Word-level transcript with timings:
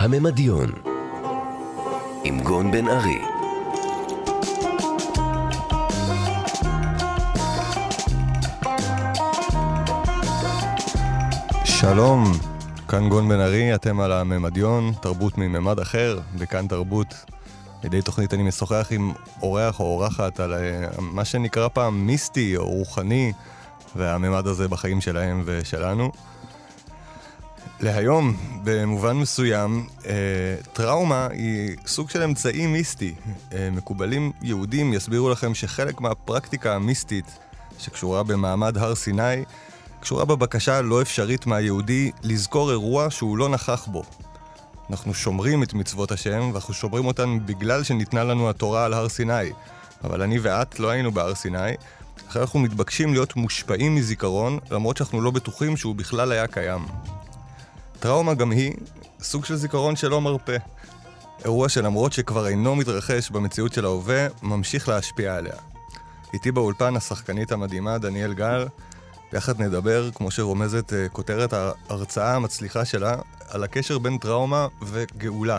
הממדיון 0.00 0.72
עם 2.24 2.40
גון 2.40 2.70
בן 2.70 2.88
ארי 2.88 3.18
שלום, 11.64 12.32
כאן 12.88 13.08
גון 13.08 13.28
בן 13.28 13.40
ארי, 13.40 13.74
אתם 13.74 14.00
על 14.00 14.12
הממדיון, 14.12 14.92
תרבות 15.02 15.38
מממד 15.38 15.80
אחר, 15.80 16.18
בכאן 16.38 16.66
תרבות. 16.66 17.14
מדי 17.84 18.02
תוכנית 18.02 18.34
אני 18.34 18.42
משוחח 18.42 18.88
עם 18.90 19.12
אורח 19.42 19.80
או 19.80 19.84
אורחת 19.84 20.40
על 20.40 20.54
אה, 20.54 20.88
מה 20.98 21.24
שנקרא 21.24 21.68
פעם 21.68 22.06
מיסטי 22.06 22.56
או 22.56 22.68
רוחני, 22.68 23.32
והממד 23.96 24.46
הזה 24.46 24.68
בחיים 24.68 25.00
שלהם 25.00 25.42
ושלנו. 25.44 26.12
להיום, 27.82 28.36
במובן 28.64 29.16
מסוים, 29.16 29.86
אה, 30.06 30.12
טראומה 30.72 31.28
היא 31.32 31.76
סוג 31.86 32.10
של 32.10 32.22
אמצעי 32.22 32.66
מיסטי. 32.66 33.14
אה, 33.52 33.68
מקובלים 33.72 34.32
יהודים 34.42 34.92
יסבירו 34.92 35.30
לכם 35.30 35.54
שחלק 35.54 36.00
מהפרקטיקה 36.00 36.74
המיסטית 36.74 37.38
שקשורה 37.78 38.22
במעמד 38.22 38.78
הר 38.78 38.94
סיני, 38.94 39.44
קשורה 40.00 40.24
בבקשה 40.24 40.80
לא 40.82 41.02
אפשרית 41.02 41.46
מהיהודי 41.46 42.10
לזכור 42.22 42.70
אירוע 42.70 43.10
שהוא 43.10 43.38
לא 43.38 43.48
נכח 43.48 43.86
בו. 43.86 44.02
אנחנו 44.90 45.14
שומרים 45.14 45.62
את 45.62 45.74
מצוות 45.74 46.12
השם, 46.12 46.50
ואנחנו 46.52 46.74
שומרים 46.74 47.06
אותן 47.06 47.38
בגלל 47.46 47.82
שניתנה 47.82 48.24
לנו 48.24 48.50
התורה 48.50 48.84
על 48.84 48.94
הר 48.94 49.08
סיני. 49.08 49.50
אבל 50.04 50.22
אני 50.22 50.38
ואת 50.38 50.80
לא 50.80 50.88
היינו 50.88 51.12
בהר 51.12 51.34
סיני, 51.34 51.72
לכן 52.28 52.40
אנחנו 52.40 52.60
מתבקשים 52.60 53.12
להיות 53.12 53.36
מושפעים 53.36 53.94
מזיכרון, 53.94 54.58
למרות 54.70 54.96
שאנחנו 54.96 55.20
לא 55.20 55.30
בטוחים 55.30 55.76
שהוא 55.76 55.94
בכלל 55.94 56.32
היה 56.32 56.46
קיים. 56.46 56.80
טראומה 58.00 58.34
גם 58.34 58.50
היא 58.50 58.72
סוג 59.22 59.44
של 59.44 59.56
זיכרון 59.56 59.96
שלא 59.96 60.20
מרפה. 60.20 60.52
אירוע 61.44 61.68
שלמרות 61.68 62.12
שכבר 62.12 62.48
אינו 62.48 62.76
מתרחש 62.76 63.30
במציאות 63.30 63.72
של 63.72 63.84
ההווה, 63.84 64.26
ממשיך 64.42 64.88
להשפיע 64.88 65.36
עליה. 65.36 65.52
איתי 66.34 66.52
באולפן 66.52 66.96
השחקנית 66.96 67.52
המדהימה 67.52 67.98
דניאל 67.98 68.34
גל, 68.34 68.66
ביחד 69.32 69.62
נדבר, 69.62 70.10
כמו 70.14 70.30
שרומזת 70.30 70.90
uh, 70.90 71.12
כותרת 71.12 71.52
ההרצאה 71.52 72.34
המצליחה 72.34 72.84
שלה, 72.84 73.16
על 73.48 73.64
הקשר 73.64 73.98
בין 73.98 74.18
טראומה 74.18 74.66
וגאולה. 74.82 75.58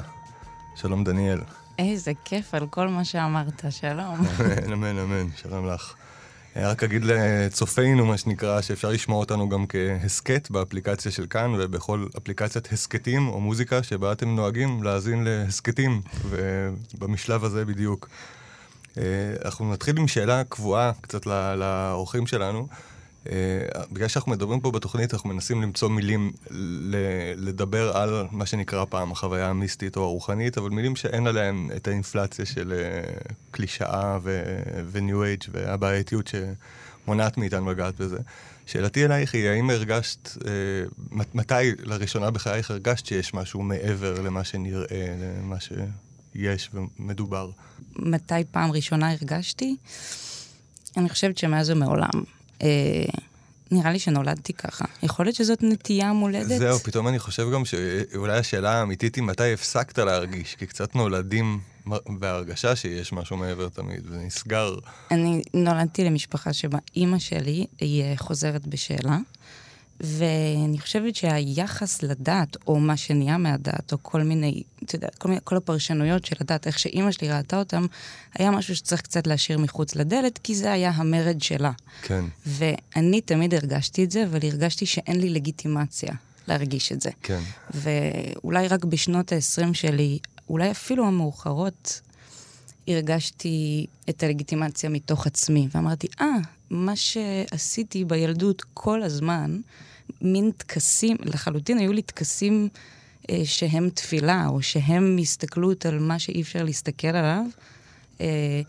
שלום 0.76 1.04
דניאל. 1.04 1.42
איזה 1.80 2.12
כיף 2.26 2.54
על 2.54 2.68
כל 2.68 2.88
מה 2.88 3.06
שאמרת, 3.06 3.66
שלום. 3.70 4.16
אמן, 4.66 4.74
אמן, 4.74 5.00
אמן, 5.00 5.28
שלום 5.36 5.68
לך. 5.68 5.94
אה, 6.58 6.72
רק 6.72 6.84
אגיד 6.84 7.02
לצופינו, 7.06 8.06
מה 8.06 8.18
שנקרא, 8.18 8.62
שאפשר 8.62 8.90
לשמוע 8.90 9.20
אותנו 9.20 9.50
גם 9.50 9.66
כהסכת 9.68 10.52
באפליקציה 10.52 11.12
של 11.12 11.26
כאן 11.26 11.52
ובכל 11.60 12.06
אפליקציית 12.18 12.72
הסכתים 12.72 13.28
או 13.28 13.42
מוזיקה 13.42 13.84
שבה 13.84 14.12
אתם 14.12 14.36
נוהגים 14.36 14.84
להאזין 14.84 15.24
להסכתים, 15.24 16.02
ובמשלב 16.30 17.44
הזה 17.44 17.66
בדיוק. 17.66 18.10
אה, 18.98 19.04
אנחנו 19.46 19.74
נתחיל 19.74 19.98
עם 19.98 20.08
שאלה 20.08 20.44
קבועה 20.44 20.92
קצת 21.02 21.26
לאורחים 21.58 22.28
שלנו. 22.28 22.68
Uh, 23.26 23.30
בגלל 23.92 24.08
שאנחנו 24.08 24.32
מדברים 24.32 24.60
פה 24.60 24.72
בתוכנית, 24.72 25.14
אנחנו 25.14 25.30
מנסים 25.30 25.62
למצוא 25.62 25.90
מילים 25.90 26.32
לדבר 27.38 27.98
על 27.98 28.26
מה 28.32 28.46
שנקרא 28.46 28.86
פעם 28.90 29.12
החוויה 29.12 29.50
המיסטית 29.50 29.98
או 29.98 30.04
הרוחנית, 30.04 30.58
אבל 30.58 30.70
מילים 30.70 30.96
שאין 30.96 31.28
עליהן 31.28 31.70
את 31.76 31.88
האינפלציה 31.88 32.46
של 32.46 32.74
uh, 32.74 33.34
קלישאה 33.52 34.20
וניו 34.92 35.24
אייג' 35.24 35.44
והבעייתיות 35.52 36.32
שמונעת 37.06 37.38
מאיתנו 37.38 37.72
לגעת 37.72 37.96
בזה. 37.96 38.18
שאלתי 38.66 39.06
אלייך 39.06 39.36
היא, 39.36 39.50
האם 39.50 39.70
הרגשת, 39.70 40.28
uh, 40.28 40.44
מתי 41.34 41.72
לראשונה 41.84 42.32
בחייך 42.32 42.72
הרגשת 42.72 43.06
שיש 43.06 43.34
משהו 43.34 43.62
מעבר 43.62 44.22
למה 44.22 44.44
שנראה, 44.44 45.16
למה 45.44 45.58
שיש 45.60 46.70
ומדובר? 46.74 47.50
מתי 47.96 48.34
פעם 48.52 48.72
ראשונה 48.72 49.12
הרגשתי? 49.12 49.76
אני 50.98 51.10
חושבת 51.10 51.38
שמאז 51.38 51.70
ומעולם. 51.70 52.41
אה, 52.64 52.68
נראה 53.72 53.92
לי 53.92 54.00
שנולדתי 54.00 54.54
ככה. 54.54 54.86
יכול 55.04 55.26
להיות 55.26 55.36
שזאת 55.36 55.64
נטייה 55.64 56.14
מולדת? 56.14 56.60
זהו, 56.60 56.80
פתאום 56.80 57.08
אני 57.08 57.20
חושב 57.20 57.48
גם 57.54 57.66
שאולי 57.66 58.38
השאלה 58.38 58.72
האמיתית 58.72 59.16
היא 59.16 59.24
מתי 59.24 59.54
הפסקת 59.54 60.00
להרגיש, 60.00 60.56
כי 60.56 60.68
קצת 60.68 60.96
נולדים 60.96 61.60
בהרגשה 62.08 62.76
שיש 62.76 63.14
משהו 63.14 63.38
מעבר 63.38 63.70
תמיד, 63.70 64.02
וזה 64.06 64.18
נסגר. 64.18 64.76
אני 65.12 65.42
נולדתי 65.54 66.04
למשפחה 66.04 66.54
שבה 66.54 66.78
אימא 66.96 67.20
שלי 67.20 67.66
היא 67.80 68.04
חוזרת 68.18 68.68
בשאלה. 68.68 69.18
ואני 70.04 70.80
חושבת 70.80 71.16
שהיחס 71.16 72.04
לדת, 72.04 72.58
או 72.68 72.80
מה 72.80 72.98
שנהיה 72.98 73.38
מהדת, 73.38 73.94
או 73.94 73.98
כל 74.02 74.24
מיני, 74.24 74.64
אתה 74.84 74.96
יודע, 74.96 75.08
כל, 75.18 75.30
מיני, 75.30 75.42
כל 75.44 75.58
הפרשנויות 75.58 76.26
של 76.26 76.36
הדת, 76.40 76.68
איך 76.68 76.80
שאימא 76.80 77.12
שלי 77.12 77.30
ראתה 77.30 77.60
אותם, 77.60 77.86
היה 78.34 78.52
משהו 78.52 78.76
שצריך 78.76 79.02
קצת 79.02 79.28
להשאיר 79.28 79.60
מחוץ 79.60 79.96
לדלת, 79.96 80.38
כי 80.38 80.56
זה 80.56 80.72
היה 80.72 80.90
המרד 80.90 81.42
שלה. 81.42 81.72
כן. 82.02 82.26
ואני 82.46 83.22
תמיד 83.22 83.54
הרגשתי 83.54 84.04
את 84.04 84.12
זה, 84.12 84.24
אבל 84.24 84.40
הרגשתי 84.44 84.86
שאין 84.86 85.22
לי 85.22 85.30
לגיטימציה 85.30 86.14
להרגיש 86.48 86.92
את 86.92 87.02
זה. 87.02 87.10
כן. 87.24 87.42
ואולי 87.74 88.68
רק 88.68 88.86
בשנות 88.86 89.32
ה-20 89.32 89.74
שלי, 89.74 90.20
אולי 90.50 90.72
אפילו 90.72 91.08
המאוחרות, 91.08 92.02
הרגשתי 92.88 93.86
את 94.10 94.24
הלגיטימציה 94.24 94.90
מתוך 94.90 95.28
עצמי, 95.28 95.68
ואמרתי, 95.76 96.08
אה, 96.22 96.26
ah, 96.44 96.48
מה 96.70 96.96
שעשיתי 96.96 98.06
בילדות 98.06 98.62
כל 98.74 99.04
הזמן, 99.04 99.60
מין 100.22 100.52
טקסים, 100.58 101.18
לחלוטין 101.24 101.78
היו 101.78 101.94
לי 101.94 102.02
טקסים 102.02 102.70
אה, 103.30 103.42
שהם 103.46 103.90
תפילה, 103.90 104.48
או 104.48 104.62
שהם 104.62 105.18
הסתכלות 105.22 105.86
על 105.86 106.00
מה 106.00 106.20
שאי 106.20 106.42
אפשר 106.42 106.64
להסתכל 106.64 107.08
עליו. 107.08 107.44
אה, 108.22 108.62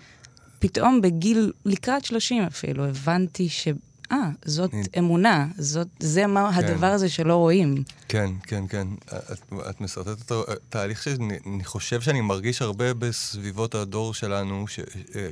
פתאום 0.59 1.00
בגיל, 1.00 1.53
לקראת 1.65 2.04
30 2.04 2.43
אפילו, 2.43 2.84
הבנתי 2.84 3.48
ש... 3.48 3.69
אה, 4.12 4.31
זאת 4.44 4.70
אמונה, 4.98 5.47
זאת, 5.59 5.88
זה 6.00 6.26
מה 6.26 6.53
כן. 6.53 6.65
הדבר 6.65 6.87
הזה 6.87 7.09
שלא 7.09 7.37
רואים. 7.37 7.82
כן, 8.09 8.31
כן, 8.43 8.64
כן. 8.69 8.88
את, 9.06 9.53
את 9.70 9.81
מסרטטת 9.81 10.31
אותו, 10.31 10.44
תהליך 10.69 11.03
שאני 11.03 11.64
חושב 11.64 12.00
שאני 12.00 12.20
מרגיש 12.20 12.62
הרבה 12.62 12.94
בסביבות 12.94 13.75
הדור 13.75 14.14
שלנו, 14.14 14.69
ש, 14.69 14.81
אה, 15.14 15.28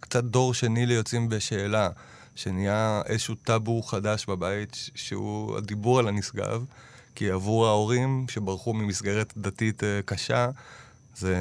קצת 0.00 0.24
דור 0.24 0.54
שני 0.54 0.86
ליוצאים 0.86 1.28
בשאלה. 1.28 1.88
שנהיה 2.34 3.02
איזשהו 3.06 3.34
טאבו 3.34 3.82
חדש 3.82 4.26
בבית, 4.26 4.90
שהוא 4.94 5.56
הדיבור 5.56 5.98
על 5.98 6.08
הנשגב, 6.08 6.64
כי 7.14 7.30
עבור 7.30 7.66
ההורים 7.66 8.26
שברחו 8.30 8.72
ממסגרת 8.74 9.32
דתית 9.36 9.82
uh, 9.82 9.86
קשה, 10.04 10.50
זה, 11.16 11.36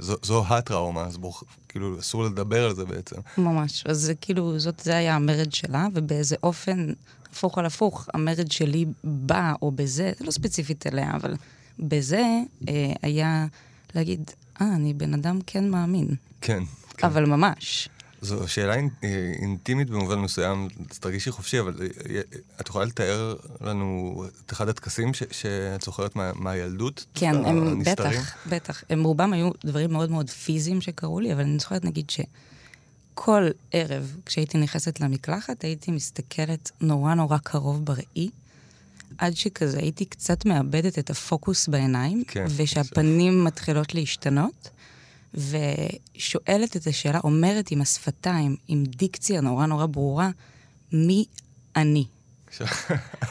זו, 0.00 0.16
זו 0.22 0.44
הטראומה, 0.48 1.02
אז 1.02 1.16
בוא, 1.16 1.32
כאילו 1.68 1.98
אסור 1.98 2.24
לדבר 2.24 2.64
על 2.64 2.74
זה 2.74 2.84
בעצם. 2.84 3.16
ממש, 3.38 3.84
אז 3.86 3.98
זה 4.00 4.14
כאילו, 4.14 4.58
זאת, 4.58 4.80
זה 4.80 4.96
היה 4.96 5.16
המרד 5.16 5.52
שלה, 5.52 5.86
ובאיזה 5.94 6.36
אופן, 6.42 6.92
הפוך 7.32 7.58
על 7.58 7.66
הפוך, 7.66 8.08
המרד 8.14 8.50
שלי 8.50 8.86
בא, 9.04 9.52
או 9.62 9.70
בזה, 9.70 10.12
זה 10.18 10.24
לא 10.24 10.30
ספציפית 10.30 10.86
אליה, 10.86 11.10
אבל 11.14 11.34
בזה 11.78 12.22
אה, 12.68 12.92
היה 13.02 13.46
להגיד, 13.94 14.30
אה, 14.60 14.74
אני 14.74 14.94
בן 14.94 15.14
אדם 15.14 15.38
כן 15.46 15.70
מאמין. 15.70 16.08
כן. 16.40 16.62
כן. 16.96 17.06
אבל 17.06 17.24
ממש. 17.24 17.88
זו 18.22 18.48
שאלה 18.48 18.74
אינטימית 19.42 19.90
במובן 19.90 20.18
מסוים, 20.18 20.68
אז 20.90 20.98
תרגישי 20.98 21.30
חופשי, 21.30 21.60
אבל 21.60 21.74
אה, 21.80 21.86
אה, 22.14 22.20
את 22.60 22.68
יכולה 22.68 22.84
לתאר 22.84 23.36
לנו 23.60 24.24
את 24.46 24.52
אחד 24.52 24.68
הטקסים 24.68 25.14
שאת 25.14 25.82
זוכרת 25.82 26.16
מה, 26.16 26.32
מהילדות? 26.34 27.06
כן, 27.14 27.44
הם 27.44 27.82
בטח, 27.82 28.36
בטח. 28.46 28.84
הם 28.90 29.04
רובם 29.04 29.32
היו 29.32 29.50
דברים 29.64 29.92
מאוד 29.92 30.10
מאוד 30.10 30.30
פיזיים 30.30 30.80
שקרו 30.80 31.20
לי, 31.20 31.32
אבל 31.32 31.40
אני 31.40 31.58
זוכרת 31.58 31.84
נגיד 31.84 32.10
שכל 32.10 33.48
ערב, 33.72 34.16
כשהייתי 34.26 34.58
נכנסת 34.58 35.00
למקלחת, 35.00 35.64
הייתי 35.64 35.90
מסתכלת 35.90 36.70
נורא 36.80 37.14
נורא 37.14 37.38
קרוב 37.38 37.84
בראי. 37.84 38.30
עד 39.18 39.36
שכזה 39.36 39.78
הייתי 39.78 40.04
קצת 40.04 40.44
מאבדת 40.46 40.98
את 40.98 41.10
הפוקוס 41.10 41.68
בעיניים, 41.68 42.24
כן, 42.28 42.46
ושהפנים. 42.56 43.44
מתחילות 43.44 43.94
להשתנות. 43.94 44.70
ושואלת 45.34 46.76
את 46.76 46.86
השאלה, 46.86 47.20
אומרת 47.24 47.70
עם 47.70 47.80
השפתיים, 47.80 48.56
עם 48.68 48.84
דיקציה 48.84 49.40
נורא 49.40 49.66
נורא 49.66 49.86
ברורה, 49.86 50.30
מי 50.92 51.24
אני? 51.76 52.04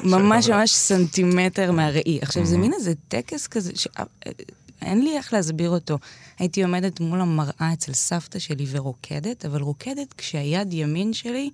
ממש 0.03 0.49
ממש 0.49 0.71
סנטימטר 0.71 1.71
מהראי. 1.71 2.19
עכשיו, 2.21 2.45
זה 2.45 2.57
מין 2.57 2.73
איזה 2.73 2.93
טקס 3.07 3.47
כזה, 3.47 3.71
שאין 3.75 5.03
לי 5.03 5.17
איך 5.17 5.33
להסביר 5.33 5.69
אותו. 5.69 5.97
הייתי 6.39 6.63
עומדת 6.63 6.99
מול 6.99 7.21
המראה 7.21 7.73
אצל 7.73 7.93
סבתא 7.93 8.39
שלי 8.39 8.65
ורוקדת, 8.69 9.45
אבל 9.45 9.61
רוקדת 9.61 10.13
כשהיד 10.13 10.73
ימין 10.73 11.13
שלי 11.13 11.49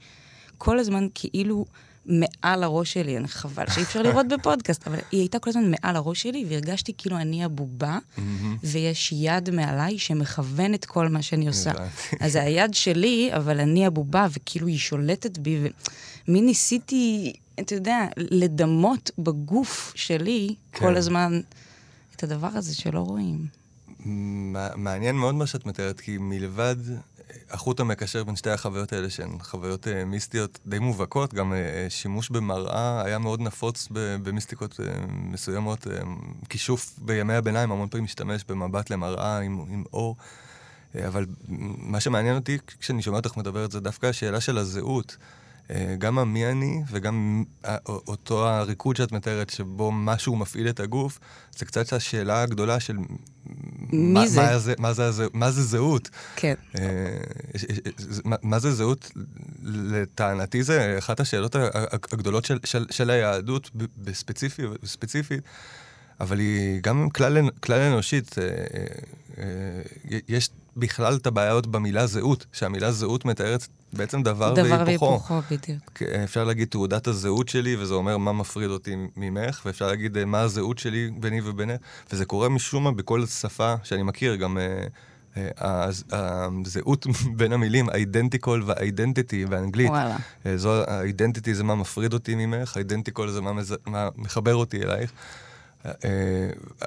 כל 0.58 0.80
הזמן 0.80 1.08
כאילו 1.14 1.66
מעל 2.06 2.64
הראש 2.64 2.94
שלי, 2.94 3.18
אני 3.18 3.28
חבל 3.28 3.66
שאי 3.70 3.84
אפשר 3.84 4.02
לראות 4.02 4.28
בפודקאסט, 4.28 4.88
אבל 4.88 5.00
היא 5.12 5.20
הייתה 5.20 5.40
כל 5.40 5.50
הזמן 5.50 5.72
מעל 5.72 5.96
הראש 5.96 6.22
שלי, 6.22 6.46
והרגשתי 6.50 6.94
כאילו 6.98 7.18
אני 7.18 7.44
הבובה, 7.44 7.98
ויש 8.64 9.14
יד 9.16 9.50
מעליי 9.50 9.98
שמכוון 9.98 10.74
את 10.74 10.86
כל 10.86 11.10
מה 11.10 11.22
שאני 11.22 11.48
עושה. 11.48 11.72
אז 12.20 12.32
זה 12.32 12.42
היד 12.44 12.74
שלי, 12.74 13.30
אבל 13.36 13.60
אני 13.60 13.86
הבובה, 13.86 14.28
וכאילו 14.32 14.68
היא 14.68 14.78
שולטת 14.78 15.38
בי, 15.38 15.60
ומי 16.28 16.42
ניסיתי, 16.42 17.34
אתה 17.60 17.76
יודע, 17.76 18.08
לדמות 18.18 19.12
בגוף 19.18 19.94
שלי 19.96 20.56
כן. 20.72 20.80
כל 20.80 20.96
הזמן 20.96 21.42
את 22.16 22.24
הדבר 22.24 22.50
הזה 22.54 22.76
שלא 22.76 23.00
רואים. 23.00 23.48
מעניין 24.76 25.16
מאוד 25.16 25.36
מה 25.36 25.48
שאת 25.48 25.66
מתארת, 25.66 26.00
כי 26.00 26.18
מלבד 26.18 26.76
החוט 27.50 27.80
המקשר 27.80 28.24
בין 28.24 28.36
שתי 28.36 28.50
החוויות 28.50 28.94
האלה, 28.94 29.10
שהן 29.10 29.38
חוויות 29.40 29.88
uh, 29.88 30.06
מיסטיות 30.06 30.60
די 30.66 30.80
מובהקות, 30.80 31.34
גם 31.34 31.54
uh, 31.54 31.90
שימוש 31.90 32.30
במראה 32.30 33.02
היה 33.06 33.20
מאוד 33.20 33.42
נפוץ 33.42 33.88
במיסטיקות 34.24 34.80
מסוימות. 35.08 35.88
כישוף 36.50 36.94
בימי 36.98 37.34
הביניים 37.34 37.72
המון 37.72 37.90
פעמים 37.90 38.04
משתמש 38.04 38.44
במבט 38.48 38.90
למראה 38.90 39.40
עם, 39.40 39.66
עם 39.70 39.84
אור. 39.94 40.16
אבל 41.08 41.26
מה 41.78 42.00
שמעניין 42.00 42.36
אותי 42.36 42.58
כשאני 42.80 43.02
שומע 43.02 43.18
אותך 43.18 43.38
מדברת 43.38 43.72
זה 43.72 43.80
דווקא 43.80 44.06
השאלה 44.06 44.42
של 44.42 44.58
הזהות. 44.58 45.18
אה, 45.72 45.96
גם 45.98 46.20
המי 46.20 46.46
אני 46.46 46.82
וגם 46.92 47.44
אותו 47.88 48.48
הריקוד 48.48 48.96
שאת 48.96 49.12
מתארת, 49.12 49.50
שבו 49.50 49.92
משהו 49.92 50.36
מפעיל 50.36 50.70
את 50.70 50.80
הגוף, 50.80 51.20
זה 51.58 51.66
קצת 51.66 51.94
השאלה 51.94 52.42
הגדולה 52.42 52.80
של... 52.80 52.98
מי 53.94 54.14
מה, 54.14 54.28
זה? 54.28 54.42
מה 54.42 54.60
זה, 54.60 54.74
מה, 54.78 54.94
זה, 54.94 55.28
מה 55.34 55.52
זה 55.52 55.64
זהות? 55.64 56.10
כן. 56.36 56.54
אה, 56.80 57.18
מה 58.42 58.60
זה 58.60 58.72
זהות? 58.72 59.12
לטענתי 59.64 60.64
זה 60.64 60.96
אחת 60.98 61.20
השאלות 61.20 61.56
הגדולות 62.12 62.46
של, 62.46 62.60
של, 62.64 62.86
של 62.92 63.10
היהדות 63.10 63.72
בספציפי, 63.98 64.62
בספציפית, 64.84 65.42
אבל 66.20 66.40
היא 66.40 66.80
גם 66.82 67.10
כלל, 67.10 67.50
כלל 67.60 67.82
אנושית. 67.82 68.36
אה, 68.38 69.46
יש 70.28 70.50
בכלל 70.78 71.16
את 71.16 71.28
הבעיות 71.28 71.68
במילה 71.68 72.08
זהות, 72.08 72.46
שהמילה 72.52 72.92
זהות 72.92 73.26
מתארת 73.26 73.68
בעצם 73.94 74.24
דבר, 74.24 74.54
דבר 74.54 74.84
והיפוכו. 74.86 75.26
דבר 75.26 75.36
והיפוכו, 75.36 75.42
בדיוק. 75.52 76.02
אפשר 76.24 76.44
להגיד 76.44 76.68
תעודת 76.68 77.08
הזהות 77.08 77.50
שלי, 77.50 77.76
וזה 77.76 77.94
אומר 77.94 78.18
מה 78.18 78.34
מפריד 78.34 78.70
אותי 78.70 78.96
ממך, 79.18 79.62
ואפשר 79.66 79.88
להגיד 79.88 80.18
אה, 80.18 80.26
מה 80.26 80.42
הזהות 80.42 80.80
שלי 80.80 81.12
ביני 81.20 81.42
ובינך, 81.44 81.80
וזה 82.14 82.26
קורה 82.26 82.50
משום 82.50 82.84
מה 82.84 82.92
בכל 82.92 83.26
שפה 83.26 83.76
שאני 83.84 84.04
מכיר, 84.04 84.36
גם... 84.36 84.58
uh, 84.58 85.40
הזהות 86.12 87.08
בין 87.38 87.54
המילים, 87.54 87.90
identical 87.90 88.64
ו 88.66 88.75
identity 88.75 89.46
באנגלית. 89.46 89.90
וואלה. 89.90 90.18
זו, 90.56 90.84
ה 90.88 90.95
identity 90.95 91.56
זה 91.56 91.64
מה 91.64 91.76
מפריד 91.76 92.14
אותי 92.14 92.36
ממך, 92.36 92.78
identical 92.78 93.30
זה 93.30 93.42
מה, 93.42 93.54
מז... 93.54 93.76
מה 93.86 94.10
מחבר 94.16 94.56
אותי 94.56 94.84
אלייך. 94.84 95.12
אה, 95.86 95.90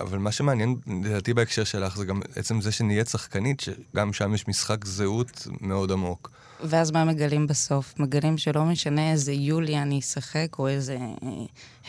אבל 0.00 0.18
מה 0.18 0.32
שמעניין 0.32 0.76
לדעתי 1.04 1.34
בהקשר 1.34 1.64
שלך 1.64 1.96
זה 1.96 2.04
גם 2.04 2.20
עצם 2.36 2.60
זה 2.60 2.72
שנהיית 2.72 3.08
שחקנית, 3.08 3.60
שגם 3.60 4.12
שם 4.12 4.34
יש 4.34 4.48
משחק 4.48 4.84
זהות 4.84 5.46
מאוד 5.60 5.92
עמוק. 5.92 6.30
ואז 6.60 6.90
מה 6.90 7.04
מגלים 7.04 7.46
בסוף? 7.46 7.94
מגלים 7.98 8.38
שלא 8.38 8.64
משנה 8.64 9.10
איזה 9.12 9.32
יוליה 9.32 9.82
אני 9.82 9.98
אשחק, 9.98 10.58
או 10.58 10.68
איזה 10.68 10.98
אה, 11.22 11.28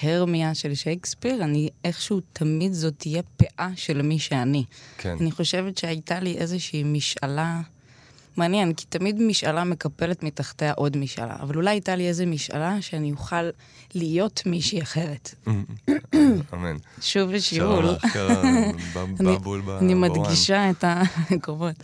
הרמיה 0.02 0.56
של 0.56 0.74
שייקספיר, 0.74 1.44
אני 1.44 1.70
איכשהו 1.84 2.20
תמיד 2.34 2.74
זאת 2.74 2.94
תהיה 2.98 3.22
פאה 3.38 3.70
של 3.76 4.02
מי 4.02 4.20
שאני. 4.20 4.64
כן. 4.98 5.18
אני 5.22 5.32
חושבת 5.32 5.78
שהייתה 5.78 6.20
לי 6.20 6.38
איזושהי 6.38 6.84
משאלה... 6.84 7.62
מעניין, 8.38 8.74
כי 8.74 8.86
תמיד 8.90 9.22
משאלה 9.22 9.64
מקפלת 9.64 10.24
מתחתיה 10.24 10.74
עוד 10.74 10.98
משאלה, 10.98 11.36
אבל 11.42 11.56
אולי 11.56 11.70
הייתה 11.70 11.96
לי 11.96 12.08
איזה 12.08 12.26
משאלה 12.26 12.82
שאני 12.82 13.12
אוכל 13.12 13.50
להיות 13.96 14.42
מישהי 14.46 14.82
אחרת. 14.82 15.36
אמן. 16.54 16.78
שוב 17.02 17.32
לשיעול. 17.32 17.86
אני 19.82 19.94
מדגישה 19.94 20.70
את 20.70 20.84
הקרובות. 21.32 21.76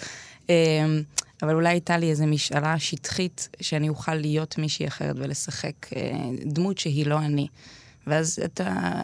אבל 1.44 1.56
אולי 1.56 1.69
הייתה 1.69 1.98
לי 1.98 2.10
איזו 2.10 2.28
משאלה 2.28 2.80
שטחית 2.80 3.50
שאני 3.62 3.90
אוכל 3.90 4.16
להיות 4.16 4.57
מישהי 4.57 4.88
אחרת 4.88 5.16
ולשחק 5.19 5.94
אה, 5.95 6.12
דמות 6.45 6.78
שהיא 6.78 7.07
לא 7.07 7.19
אני. 7.19 7.48
ואז 8.07 8.40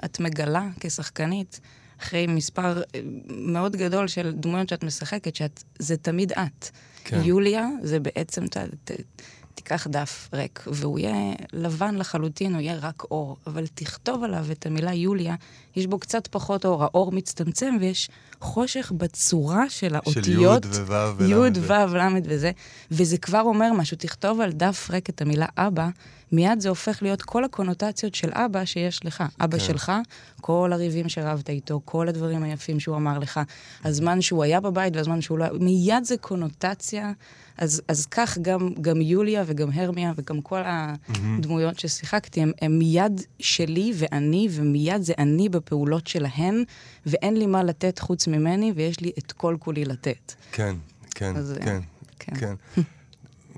את 0.05 0.19
מגלה 0.19 0.67
כשחקנית, 0.79 1.59
אחרי 1.99 2.27
מספר 2.27 2.81
אה, 2.95 2.99
מאוד 3.29 3.75
גדול 3.75 4.07
של 4.07 4.31
דמויות 4.35 4.69
שאת 4.69 4.83
משחקת, 4.83 5.35
שזה 5.35 5.97
תמיד 5.97 6.31
את. 6.31 6.69
כן. 7.03 7.21
יוליה 7.23 7.67
זה 7.83 7.99
בעצם, 7.99 8.47
ת, 8.47 8.57
ת, 8.57 8.91
תיקח 9.59 9.87
דף 9.87 10.29
ריק, 10.33 10.63
והוא 10.67 10.99
יהיה 10.99 11.33
לבן 11.53 11.95
לחלוטין, 11.95 12.53
הוא 12.53 12.61
יהיה 12.61 12.75
רק 12.81 13.03
אור, 13.11 13.37
אבל 13.47 13.67
תכתוב 13.73 14.23
עליו 14.23 14.45
את 14.51 14.65
המילה 14.65 14.93
יוליה, 14.93 15.35
יש 15.75 15.87
בו 15.87 15.99
קצת 15.99 16.27
פחות 16.27 16.65
אור, 16.65 16.83
האור 16.83 17.11
מצטמצם 17.11 17.77
ויש 17.79 18.09
חושך 18.41 18.91
בצורה 18.97 19.69
של 19.69 19.95
האותיות. 19.95 20.25
של 20.25 20.31
י' 20.31 20.47
וו' 20.47 21.13
ול'. 21.17 21.29
י' 21.29 21.59
ו' 21.59 21.95
ל' 21.95 22.19
וזה, 22.25 22.51
וזה 22.91 23.17
כבר 23.17 23.41
אומר 23.41 23.73
משהו, 23.73 23.97
תכתוב 23.97 24.41
על 24.41 24.51
דף 24.51 24.89
ריק 24.89 25.09
את 25.09 25.21
המילה 25.21 25.45
אבא, 25.57 25.89
מיד 26.31 26.59
זה 26.59 26.69
הופך 26.69 27.01
להיות 27.01 27.21
כל 27.21 27.43
הקונוטציות 27.43 28.15
של 28.15 28.29
אבא 28.33 28.65
שיש 28.65 29.05
לך. 29.05 29.23
אבא 29.41 29.57
כן. 29.57 29.63
שלך, 29.63 29.91
כל 30.41 30.69
הריבים 30.73 31.09
שרבת 31.09 31.49
איתו, 31.49 31.81
כל 31.85 32.07
הדברים 32.07 32.43
היפים 32.43 32.79
שהוא 32.79 32.95
אמר 32.95 33.19
לך, 33.19 33.39
הזמן 33.83 34.21
שהוא 34.21 34.43
היה 34.43 34.59
בבית 34.59 34.95
והזמן 34.95 35.21
שהוא 35.21 35.37
לא 35.37 35.43
היה, 35.43 35.53
מיד 35.53 36.03
זה 36.03 36.17
קונוטציה. 36.17 37.11
אז, 37.57 37.81
אז 37.87 38.05
כך 38.05 38.37
גם, 38.41 38.69
גם 38.81 39.01
יוליה 39.01 39.43
וגם 39.45 39.69
הרמיה 39.73 40.13
וגם 40.15 40.41
כל 40.41 40.61
הדמויות 40.65 41.79
ששיחקתי, 41.79 42.41
הם, 42.41 42.51
הם 42.61 42.79
מיד 42.79 43.21
שלי 43.39 43.93
ואני, 43.95 44.47
ומיד 44.51 45.01
זה 45.01 45.13
אני 45.17 45.49
בפעולות 45.49 46.07
שלהן, 46.07 46.63
ואין 47.05 47.37
לי 47.37 47.45
מה 47.45 47.63
לתת 47.63 47.99
חוץ 47.99 48.27
ממני, 48.27 48.73
ויש 48.75 48.99
לי 48.99 49.11
את 49.17 49.31
כל 49.31 49.55
כולי 49.59 49.85
לתת. 49.85 50.33
כן, 50.51 50.75
כן, 51.15 51.35
אז, 51.35 51.55
כן, 51.61 51.79
כן. 52.19 52.35
כן. 52.35 52.81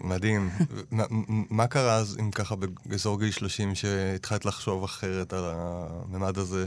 מדהים. 0.04 0.50
מה, 1.50 1.68
קרה 1.68 1.96
אז, 1.96 2.18
אם 2.20 2.32
ככה, 2.32 2.56
באזור 2.86 3.20
גיל 3.20 3.32
30, 3.32 3.76
שהתחלת 3.76 4.46
לחשוב 4.46 4.84
אחרת 4.84 5.34
על 5.34 5.44
הממד 5.46 6.38
הזה? 6.38 6.66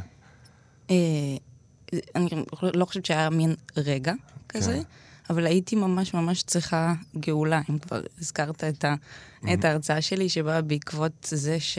אה, 0.91 0.97
אני 2.15 2.29
לא 2.63 2.85
חושבת 2.85 3.07
שהיה 3.07 3.31
מין 3.31 3.55
רגע 3.77 4.13
כזה, 4.49 4.73
כן. 4.73 4.83
אבל 5.31 5.47
הייתי 5.47 5.77
ממש 5.77 6.15
ממש 6.15 6.43
צריכה 6.43 6.95
גאולה, 7.17 7.61
אם 7.71 7.79
כבר 7.79 8.01
הזכרת 8.19 8.65
את, 8.65 8.85
ה, 8.85 8.95
את 9.55 9.65
ההרצאה 9.65 10.03
שלי, 10.03 10.29
שבאה 10.29 10.63
בעקבות 10.63 11.13
זה 11.31 11.61
ש... 11.61 11.79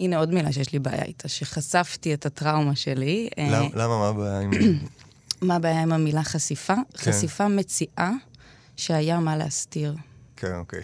הנה 0.00 0.18
עוד 0.18 0.34
מילה 0.34 0.52
שיש 0.52 0.72
לי 0.72 0.78
בעיה 0.78 1.04
איתה, 1.04 1.28
שחשפתי 1.28 2.14
את 2.14 2.26
הטראומה 2.26 2.76
שלי. 2.76 3.28
אה, 3.38 3.48
למה? 3.50 3.68
למה? 3.74 3.98
מה 3.98 4.08
הבעיה 4.08 4.40
עם... 4.40 4.50
מה 5.40 5.56
הבעיה 5.56 5.82
עם 5.82 5.92
המילה 5.92 6.22
חשיפה? 6.22 6.74
כן. 6.74 7.12
חשיפה 7.12 7.48
מציעה 7.48 8.12
שהיה 8.76 9.20
מה 9.20 9.36
להסתיר. 9.36 9.94
כן, 10.38 10.54
אוקיי. 10.54 10.80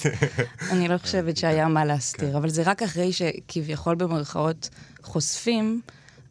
אני 0.72 0.88
לא 0.88 0.98
חושבת 0.98 1.36
שהיה 1.36 1.68
מה 1.68 1.84
להסתיר, 1.84 2.30
כן. 2.30 2.36
אבל 2.36 2.48
זה 2.48 2.62
רק 2.66 2.82
אחרי 2.82 3.12
שכביכול 3.12 3.94
במרכאות 3.94 4.68
חושפים, 5.02 5.80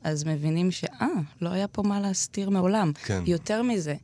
אז 0.03 0.23
מבינים 0.23 0.71
שאה, 0.71 1.07
לא 1.41 1.49
היה 1.49 1.67
פה 1.67 1.83
מה 1.83 1.99
להסתיר 1.99 2.49
מעולם. 2.49 2.91
כן. 3.05 3.23
יותר 3.25 3.63
מזה, 3.63 3.95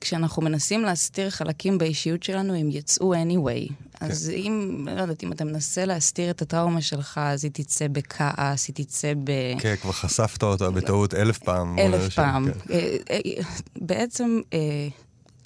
כשאנחנו 0.00 0.42
מנסים 0.42 0.82
להסתיר 0.82 1.30
חלקים 1.30 1.78
באישיות 1.78 2.22
שלנו, 2.22 2.54
הם 2.54 2.70
יצאו 2.70 3.14
anyway. 3.14 3.68
כן. 3.68 4.06
אז 4.06 4.30
אם, 4.30 4.86
לא 4.96 5.00
יודעת, 5.00 5.24
אם 5.24 5.32
אתה 5.32 5.44
מנסה 5.44 5.84
להסתיר 5.84 6.30
את 6.30 6.42
הטראומה 6.42 6.80
שלך, 6.80 7.20
אז 7.22 7.44
היא 7.44 7.52
תצא 7.52 7.88
בכעס, 7.88 8.68
היא 8.68 8.74
תצא 8.74 9.12
ב... 9.24 9.30
כן, 9.58 9.74
כבר 9.82 9.92
חשפת 9.92 10.42
אותה 10.42 10.70
בטעות 10.70 11.14
אלף 11.14 11.38
פעם. 11.38 11.78
אלף 11.78 12.14
פעם. 12.14 12.52
כן. 12.52 12.74
אה, 12.74 12.96
אה, 13.10 13.42
בעצם, 13.76 14.40
אה, 14.52 14.88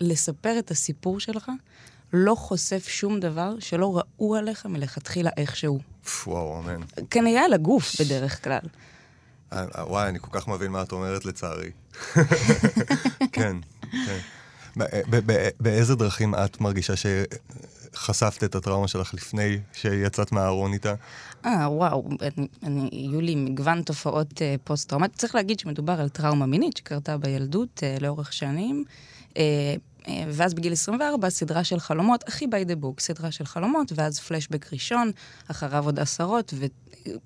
לספר 0.01 0.59
את 0.59 0.71
הסיפור 0.71 1.21
שלך, 1.21 1.51
לא 2.17 2.35
חושף 2.35 2.89
שום 2.89 3.21
דבר 3.21 3.55
שלא 3.61 3.99
ראו 3.99 4.37
עליך 4.37 4.67
מלכתחילה 4.67 5.31
איכשהו. 5.37 5.79
וואו, 6.27 6.61
אמן. 6.61 6.81
כנראה 7.11 7.45
על 7.45 7.53
הגוף 7.53 8.01
בדרך 8.01 8.45
כלל. 8.45 8.61
אה, 9.53 9.65
אה, 9.79 9.89
וואי, 9.89 10.09
אני 10.09 10.19
כל 10.21 10.41
כך 10.41 10.49
מבין 10.49 10.71
מה 10.71 10.83
את 10.83 10.93
אומרת 10.93 11.25
לצערי. 11.25 11.71
כן, 13.33 13.57
כן. 13.91 14.19
באיזה 15.61 15.95
דרכים 15.95 16.35
את 16.35 16.61
מרגישה 16.61 16.93
שחשפת 16.97 18.45
את 18.45 18.55
הטראומה 18.55 18.89
שלך 18.89 19.15
לפני 19.15 19.59
שיצאת 19.73 20.33
מהארון 20.33 20.73
איתה? 20.73 20.95
אה, 21.45 21.71
וואו, 21.71 22.09
אני, 22.21 22.47
אני, 22.63 22.89
יהיו 22.93 23.21
לי 23.21 23.35
מגוון 23.35 23.83
תופעות 23.83 24.43
אה, 24.43 24.55
פוסט-טראומטיות. 24.65 25.19
צריך 25.19 25.35
להגיד 25.35 25.61
שמדובר 25.61 26.01
על 26.01 26.09
טראומה 26.09 26.47
מינית 26.47 26.77
שקרתה 26.77 27.17
בילדות 27.17 27.81
אה, 27.83 27.97
לאורך 28.01 28.33
שנים. 28.33 28.85
אה, 28.89 28.95
אה, 29.37 29.75
ואז 30.09 30.55
בגיל 30.55 30.73
24, 30.73 31.31
סדרה 31.31 31.65
של 31.65 31.81
חלומות, 31.81 32.25
הכי 32.29 32.45
by 32.45 32.69
the 32.69 32.85
book, 32.85 33.01
סדרה 33.01 33.31
של 33.31 33.45
חלומות, 33.45 33.93
ואז 33.95 34.21
פלשבק 34.21 34.73
ראשון, 34.73 35.11
אחריו 35.51 35.85
עוד 35.85 36.01
עשרות, 36.01 36.55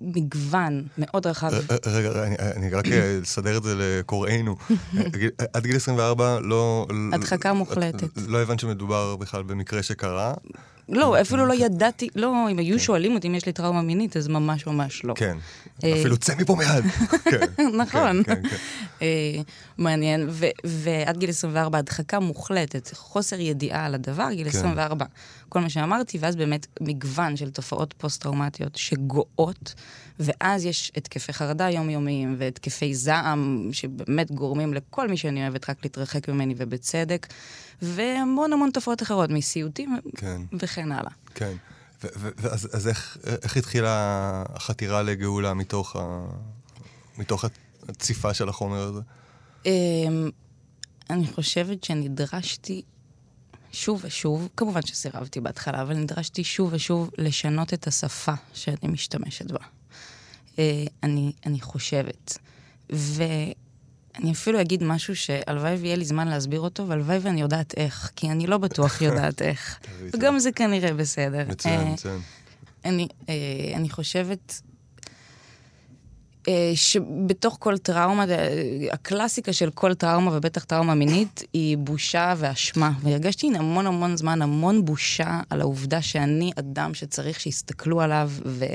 ומגוון 0.01 0.83
מאוד 0.97 1.27
רחב. 1.27 1.51
אה, 1.53 1.77
רגע, 1.85 2.23
אני 2.55 2.69
רק 2.69 2.85
אסדר 3.23 3.57
את 3.57 3.63
זה 3.63 3.75
לקוראינו. 3.77 4.55
עד 5.53 5.63
גיל 5.63 5.75
24 5.75 6.39
לא... 6.39 6.87
הדחקה 7.13 7.53
מוחלטת. 7.53 8.09
לא 8.27 8.41
הבנת 8.41 8.59
שמדובר 8.59 9.15
בכלל 9.15 9.43
במקרה 9.43 9.83
שקרה. 9.83 10.33
לא, 10.91 11.21
אפילו 11.21 11.45
לא 11.45 11.53
ידעתי, 11.53 12.09
לא, 12.15 12.47
אם 12.51 12.59
היו 12.59 12.79
שואלים 12.79 13.15
אותי 13.15 13.27
אם 13.27 13.35
יש 13.35 13.45
לי 13.45 13.53
טראומה 13.53 13.81
מינית, 13.81 14.17
אז 14.17 14.27
ממש 14.27 14.67
ממש 14.67 15.03
לא. 15.03 15.13
כן. 15.17 15.37
אה, 15.83 15.93
אפילו 15.99 16.17
צא 16.17 16.33
מפה 16.39 16.55
מיד. 16.55 16.83
כן, 17.31 17.67
נכון. 17.77 18.23
כן, 18.23 18.35
כן, 18.35 18.49
כן. 18.49 18.55
אה, 19.01 19.41
מעניין, 19.77 20.29
ועד 20.63 21.17
גיל 21.17 21.29
24 21.29 21.77
הדחקה 21.77 22.19
מוחלטת, 22.19 22.89
חוסר 22.93 23.39
ידיעה 23.39 23.85
על 23.85 23.95
הדבר, 23.95 24.27
גיל 24.31 24.49
כן. 24.49 24.57
24, 24.57 25.05
כל 25.49 25.59
מה 25.59 25.69
שאמרתי, 25.69 26.17
ואז 26.21 26.35
באמת 26.35 26.67
מגוון 26.81 27.35
של 27.37 27.49
תופעות 27.49 27.93
פוסט-טראומטיות 27.97 28.75
שגואות, 28.75 29.73
ואז 30.19 30.65
יש 30.65 30.91
התקפי 30.95 31.33
חרדה 31.33 31.69
יומיומיים 31.69 32.35
והתקפי 32.37 32.95
זעם, 32.95 33.69
שבאמת 33.71 34.31
גורמים 34.31 34.73
לכל 34.73 35.07
מי 35.07 35.17
שאני 35.17 35.43
אוהבת 35.43 35.69
רק 35.69 35.77
להתרחק 35.83 36.29
ממני, 36.29 36.53
ובצדק, 36.57 37.27
והמון 37.81 38.53
המון 38.53 38.71
תופעות 38.71 39.03
אחרות, 39.03 39.29
מסיוטים 39.29 39.99
כן. 40.17 40.41
וכן 40.59 40.91
הלאה. 40.91 41.11
כן. 41.35 41.53
ו- 42.03 42.07
ו- 42.17 42.29
ואז 42.37 42.69
אז 42.73 42.87
איך, 42.87 43.17
איך 43.43 43.57
התחילה 43.57 44.43
החתירה 44.49 45.01
לגאולה 45.01 45.53
מתוך, 45.53 45.95
ה... 45.95 46.25
מתוך 47.17 47.45
הציפה 47.89 48.33
של 48.33 48.49
החומר 48.49 48.81
הזה? 48.81 49.01
אמ, 49.65 50.29
אני 51.09 51.27
חושבת 51.27 51.83
שנדרשתי 51.83 52.81
שוב 53.71 54.01
ושוב, 54.03 54.49
כמובן 54.57 54.81
שסירבתי 54.81 55.39
בהתחלה, 55.41 55.81
אבל 55.81 55.95
נדרשתי 55.95 56.43
שוב 56.43 56.73
ושוב 56.73 57.09
לשנות 57.17 57.73
את 57.73 57.87
השפה 57.87 58.33
שאני 58.53 58.87
משתמשת 58.87 59.51
בה. 59.51 59.59
אה, 60.59 60.83
אני, 61.03 61.31
אני 61.45 61.61
חושבת. 61.61 62.37
ואני 62.89 64.31
אפילו 64.31 64.61
אגיד 64.61 64.83
משהו 64.83 65.15
שהלוואי 65.15 65.75
ויהיה 65.75 65.95
לי 65.95 66.05
זמן 66.05 66.27
להסביר 66.27 66.61
אותו, 66.61 66.87
והלוואי 66.87 67.17
ואני 67.21 67.41
יודעת 67.41 67.73
איך, 67.77 68.11
כי 68.15 68.31
אני 68.31 68.47
לא 68.47 68.57
בטוח 68.57 69.01
יודעת 69.07 69.41
איך. 69.41 69.79
וגם 70.13 70.39
זה 70.39 70.51
כנראה 70.51 70.93
בסדר. 70.93 71.45
מצוין, 71.47 71.79
אה, 71.79 71.93
מצוין. 71.93 72.19
אני, 72.85 73.07
אה, 73.29 73.33
אני 73.75 73.89
חושבת 73.89 74.61
שבתוך 76.75 77.57
כל 77.59 77.77
טראומה, 77.77 78.25
אה, 78.29 78.87
הקלאסיקה 78.91 79.53
של 79.53 79.69
כל 79.69 79.93
טראומה, 79.93 80.37
ובטח 80.37 80.63
טראומה 80.63 80.95
מינית, 80.95 81.43
היא 81.53 81.77
בושה 81.77 82.33
ואשמה. 82.37 82.91
והרגשתי 83.01 83.51
המון 83.55 83.87
המון 83.87 84.17
זמן, 84.17 84.41
המון 84.41 84.85
בושה 84.85 85.39
על 85.49 85.61
העובדה 85.61 86.01
שאני 86.01 86.51
אדם 86.59 86.93
שצריך 86.93 87.39
שיסתכלו 87.39 88.01
עליו, 88.01 88.31
ו- 88.45 88.65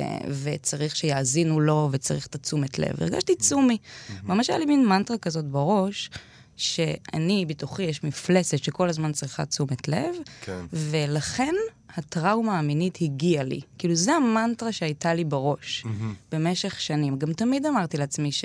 וצריך 0.42 0.97
שיאזינו 0.97 1.61
לו, 1.61 1.88
וצריך 1.92 2.26
את 2.26 2.35
התשומת 2.35 2.78
לב. 2.78 2.94
הרגשתי 3.00 3.37
צומי. 3.37 3.78
ממש 4.23 4.50
היה 4.50 4.59
לי 4.59 4.64
מין 4.64 4.87
מנטרה 4.87 5.18
כזאת 5.18 5.44
בראש. 5.44 6.11
שאני, 6.56 7.47
בתוכי, 7.47 7.83
יש 7.83 8.04
מפלצת 8.04 8.59
שכל 8.59 8.88
הזמן 8.88 9.12
צריכה 9.12 9.44
תשומת 9.44 9.88
לב, 9.88 10.14
כן. 10.40 10.61
ולכן 10.73 11.54
הטראומה 11.96 12.58
המינית 12.58 12.98
הגיעה 13.00 13.44
לי. 13.44 13.60
כאילו, 13.78 13.94
זו 13.94 14.12
המנטרה 14.12 14.72
שהייתה 14.72 15.14
לי 15.14 15.24
בראש 15.24 15.84
במשך 16.32 16.80
שנים. 16.80 17.18
גם 17.18 17.32
תמיד 17.32 17.66
אמרתי 17.66 17.96
לעצמי 17.96 18.32
ש... 18.32 18.44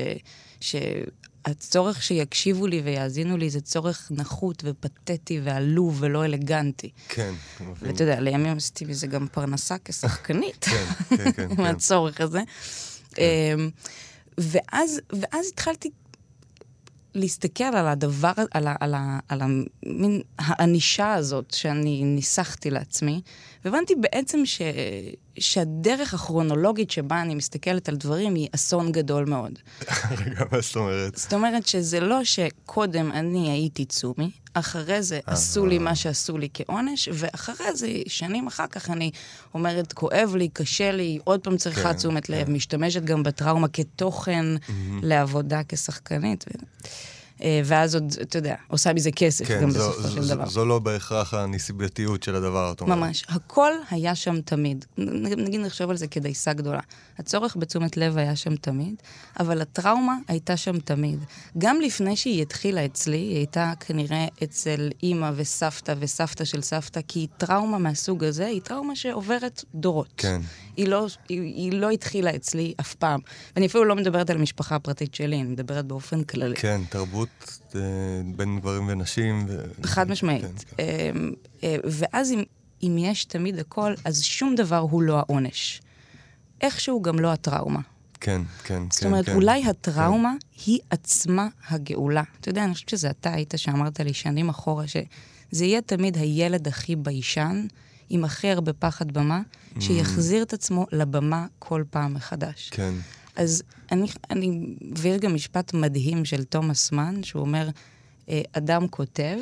שהצורך 0.60 2.04
שיקשיבו 2.04 2.68
לי 2.68 2.82
ויאזינו 2.82 3.38
לי 3.38 3.50
זה 3.50 3.62
צורך 3.62 4.12
נחות 4.12 4.64
ופתטי 4.66 5.40
ועלוב 5.44 5.98
ולא 6.00 6.26
אלגנטי. 6.26 6.90
כן, 7.10 7.34
מבין. 7.62 7.74
ואתה 7.82 8.04
יודע, 8.04 8.20
לימים 8.20 8.58
עשיתי 8.58 8.86
מזה 8.86 9.08
גם 9.08 9.28
פרנסה 9.32 9.76
כשחקנית, 9.86 10.66
כן, 10.70 10.86
כן, 11.10 11.32
כן, 11.32 11.56
כן. 11.56 11.56
מהצורך 11.64 12.22
הזה. 12.22 12.42
אמ, 13.18 13.24
ואז, 14.38 15.02
ואז 15.14 15.48
התחלתי 15.54 15.90
להסתכל 17.16 17.64
על 17.64 17.88
הדבר, 17.88 18.32
על, 18.52 18.68
ה, 18.68 18.76
על, 18.80 18.94
ה, 18.94 19.20
על 19.28 19.42
המין 19.42 20.22
הענישה 20.40 21.14
הזאת 21.14 21.52
שאני 21.54 22.04
ניסחתי 22.04 22.70
לעצמי, 22.70 23.22
והבנתי 23.66 23.96
בעצם 23.96 24.46
ש, 24.46 24.62
שהדרך 25.40 26.14
הכרונולוגית 26.14 26.92
שבה 26.92 27.22
אני 27.22 27.36
מסתכלת 27.36 27.90
על 27.90 27.96
דברים 27.96 28.36
היא 28.36 28.48
אסון 28.56 28.92
גדול 28.92 29.26
מאוד. 29.26 29.60
רגע, 30.26 30.44
מה 30.52 30.62
זאת 30.62 30.76
אומרת? 30.76 31.16
זאת 31.16 31.34
אומרת 31.34 31.68
שזה 31.68 32.00
לא 32.00 32.24
שקודם 32.24 33.12
אני 33.12 33.52
הייתי 33.52 33.86
צומי, 33.86 34.32
אחרי 34.60 35.02
זה 35.04 35.20
עשו 35.26 35.66
לי 35.66 35.78
מה 35.78 35.96
שעשו 35.96 36.38
לי 36.38 36.50
כעונש, 36.54 37.10
ואחרי 37.14 37.76
זה, 37.76 37.88
שנים 38.08 38.48
אחר 38.48 38.68
כך 38.68 38.90
אני 38.90 39.12
אומרת, 39.54 39.94
כואב 39.94 40.36
לי, 40.36 40.50
קשה 40.54 40.92
לי, 40.92 41.20
עוד 41.24 41.40
פעם 41.40 41.58
צריכה 41.58 41.92
כן, 41.92 41.94
תשומת 41.94 42.30
לב, 42.30 42.46
כן. 42.46 42.54
משתמשת 42.54 43.04
גם 43.04 43.24
בטראומה 43.24 43.68
כתוכן 43.68 44.46
לעבודה 45.02 45.62
כשחקנית. 45.68 46.46
ו- 46.48 46.52
אה, 46.86 47.19
ואז 47.66 47.96
עוד, 47.96 48.14
אתה 48.22 48.38
יודע, 48.38 48.56
עושה 48.68 48.94
מזה 48.94 49.12
כסף 49.12 49.48
כן, 49.48 49.62
גם 49.62 49.72
זו, 49.72 49.90
בסופו 49.90 50.10
של 50.10 50.22
זו, 50.22 50.36
דבר. 50.36 50.50
זו 50.50 50.66
לא 50.66 50.80
בהכרח 50.80 51.34
הנסיבתיות 51.34 52.24
של 52.24 52.36
הדבר, 52.36 52.72
את 52.72 52.82
אומרת. 52.82 52.98
ממש. 52.98 53.26
הכל 53.30 53.72
היה 53.92 54.16
שם 54.16 54.42
תמיד. 54.42 54.86
נגיד 54.98 55.62
נחשוב 55.62 55.90
על 55.90 55.98
זה 55.98 56.08
כדייסה 56.08 56.54
גדולה. 56.54 56.80
הצורך 57.18 57.56
בתשומת 57.60 57.98
לב 57.98 58.18
היה 58.18 58.36
שם 58.36 58.56
תמיד, 58.56 58.96
אבל 59.40 59.62
הטראומה 59.62 60.18
הייתה 60.28 60.58
שם 60.58 60.80
תמיד. 60.80 61.20
גם 61.58 61.82
לפני 61.82 62.16
שהיא 62.16 62.42
התחילה 62.42 62.86
אצלי, 62.86 63.18
היא 63.18 63.38
הייתה 63.38 63.74
כנראה 63.80 64.26
אצל 64.44 64.90
אימא 65.04 65.32
וסבתא 65.36 65.96
וסבתא 66.00 66.46
של 66.46 66.62
סבתא, 66.62 67.00
כי 67.08 67.28
טראומה 67.38 67.78
מהסוג 67.78 68.24
הזה 68.24 68.46
היא 68.46 68.62
טראומה 68.62 68.96
שעוברת 68.96 69.64
דורות. 69.76 70.14
כן. 70.18 70.42
היא 70.78 70.88
לא, 70.88 71.08
היא, 71.30 71.42
היא 71.42 71.74
לא 71.74 71.90
התחילה 71.90 72.36
אצלי 72.36 72.74
אף 72.80 72.96
פעם. 72.96 73.20
ואני 73.56 73.66
אפילו 73.66 73.86
לא 73.86 73.96
מדברת 73.96 74.30
על 74.30 74.38
המשפחה 74.38 74.76
הפרטית 74.76 75.16
שלי, 75.16 75.36
אני 75.42 75.50
מדברת 75.50 75.86
באופן 75.86 76.24
כללי. 76.24 76.56
כן, 76.56 76.82
תרבות 76.90 77.29
אה, 77.76 77.82
בין 78.36 78.60
גברים 78.60 78.88
ונשים. 78.88 79.46
ו... 79.48 79.64
חד 79.84 80.10
משמעית. 80.10 80.42
כן, 80.42 80.78
כן, 80.78 81.16
כן. 81.62 81.80
ואז 81.84 82.32
אם, 82.32 82.44
אם 82.84 82.98
יש 83.00 83.26
תמיד 83.26 83.60
הכל, 83.60 83.94
אז 84.06 84.24
שום 84.24 84.56
דבר 84.56 84.78
הוא 84.78 85.02
לא 85.02 85.18
העונש. 85.18 85.82
איכשהו 86.62 87.02
גם 87.02 87.20
לא 87.20 87.34
הטראומה. 87.34 87.80
כן, 88.22 88.42
כן. 88.64 88.84
זאת 88.92 89.00
כן, 89.00 89.08
אומרת, 89.08 89.26
כן. 89.26 89.36
אולי 89.36 89.66
הטראומה 89.66 90.34
היא 90.66 90.80
עצמה 90.90 91.48
הגאולה. 91.70 92.24
אתה 92.40 92.50
יודע, 92.50 92.64
אני 92.64 92.74
חושבת 92.74 92.90
שזה 92.90 93.10
אתה 93.10 93.34
היית 93.34 93.54
שאמרת 93.58 94.00
לי 94.00 94.14
שנים 94.14 94.50
אחורה, 94.50 94.88
שזה 94.88 95.66
יהיה 95.66 95.82
תמיד 95.82 96.18
הילד 96.18 96.68
הכי 96.68 96.96
ביישן, 96.96 97.66
עם 98.10 98.26
הכי 98.26 98.50
הרבה 98.50 98.74
פחד 98.74 99.12
במה, 99.12 99.42
שיחזיר 99.80 100.44
את 100.44 100.54
עצמו 100.54 100.86
לבמה 100.92 101.46
כל 101.60 101.84
פעם 101.90 102.14
מחדש. 102.14 102.70
כן. 102.70 102.94
אז 103.40 103.64
אני, 103.92 104.08
אני, 104.30 104.76
ויש 104.98 105.18
גם 105.18 105.34
משפט 105.34 105.74
מדהים 105.74 106.26
של 106.26 106.44
תומאס 106.44 106.92
מן, 106.92 107.24
שהוא 107.24 107.42
אומר, 107.42 107.70
אה, 108.30 108.42
אדם 108.54 108.88
כותב, 108.88 109.38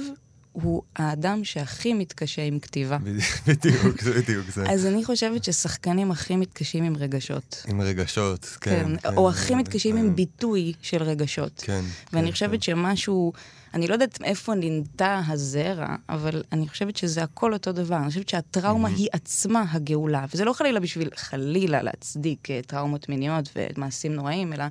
הוא 0.51 0.81
האדם 0.95 1.43
שהכי 1.43 1.93
מתקשה 1.93 2.41
עם 2.41 2.59
כתיבה. 2.59 2.97
בדיוק, 3.47 4.01
זה 4.01 4.13
בדיוק 4.13 4.49
זה. 4.49 4.69
אז 4.69 4.85
אני 4.85 5.05
חושבת 5.05 5.43
ששחקנים 5.43 6.11
הכי 6.11 6.35
מתקשים 6.35 6.83
עם 6.83 6.97
רגשות. 6.97 7.65
עם 7.67 7.81
רגשות, 7.81 8.57
כן. 8.61 8.97
כן, 9.01 9.09
או 9.15 9.29
הכי 9.29 9.53
אה, 9.53 9.59
מתקשים 9.59 9.97
עם 9.97 10.15
ביטוי 10.15 10.73
של 10.81 11.03
רגשות. 11.03 11.61
כן. 11.65 11.81
ואני 12.13 12.25
כן, 12.25 12.31
חושבת 12.31 12.63
שמשהו, 12.63 13.33
אני 13.77 13.87
לא 13.87 13.93
יודעת 13.93 14.19
איפה 14.23 14.53
ננטע 14.55 15.21
הזרע, 15.27 15.95
אבל 16.09 16.43
אני 16.51 16.67
חושבת 16.67 16.95
שזה 16.97 17.23
הכל 17.23 17.53
אותו 17.53 17.71
דבר. 17.71 17.97
אני 17.97 18.07
חושבת 18.07 18.29
שהטראומה 18.29 18.87
היא 18.89 19.07
עצמה 19.11 19.63
הגאולה, 19.71 20.25
וזה 20.33 20.45
לא 20.45 20.53
חלילה 20.53 20.79
בשביל 20.79 21.09
חלילה 21.15 21.81
להצדיק 21.81 22.51
אה, 22.51 22.59
טראומות 22.67 23.09
מיניות 23.09 23.49
ומעשים 23.55 24.13
נוראים, 24.13 24.53
אלא 24.53 24.63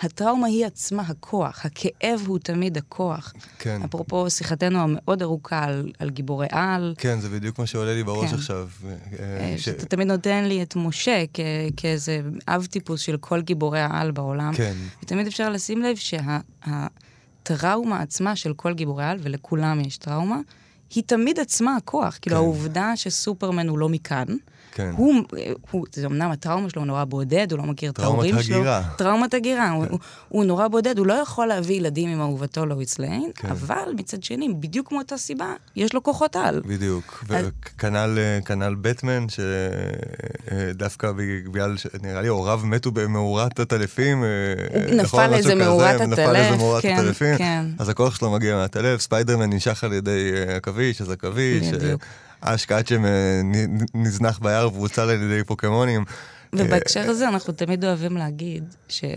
הטראומה 0.00 0.46
היא 0.46 0.66
עצמה 0.66 1.02
הכוח, 1.02 1.66
הכאב 1.66 2.20
הוא 2.26 2.38
תמיד 2.38 2.76
הכוח. 2.78 3.32
כן. 3.58 3.80
אפרופו 3.84 4.30
שיחתנו 4.30 4.78
המאוד 4.78 5.22
ארוכה 5.22 5.64
על, 5.64 5.92
על 5.98 6.10
גיבורי 6.10 6.46
על, 6.50 6.94
כן, 6.98 7.20
זה 7.20 7.28
בדיוק 7.28 7.58
מה 7.58 7.66
שעולה 7.66 7.94
לי 7.94 8.02
בראש 8.04 8.30
כן. 8.30 8.34
עכשיו. 8.36 8.68
אה, 8.84 8.94
אה, 9.18 9.54
ש- 9.58 9.64
שאתה 9.64 9.86
תמיד 9.86 10.06
נותן 10.08 10.44
לי 10.44 10.62
את 10.62 10.76
משה 10.76 11.24
כ- 11.34 11.40
כאיזה 11.76 12.20
אב 12.48 12.66
טיפוס 12.66 13.00
של 13.00 13.16
כל 13.16 13.40
גיבורי 13.42 13.80
העל 13.80 14.10
בעולם. 14.10 14.52
כן. 14.54 14.74
ותמיד 15.02 15.26
אפשר 15.26 15.50
לשים 15.50 15.82
לב 15.82 15.96
שהטראומה 17.48 18.00
עצמה 18.00 18.36
של 18.36 18.54
כל 18.54 18.74
גיבורי 18.74 19.04
העל, 19.04 19.18
ולכולם 19.22 19.80
יש 19.80 19.96
טראומה, 19.96 20.38
היא 20.94 21.04
תמיד 21.06 21.40
עצמה 21.40 21.76
הכוח. 21.76 22.18
כאילו, 22.22 22.36
כן. 22.36 22.42
העובדה 22.42 22.92
שסופרמן 22.96 23.68
הוא 23.68 23.78
לא 23.78 23.88
מכאן, 23.88 24.26
כן. 24.74 24.90
הוא, 24.96 25.14
הוא, 25.70 25.86
זה 25.92 26.06
אמנם 26.06 26.30
הטראומה 26.30 26.70
שלו 26.70 26.84
נורא 26.84 27.04
בודד, 27.04 27.52
הוא 27.52 27.58
לא 27.58 27.64
מכיר 27.64 27.90
את 27.90 27.94
טראומת 27.96 28.12
ההורים 28.14 28.42
שלו. 28.42 28.56
הגירה. 28.56 28.82
טראומת 28.96 29.34
הגירה. 29.34 29.70
הוא, 29.70 29.84
הוא, 29.90 29.98
הוא 30.28 30.44
נורא 30.44 30.68
בודד, 30.68 30.98
הוא 30.98 31.06
לא 31.06 31.12
יכול 31.12 31.46
להביא 31.46 31.76
ילדים 31.76 32.08
עם 32.08 32.20
אהובתו 32.20 32.66
לואיס 32.66 32.98
ליין, 32.98 33.30
כן. 33.34 33.48
אבל 33.48 33.88
מצד 33.96 34.22
שני, 34.22 34.48
בדיוק 34.60 34.92
מאותה 34.92 35.16
סיבה, 35.16 35.52
יש 35.76 35.94
לו 35.94 36.02
כוחות 36.02 36.36
על. 36.36 36.62
בדיוק. 36.66 37.24
אז- 37.30 37.46
וכנ"ל 37.76 38.18
אה, 38.18 38.38
כנ"ל 38.44 38.74
בטמן, 38.80 39.26
שדווקא 39.28 41.12
בגלל, 41.12 41.74
נראה 42.02 42.22
לי 42.22 42.28
הוריו 42.28 42.60
מתו 42.64 42.90
במאורת 42.90 43.60
עטלפים. 43.60 44.24
אה, 44.24 44.28
נפל 44.80 45.02
נכון? 45.02 45.30
לאיזה 45.30 45.52
כזה, 45.52 45.64
מאורת 45.64 46.00
נפל 46.00 46.12
עטלף, 46.12 46.28
לאיזה 46.32 46.56
מאורת 46.56 46.82
כן, 46.82 46.96
עטלפים. 46.98 47.38
כן. 47.38 47.64
אז 47.78 47.88
הכוח 47.88 48.14
שלו 48.14 48.30
מגיע 48.30 48.54
מהעטלף, 48.56 49.00
ספיידרמן 49.00 49.50
ננשך 49.50 49.84
על 49.84 49.92
ידי 49.92 50.30
אה, 50.34 50.56
עכביש, 50.56 51.00
אז 51.00 51.10
עכביש. 51.10 51.68
בדיוק. 51.68 52.02
אש 52.44 52.66
קאצ'ם 52.66 53.04
אה, 53.04 53.40
נזנח 53.94 54.38
ביער 54.38 54.68
והוצל 54.74 55.02
על 55.02 55.22
ידי 55.22 55.44
פוקימונים. 55.44 56.04
ובהקשר 56.52 57.10
הזה 57.10 57.28
אנחנו 57.28 57.52
תמיד 57.52 57.84
אוהבים 57.84 58.16
להגיד 58.16 58.64
שזה 58.88 59.16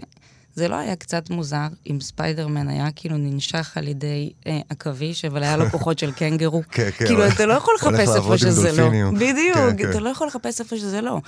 זה 0.55 0.67
לא 0.67 0.75
היה 0.75 0.95
קצת 0.95 1.29
מוזר 1.29 1.67
אם 1.91 2.01
ספיידרמן 2.01 2.67
היה 2.67 2.87
כאילו 2.95 3.17
ננשך 3.17 3.77
על 3.77 3.87
ידי 3.87 4.31
אה, 4.47 4.59
עכביש, 4.69 5.25
אבל 5.25 5.43
היה 5.43 5.57
לו 5.57 5.69
כוחות 5.71 5.99
של 5.99 6.11
קנגרו? 6.11 6.61
כן, 6.71 6.89
כן. 6.97 7.05
כאילו, 7.05 7.27
אתה 7.27 7.45
לא 7.45 7.53
יכול 7.53 7.73
לחפש 7.75 8.15
איפה 8.15 8.37
שזה 8.37 8.81
לא. 8.81 9.11
בדיוק, 9.11 9.57
כן, 9.57 9.77
כן. 9.77 9.89
אתה 9.89 9.99
לא 9.99 10.09
יכול 10.09 10.27
לחפש 10.27 10.61
איפה 10.61 10.77
שזה 10.77 11.01
לא. 11.01 11.21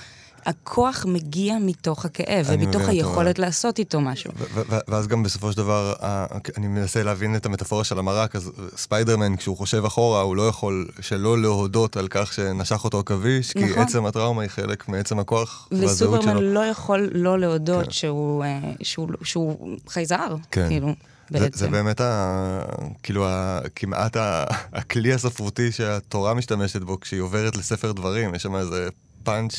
הכוח 0.46 1.06
מגיע 1.08 1.58
מתוך 1.60 2.04
הכאב, 2.04 2.46
ומתוך 2.48 2.82
היכולת 2.82 3.38
לעשות 3.38 3.78
איתו 3.78 4.00
משהו. 4.00 4.32
ואז 4.88 5.06
גם 5.06 5.22
בסופו 5.22 5.52
של 5.52 5.56
דבר, 5.56 5.92
אני 6.56 6.66
מנסה 6.68 7.02
להבין 7.02 7.36
את 7.36 7.46
המטאפורה 7.46 7.84
של 7.84 7.98
המרק, 7.98 8.36
אז 8.36 8.50
ספיידרמן, 8.76 9.36
כשהוא 9.36 9.56
חושב 9.56 9.84
אחורה, 9.84 10.20
הוא 10.20 10.36
לא 10.36 10.48
יכול 10.48 10.88
שלא 11.00 11.42
להודות 11.42 11.96
על 11.96 12.06
כך 12.10 12.32
שנשך 12.32 12.84
אותו 12.84 12.98
עכביש, 12.98 13.52
כי 13.52 13.64
נכון. 13.64 13.82
עצם 13.82 14.06
הטראומה 14.06 14.42
היא 14.42 14.50
חלק 14.50 14.88
מעצם 14.88 15.18
הכוח 15.18 15.68
והזהות 15.70 16.18
וסופרמן 16.18 16.40
שלו. 16.40 16.54
לא 16.54 16.60
יכול 16.60 17.10
לא 17.12 17.38
להודות 17.38 17.84
כן. 17.84 17.90
שהוא, 17.90 18.44
אה, 18.44 18.58
שהוא, 18.82 19.08
שהוא 19.22 19.76
חייזר, 19.88 20.36
כן. 20.50 20.68
כאילו, 20.68 20.94
זה. 21.30 21.48
זה 21.52 21.68
באמת 21.68 22.00
ה... 22.00 22.62
כאילו, 23.02 23.28
ה... 23.28 23.60
כמעט 23.76 24.16
ה... 24.16 24.44
הכלי 24.72 25.12
הספרותי 25.12 25.72
שהתורה 25.72 26.34
משתמשת 26.34 26.82
בו 26.82 27.00
כשהיא 27.00 27.20
עוברת 27.20 27.56
לספר 27.56 27.92
דברים. 27.92 28.34
יש 28.34 28.42
שם 28.42 28.56
איזה 28.56 28.88
פאנץ' 29.22 29.52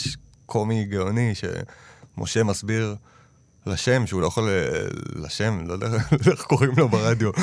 קומי 0.51 0.86
גאוני 0.86 1.34
שמשה 1.36 2.43
מסביר 2.43 2.96
לשם, 3.65 4.08
שהוא 4.08 4.22
לא 4.22 4.27
יכול... 4.27 4.50
ל- 4.50 5.25
לשם, 5.25 5.67
לא 5.67 5.74
יודע 5.74 5.88
לא 5.89 5.98
יודע 6.12 6.31
איך 6.31 6.41
קוראים 6.41 6.72
לו 6.77 6.89
ברדיו. 6.89 7.31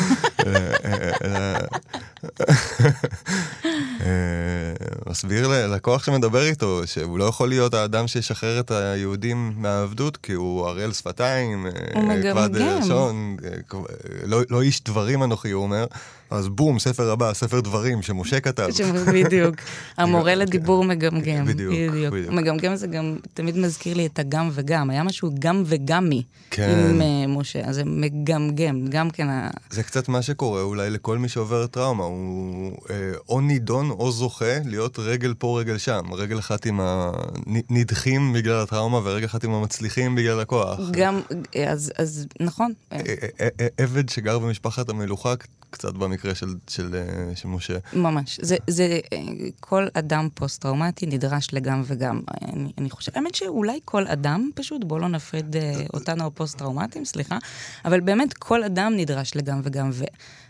מסביר 5.11 5.49
ל- 5.49 5.75
לכוח 5.75 6.05
שמדבר 6.05 6.43
איתו, 6.47 6.81
שהוא 6.87 7.19
לא 7.19 7.25
יכול 7.25 7.49
להיות 7.49 7.75
האדם 7.75 8.07
שישחרר 8.09 8.61
את 8.61 8.71
היהודים 8.71 9.53
מהעבדות, 9.57 10.17
כי 10.17 10.33
הוא 10.33 10.67
ערל 10.69 10.93
שפתיים, 10.93 11.67
אה, 11.67 11.71
הוא 11.95 12.13
כבד 12.23 12.51
מגמגם. 12.51 12.79
לשון, 12.81 13.37
אה, 13.45 13.79
לא, 14.25 14.41
לא 14.51 14.63
איש 14.63 14.85
דברים 14.85 15.23
אנוכי, 15.23 15.51
הוא 15.51 15.63
אומר. 15.63 15.87
אז 16.31 16.49
בום, 16.49 16.79
ספר 16.79 17.11
הבא, 17.11 17.33
ספר 17.35 17.61
דברים, 17.61 18.03
שמשה 18.03 18.41
כתב. 18.41 18.69
בדיוק. 19.13 19.55
המורה 19.99 20.33
כן. 20.33 20.39
לדיבור 20.39 20.85
מגמגם. 20.85 21.45
בדיוק, 21.47 21.73
בדיוק. 21.75 22.15
בדיוק. 22.15 22.33
מגמגם 22.33 22.77
זה 22.77 22.87
גם 22.87 23.17
תמיד 23.35 23.59
מזכיר 23.59 23.97
לי 23.97 24.07
את 24.07 24.19
הגם 24.19 24.51
וגם. 24.53 24.91
היה 24.91 25.03
משהו 25.03 25.31
גם 25.39 25.63
וגמי 25.67 26.23
כן. 26.51 26.87
עם 26.91 27.03
אה, 27.03 27.27
משה, 27.29 27.61
אז 27.65 27.75
זה 27.75 27.83
מגמגם. 27.87 28.87
גם 28.89 29.11
כן 29.11 29.29
ה... 29.29 29.51
זה 29.71 29.83
קצת 29.83 30.09
מה 30.09 30.23
שקורה 30.23 30.63
אולי 30.63 30.91
לכל 30.91 31.19
מי 31.19 31.29
שעובר 31.29 31.67
טראומה, 31.67 32.05
הוא 32.09 32.73
אה, 32.91 33.13
או 33.29 33.41
נידון 33.41 33.91
או 33.91 34.13
זוכה 34.13 34.59
להיות 34.65 34.99
רגל 34.99 35.35
פה 35.39 35.61
רגל 35.61 35.79
שם, 35.79 36.13
רגל 36.13 36.39
אחת 36.39 36.67
עם 36.67 36.81
הנדחים 36.83 38.33
בגלל 38.33 38.61
הטראומה 38.63 38.99
ורגל 38.99 39.27
אחת 39.27 39.45
עם 39.45 39.51
המצליחים 39.51 40.15
בגלל 40.15 40.41
הכוח. 40.41 40.81
גם, 40.91 41.21
אז, 41.67 41.93
אז 41.99 42.27
נכון. 42.41 42.73
אה, 42.93 42.99
אה, 42.99 43.29
אה, 43.41 43.49
אה, 43.61 43.69
עבד 43.79 44.09
שגר 44.09 44.39
במשפחת 44.39 44.89
המלוכה, 44.89 45.35
קצת 45.71 45.95
במקרה 45.95 46.35
של, 46.35 46.55
של, 46.69 46.95
אה, 46.95 47.37
של 47.37 47.49
משה. 47.49 47.79
ממש. 47.93 48.41
זה, 48.43 48.57
זה, 48.67 49.01
אה, 49.13 49.19
כל 49.61 49.87
אדם 49.95 50.29
פוסט-טראומטי 50.35 51.07
נדרש 51.07 51.49
לגם 51.53 51.83
וגם. 51.87 52.21
אני, 52.43 52.73
אני 52.79 52.91
חושבת, 52.91 53.17
האמת 53.17 53.35
שאולי 53.35 53.81
כל 53.85 54.07
אדם 54.07 54.51
פשוט, 54.55 54.85
בואו 54.85 55.01
לא 55.01 55.09
נפריד 55.09 55.57
אה, 55.57 55.73
אותנו 55.95 56.27
הפוסט-טראומטיים, 56.27 57.05
סליחה, 57.05 57.39
אבל 57.85 58.01
באמת 58.01 58.33
כל 58.33 58.65
אדם 58.65 58.93
נדרש 58.97 59.37
לגם 59.37 59.61
וגם. 59.65 59.91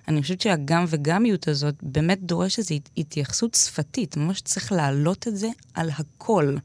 ואני 0.09 0.23
חושבת 0.23 0.41
שהגם 0.41 0.85
וגמיות 0.89 1.49
הזאת 1.49 1.75
באמת 1.83 2.19
דורש 2.23 2.59
איזו 2.59 2.75
הת- 2.75 2.91
התייחסות 2.97 3.55
שפתית, 3.55 4.17
ממש 4.17 4.41
צריך 4.41 4.73
להעלות 4.73 5.29
את 5.29 5.37
זה 5.37 5.49
על 5.75 5.91
הכל. 5.99 6.57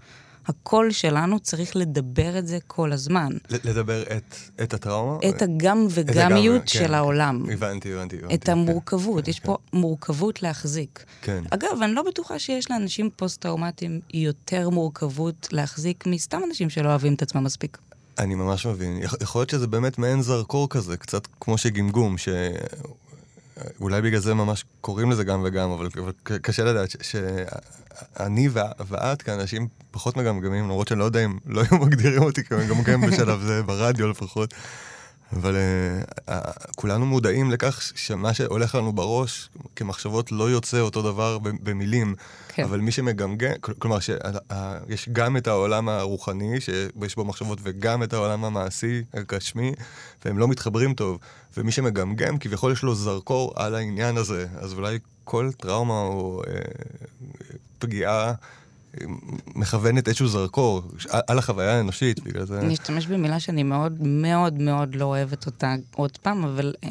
הקול 0.47 0.91
שלנו 0.91 1.39
צריך 1.39 1.75
לדבר 1.75 2.39
את 2.39 2.47
זה 2.47 2.57
כל 2.67 2.91
הזמן. 2.91 3.29
לדבר 3.49 4.01
את, 4.17 4.35
את 4.63 4.73
הטראומה? 4.73 5.17
את 5.29 5.41
הגם 5.41 5.53
הגם, 5.77 5.87
וגמיות 5.89 6.61
כן. 6.61 6.67
של 6.67 6.93
העולם. 6.93 7.45
הבנתי, 7.53 7.93
הבנתי. 7.93 8.17
הבנתי. 8.17 8.33
את 8.35 8.49
המורכבות, 8.49 9.27
יש 9.27 9.39
פה 9.39 9.57
מורכבות 9.73 10.41
להחזיק. 10.43 11.03
כן. 11.21 11.43
אגב, 11.49 11.81
אני 11.83 11.93
לא 11.93 12.03
בטוחה 12.03 12.39
שיש 12.39 12.71
לאנשים 12.71 13.09
פוסט-טראומטיים 13.15 13.99
יותר 14.13 14.69
מורכבות 14.69 15.47
להחזיק 15.51 16.05
מסתם 16.07 16.41
אנשים 16.49 16.69
שלא 16.69 16.89
אוהבים 16.89 17.13
את 17.13 17.21
עצמם 17.21 17.43
מספיק. 17.43 17.77
אני 18.19 18.35
ממש 18.35 18.65
מבין. 18.65 18.97
יכ- 19.01 19.21
יכול 19.21 19.39
להיות 19.41 19.49
שזה 19.49 19.67
באמת 19.67 19.97
מעין 19.97 20.21
זרקור 20.21 20.69
כזה, 20.69 20.97
קצת 20.97 21.27
כמו 21.39 21.57
שגמגום, 21.57 22.17
ש... 22.17 22.29
אולי 23.81 24.01
בגלל 24.01 24.19
זה 24.19 24.33
ממש 24.33 24.65
קוראים 24.81 25.11
לזה 25.11 25.23
גם 25.23 25.41
וגם, 25.45 25.71
אבל, 25.71 25.87
אבל 25.97 26.11
קשה 26.41 26.63
לדעת 26.63 26.95
שאני 27.01 28.49
ואת 28.87 29.21
כאנשים 29.21 29.67
פחות 29.91 30.17
מגמגמים, 30.17 30.63
למרות 30.63 30.87
שאני 30.87 30.99
לא 30.99 31.05
יודע 31.05 31.25
אם 31.25 31.37
לא 31.45 31.61
היו 31.61 31.79
מגדירים 31.85 32.23
אותי 32.23 32.43
כמגמגם 32.43 33.01
בשלב 33.01 33.41
זה, 33.41 33.63
ברדיו 33.63 34.07
לפחות. 34.07 34.53
אבל 35.35 35.55
uh, 36.29 36.31
כולנו 36.75 37.05
מודעים 37.05 37.51
לכך 37.51 37.81
שמה 37.95 38.33
שהולך 38.33 38.75
לנו 38.75 38.93
בראש 38.93 39.49
כמחשבות 39.75 40.31
לא 40.31 40.49
יוצא 40.49 40.79
אותו 40.79 41.01
דבר 41.01 41.37
במילים. 41.39 42.15
כן. 42.47 42.63
אבל 42.63 42.79
מי 42.79 42.91
שמגמגם, 42.91 43.51
כל- 43.61 43.73
כלומר 43.79 43.97
שיש 43.99 45.09
גם 45.11 45.37
את 45.37 45.47
העולם 45.47 45.89
הרוחני, 45.89 46.61
שיש 46.61 47.15
בו 47.15 47.25
מחשבות, 47.25 47.59
וגם 47.63 48.03
את 48.03 48.13
העולם 48.13 48.45
המעשי, 48.45 49.03
הגשמי, 49.13 49.73
והם 50.25 50.37
לא 50.37 50.47
מתחברים 50.47 50.93
טוב. 50.93 51.19
ומי 51.57 51.71
שמגמגם, 51.71 52.37
כביכול 52.37 52.71
יש 52.71 52.83
לו 52.83 52.95
זרקור 52.95 53.53
על 53.55 53.75
העניין 53.75 54.17
הזה. 54.17 54.47
אז 54.59 54.73
אולי 54.73 54.99
כל 55.23 55.49
טראומה 55.57 55.93
או 56.01 56.41
אה, 56.47 56.53
פגיעה 57.79 58.27
אה, 58.29 58.33
מכוונת 59.55 60.07
איזשהו 60.07 60.27
זרקור 60.27 60.81
על, 61.27 61.37
החוויה 61.39 61.77
האנושית, 61.77 62.19
בגלל 62.19 62.45
זה... 62.45 62.59
אני 62.59 62.73
אשתמש 62.73 63.07
במילה 63.07 63.39
שאני 63.39 63.63
מאוד 63.63 63.97
מאוד 64.01 64.53
מאוד 64.61 64.95
לא 64.95 65.05
אוהבת 65.05 65.45
אותה 65.45 65.75
עוד 65.95 66.17
פעם, 66.17 66.43
אבל 66.43 66.73
אה, 66.83 66.89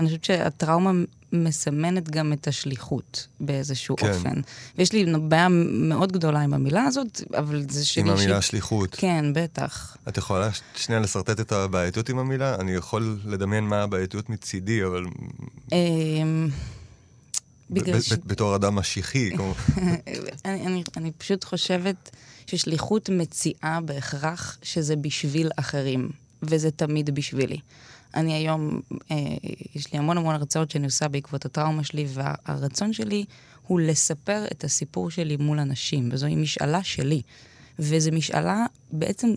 אני 0.00 0.08
חושבת 0.08 0.24
שהטראומה 0.24 0.90
מסמנת 1.32 2.10
גם 2.10 2.32
את 2.32 2.48
השליחות 2.48 3.26
באיזשהו 3.40 3.96
כן. 3.96 4.08
אופן. 4.12 4.40
ויש 4.78 4.92
לי 4.92 5.06
בעיה 5.28 5.48
מאוד 5.70 6.12
גדולה 6.12 6.40
עם 6.40 6.54
המילה 6.54 6.84
הזאת, 6.84 7.20
אבל 7.38 7.64
זה 7.68 7.86
שלי 7.86 8.02
עם 8.02 8.08
המילה 8.10 8.36
אישית. 8.36 8.50
שליחות. 8.50 8.94
כן, 8.98 9.24
בטח. 9.34 9.96
את 10.08 10.16
יכולה 10.16 10.52
ש- 10.52 10.62
שנייה 10.76 11.00
לשרטט 11.00 11.40
את 11.40 11.52
הבעייתיות 11.52 12.08
עם 12.08 12.18
המילה? 12.18 12.54
אני 12.54 12.72
יכול 12.72 13.18
לדמיין 13.24 13.64
מה 13.64 13.82
הבעייתיות 13.82 14.30
מצידי, 14.30 14.84
אבל 14.84 15.04
ב- 15.04 15.74
בגלל 17.70 18.00
ש... 18.00 18.12
בתור 18.12 18.56
אדם 18.56 18.74
משיחי, 18.74 19.30
אני, 20.44 20.82
אני 20.96 21.12
פשוט 21.12 21.44
חושבת 21.44 22.10
ששליחות 22.46 23.10
מציעה 23.10 23.80
בהכרח 23.80 24.58
שזה 24.62 24.96
בשביל 24.96 25.50
אחרים, 25.56 26.10
וזה 26.42 26.70
תמיד 26.70 27.10
בשבילי. 27.10 27.58
אני 28.14 28.34
היום, 28.34 28.80
אה, 29.10 29.16
יש 29.74 29.92
לי 29.92 29.98
המון 29.98 30.18
המון 30.18 30.34
הרצאות 30.34 30.70
שאני 30.70 30.84
עושה 30.84 31.08
בעקבות 31.08 31.44
הטראומה 31.44 31.84
שלי, 31.84 32.06
והרצון 32.08 32.92
שלי 32.92 33.24
הוא 33.66 33.80
לספר 33.80 34.44
את 34.52 34.64
הסיפור 34.64 35.10
שלי 35.10 35.36
מול 35.36 35.58
אנשים, 35.58 36.08
וזוהי 36.12 36.36
משאלה 36.36 36.82
שלי. 36.82 37.22
וזו 37.78 38.10
משאלה 38.12 38.66
בעצם 38.92 39.28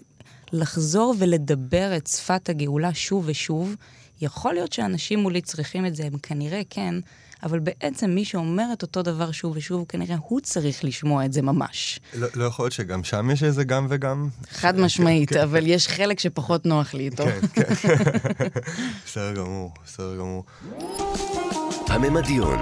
לחזור 0.51 1.15
ולדבר 1.19 1.97
את 1.97 2.07
שפת 2.07 2.49
הגאולה 2.49 2.93
שוב 2.93 3.23
ושוב. 3.27 3.75
יכול 4.21 4.53
להיות 4.53 4.73
שאנשים 4.73 5.19
מולי 5.19 5.41
צריכים 5.41 5.85
את 5.85 5.95
זה, 5.95 6.05
הם 6.05 6.17
כנראה 6.17 6.61
כן, 6.69 6.95
אבל 7.43 7.59
בעצם 7.59 8.09
מי 8.09 8.25
שאומר 8.25 8.65
את 8.73 8.81
אותו 8.81 9.01
דבר 9.01 9.31
שוב 9.31 9.57
ושוב, 9.57 9.85
כנראה 9.89 10.15
הוא 10.27 10.39
צריך 10.39 10.83
לשמוע 10.83 11.25
את 11.25 11.33
זה 11.33 11.41
ממש. 11.41 11.99
לא 12.13 12.27
לא 12.35 12.43
יכול 12.45 12.63
להיות 12.65 12.73
שגם 12.73 13.03
שם 13.03 13.31
יש 13.31 13.43
איזה 13.43 13.63
גם 13.63 13.87
וגם? 13.89 14.29
חד 14.51 14.79
משמעית, 14.79 15.33
אבל 15.33 15.67
יש 15.67 15.87
חלק 15.87 16.19
שפחות 16.19 16.65
נוח 16.65 16.93
לי 16.93 17.05
איתו. 17.05 17.23
כן, 17.53 17.75
כן. 17.75 17.97
בסדר 19.05 19.33
גמור, 19.33 19.71
בסדר 19.85 20.15
גמור. 20.17 20.43
הממדיון, 21.87 22.59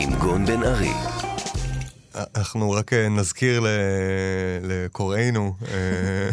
עם 0.00 0.14
גון 0.18 0.46
בן 0.46 0.62
ארי. 0.62 1.17
אנחנו 2.36 2.70
רק 2.70 2.92
אה, 2.92 3.08
נזכיר 3.08 3.64
לקוראינו, 4.62 5.54
אה, 5.70 6.30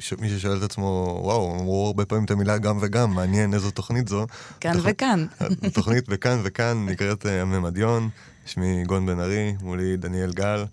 שמי 0.00 0.28
ששואל 0.28 0.58
את 0.58 0.62
עצמו, 0.62 1.20
וואו, 1.22 1.60
אמרו 1.60 1.86
הרבה 1.86 2.04
פעמים 2.04 2.24
את 2.24 2.30
המילה 2.30 2.58
גם 2.58 2.78
וגם, 2.80 3.14
מעניין 3.14 3.54
איזו 3.54 3.70
תוכנית 3.70 4.08
זו. 4.08 4.26
כאן 4.60 4.76
וכאן. 4.82 5.26
התוכנית 5.66 6.08
בכאן 6.08 6.40
וכאן 6.42 6.86
נקראת 6.88 7.26
אה, 7.26 7.42
הממדיון, 7.42 8.08
שמי 8.46 8.84
גון 8.86 9.06
בן 9.06 9.20
ארי, 9.20 9.54
מולי 9.62 9.96
דניאל 9.96 10.32
גל, 10.32 10.64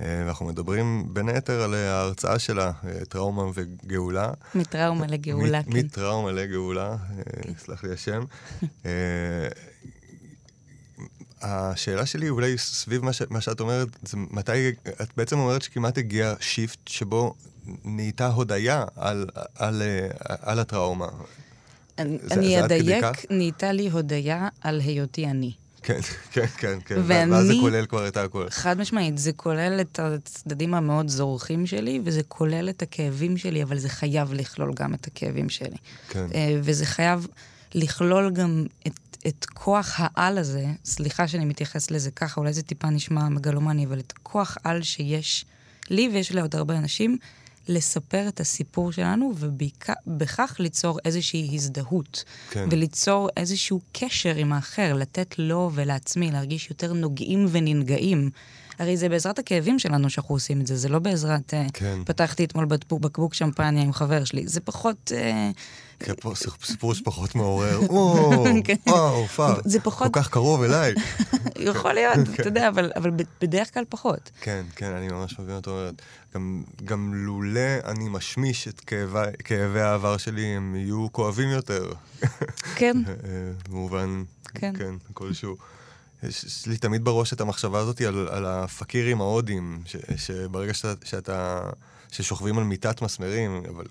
ואנחנו 0.00 0.46
מדברים 0.46 1.06
בין 1.12 1.28
היתר 1.28 1.62
על 1.62 1.74
אה, 1.74 1.92
ההרצאה 1.92 2.38
שלה, 2.38 2.72
טראומה 3.08 3.42
וגאולה. 3.54 4.30
מטראומה 4.54 5.06
לגאולה, 5.06 5.62
כן. 5.62 5.70
מטראומה 5.72 6.32
לגאולה, 6.32 6.90
אה, 6.90 7.52
סלח 7.58 7.84
לי 7.84 7.92
השם. 7.92 8.24
השאלה 11.42 12.06
שלי 12.06 12.28
אולי 12.28 12.58
סביב 12.58 13.04
מה, 13.04 13.12
ש, 13.12 13.22
מה 13.30 13.40
שאת 13.40 13.60
אומרת, 13.60 13.88
זה 14.02 14.16
מתי, 14.30 14.68
את 15.02 15.08
בעצם 15.16 15.38
אומרת 15.38 15.62
שכמעט 15.62 15.98
הגיע 15.98 16.34
שיפט 16.40 16.88
שבו 16.88 17.34
נהייתה 17.84 18.26
הודיה 18.26 18.84
על, 18.96 19.26
על, 19.54 19.82
אה, 19.82 20.08
על 20.42 20.58
הטראומה. 20.58 21.06
אני 21.98 22.18
זה- 22.22 22.34
אני 22.34 22.48
זה 22.48 22.58
עד 22.64 22.64
כדי 22.72 22.80
אדייק? 22.80 23.04
נהייתה 23.30 23.72
לי 23.72 23.88
הודיה 23.90 24.48
על 24.60 24.80
היותי 24.80 25.26
אני. 25.26 25.52
כן, 25.82 25.98
כן, 26.32 26.46
כן, 26.58 26.78
כן. 26.84 26.94
ואני- 27.06 27.32
ואז 27.32 27.46
זה 27.46 27.52
כולל 27.60 27.86
כבר 27.86 28.08
את 28.08 28.16
הכל. 28.16 28.46
חד 28.50 28.78
משמעית, 28.78 29.18
זה 29.18 29.32
כולל 29.32 29.78
את 29.80 29.98
הצדדים 29.98 30.74
המאוד 30.74 31.08
זורחים 31.08 31.66
שלי, 31.66 32.00
וזה 32.04 32.20
כולל 32.28 32.68
את 32.68 32.82
הכאבים 32.82 33.36
שלי, 33.36 33.62
אבל 33.62 33.78
זה 33.78 33.88
חייב 33.88 34.32
לכלול 34.32 34.72
גם 34.74 34.94
את 34.94 35.06
הכאבים 35.06 35.48
שלי. 35.48 35.76
כן. 36.08 36.26
אה, 36.34 36.58
וזה 36.62 36.86
חייב 36.86 37.26
לכלול 37.74 38.30
גם 38.30 38.66
את, 38.86 39.16
את 39.26 39.44
כוח 39.44 39.94
העל 39.98 40.38
הזה, 40.38 40.66
סליחה 40.84 41.28
שאני 41.28 41.44
מתייחס 41.44 41.90
לזה 41.90 42.10
ככה, 42.10 42.40
אולי 42.40 42.52
זה 42.52 42.62
טיפה 42.62 42.90
נשמע 42.90 43.28
מגלומני, 43.28 43.86
אבל 43.86 43.98
את 43.98 44.12
הכוח 44.16 44.56
על 44.64 44.82
שיש 44.82 45.44
לי 45.90 46.08
ויש 46.12 46.32
לעוד 46.32 46.56
הרבה 46.56 46.78
אנשים, 46.78 47.18
לספר 47.68 48.28
את 48.28 48.40
הסיפור 48.40 48.92
שלנו, 48.92 49.32
ובכך 49.36 50.56
ליצור 50.58 50.98
איזושהי 51.04 51.50
הזדהות. 51.54 52.24
כן. 52.50 52.68
וליצור 52.70 53.28
איזשהו 53.36 53.80
קשר 53.92 54.34
עם 54.36 54.52
האחר, 54.52 54.92
לתת 54.94 55.34
לו 55.38 55.70
ולעצמי 55.74 56.30
להרגיש 56.30 56.70
יותר 56.70 56.92
נוגעים 56.92 57.46
וננגעים. 57.50 58.30
הרי 58.78 58.96
זה 58.96 59.08
בעזרת 59.08 59.38
הכאבים 59.38 59.78
שלנו 59.78 60.10
שאנחנו 60.10 60.34
עושים 60.34 60.60
את 60.60 60.66
זה, 60.66 60.76
זה 60.76 60.88
לא 60.88 60.98
בעזרת... 60.98 61.54
אה, 61.54 61.66
כן. 61.72 61.98
פתחתי 62.04 62.44
אתמול 62.44 62.64
בקבוק, 62.64 63.00
בקבוק 63.00 63.34
שמפניה 63.34 63.82
עם 63.82 63.92
חבר 63.92 64.24
שלי, 64.24 64.46
זה 64.46 64.60
פחות... 64.60 65.12
אה, 65.14 65.50
כן, 66.00 66.12
פה 66.20 66.32
סיפור 66.64 66.94
שפחות 66.94 67.34
מעורר. 67.34 67.80
וואו, 67.92 68.44
כן. 68.64 68.74
וואו, 68.86 69.26
fuck. 69.26 69.82
כל 69.82 70.08
כך 70.12 70.28
קרוב 70.28 70.62
אליי. 70.62 70.94
יכול 71.70 71.92
להיות, 71.92 72.18
אתה 72.34 72.48
יודע, 72.48 72.68
אבל, 72.68 73.10
בדרך 73.40 73.74
כלל 73.74 73.84
פחות. 73.88 74.30
כן, 74.40 74.64
כן, 74.76 74.92
אני 74.92 75.08
ממש 75.08 75.38
מבין 75.38 75.60
אומרת. 75.66 76.02
גם, 76.84 77.14
לולא 77.14 77.60
אני 77.84 78.08
משמיש 78.08 78.68
את 78.68 78.80
כאבי, 79.44 79.80
העבר 79.80 80.16
שלי, 80.16 80.44
הם 80.44 80.76
יהיו 80.76 81.06
כואבים 81.12 81.48
יותר. 81.48 81.92
כן, 82.76 82.96
אה, 83.08 83.12
במובן, 83.68 84.22
כן. 84.54 84.72
כן, 84.78 84.94
כלשהו. 85.14 85.56
יש, 86.22 86.66
לי 86.66 86.78
תמיד 86.78 87.04
בראש 87.04 87.32
את 87.32 87.40
המחשבה 87.40 87.78
הזאת 87.78 88.00
על, 88.00 88.28
על 88.28 88.46
הפקירים 88.46 89.20
ההודים, 89.20 89.82
ש, 89.84 89.96
שברגע 90.16 90.74
שאתה, 90.74 91.06
שאתה, 91.06 91.60
ששוכבים 92.12 92.58
על 92.58 92.64
מיטת 92.64 93.02
מסמרים, 93.02 93.62
אבל 93.68 93.84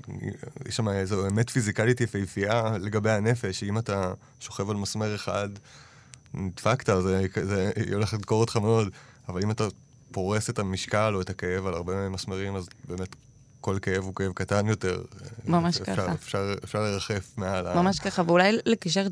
יש 0.67 0.75
שם 0.75 0.89
איזו 0.89 1.27
אמת 1.27 1.49
פיזיקלית 1.49 2.01
יפהפייה 2.01 2.77
לגבי 2.79 3.11
הנפש, 3.11 3.59
שאם 3.59 3.77
אתה 3.77 4.13
שוכב 4.39 4.69
על 4.69 4.75
מסמר 4.75 5.15
אחד, 5.15 5.49
נדפקת, 6.33 6.89
זה, 7.01 7.25
זה 7.43 7.71
הולכת 7.93 8.13
לדקור 8.13 8.41
אותך 8.41 8.57
מאוד, 8.57 8.89
אבל 9.29 9.43
אם 9.43 9.51
אתה 9.51 9.67
פורס 10.11 10.49
את 10.49 10.59
המשקל 10.59 11.11
או 11.15 11.21
את 11.21 11.29
הכאב 11.29 11.65
על 11.65 11.73
הרבה 11.73 12.09
מסמרים, 12.09 12.55
אז 12.55 12.69
באמת 12.87 13.15
כל 13.65 13.77
כאב 13.81 14.03
הוא 14.03 14.15
כאב 14.15 14.31
קטן 14.33 14.67
יותר. 14.67 15.01
ממש 15.45 15.81
אפשר, 15.81 15.95
ככה. 15.95 16.13
אפשר, 16.13 16.53
אפשר 16.63 16.79
לרחף 16.79 17.33
מעל 17.37 17.67
ה... 17.67 17.75
ממש 17.75 17.99
ככה, 17.99 18.23
ואולי 18.27 18.57
לקשר 18.65 19.07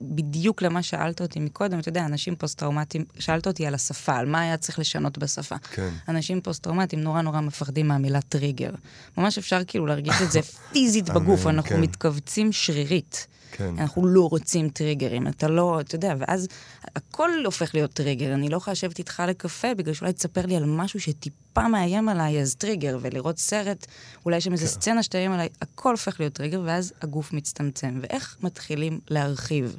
בדיוק 0.00 0.62
למה 0.62 0.82
שאלת 0.82 1.20
אותי 1.20 1.40
מקודם, 1.40 1.78
אתה 1.78 1.88
יודע, 1.88 2.04
אנשים 2.04 2.36
פוסט-טראומטיים, 2.36 3.04
שאלת 3.18 3.46
אותי 3.46 3.66
על 3.66 3.74
השפה, 3.74 4.16
על 4.16 4.26
מה 4.26 4.40
היה 4.40 4.56
צריך 4.56 4.78
לשנות 4.78 5.18
בשפה. 5.18 5.56
כן. 5.58 5.88
אנשים 6.08 6.40
פוסט-טראומטיים 6.40 7.02
נורא 7.02 7.22
נורא 7.22 7.40
מפחדים 7.40 7.88
מהמילה 7.88 8.20
טריגר. 8.20 8.70
ממש 9.18 9.38
אפשר 9.38 9.60
כאילו 9.66 9.86
להרגיש 9.86 10.22
את 10.22 10.32
זה 10.32 10.40
פיזית 10.72 11.10
בגוף, 11.10 11.46
אנחנו 11.46 11.70
כן. 11.70 11.80
מתכווצים 11.80 12.52
שרירית. 12.52 13.26
כן. 13.52 13.74
אנחנו 13.78 14.06
לא 14.06 14.28
רוצים 14.28 14.68
טריגרים, 14.68 15.28
אתה 15.28 15.48
לא, 15.48 15.80
אתה 15.80 15.94
יודע, 15.94 16.14
ואז 16.18 16.48
הכל 16.96 17.30
הופך 17.44 17.74
להיות 17.74 17.92
טריגר. 17.92 18.34
אני 18.34 18.48
לא 18.48 18.56
יכולה 18.56 18.72
לשבת 18.72 18.98
איתך 18.98 19.22
לקפה 19.28 19.74
בגלל 19.74 19.94
שאולי 19.94 20.12
תספר 20.12 20.46
לי 20.46 20.56
על 20.56 20.64
משהו 20.64 21.00
שטיפה 21.00 21.68
מאיים 21.68 22.08
עליי, 22.08 22.40
אז 22.40 22.54
טריגר, 22.54 22.98
ולראות 23.00 23.38
סרט, 23.38 23.86
אולי 24.24 24.40
שם 24.40 24.52
איזה 24.52 24.66
סצנה 24.66 25.02
שתאיים 25.02 25.32
עליי, 25.32 25.48
הכל 25.62 25.90
הופך 25.90 26.20
להיות 26.20 26.32
טריגר, 26.32 26.62
ואז 26.64 26.92
הגוף 27.02 27.32
מצטמצם. 27.32 27.98
ואיך 28.02 28.36
מתחילים 28.42 29.00
להרחיב? 29.10 29.76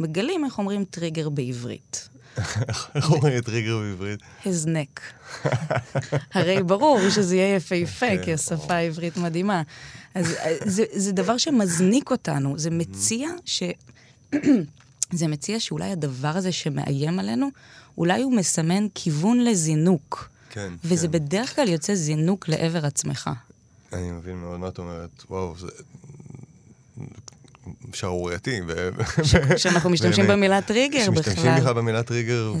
מגלים 0.00 0.44
איך 0.44 0.58
אומרים 0.58 0.84
טריגר 0.84 1.28
בעברית. 1.28 2.08
איך 2.94 3.10
אומרים 3.10 3.40
טריגר 3.40 3.78
בעברית? 3.78 4.20
הזנק. 4.46 5.00
הרי 6.34 6.62
ברור 6.62 7.10
שזה 7.10 7.36
יהיה 7.36 7.56
יפהפה, 7.56 8.06
כן, 8.06 8.24
כי 8.24 8.32
השפה 8.32 8.74
העברית 8.74 9.16
מדהימה. 9.16 9.62
אז 10.14 10.36
זה, 10.64 10.84
זה 10.92 11.12
דבר 11.12 11.36
שמזניק 11.36 12.10
אותנו, 12.10 12.58
זה 12.58 12.70
מציע 12.70 13.28
ש... 13.44 13.62
זה 15.12 15.28
מציע 15.28 15.60
שאולי 15.60 15.90
הדבר 15.90 16.28
הזה 16.28 16.52
שמאיים 16.52 17.18
עלינו, 17.18 17.48
אולי 17.98 18.22
הוא 18.22 18.32
מסמן 18.32 18.86
כיוון 18.94 19.40
לזינוק. 19.40 20.28
כן, 20.50 20.72
וזה 20.84 21.06
כן. 21.06 21.12
בדרך 21.12 21.56
כלל 21.56 21.68
יוצא 21.68 21.94
זינוק 21.94 22.48
לעבר 22.48 22.86
עצמך. 22.86 23.30
אני 23.92 24.10
מבין 24.10 24.36
מאוד 24.36 24.60
מה 24.60 24.68
את 24.68 24.78
אומרת. 24.78 25.24
וואו, 25.30 25.54
זה 25.58 25.66
שערורייתי. 27.92 28.60
ו- 28.68 28.88
כשאנחנו 29.56 29.90
משתמשים. 29.90 30.26
במילה 30.26 30.62
טריגר 30.62 31.10
בכלל. 31.10 31.58
בכלל 31.60 31.72
במילה 31.72 32.02
טריגר. 32.02 32.52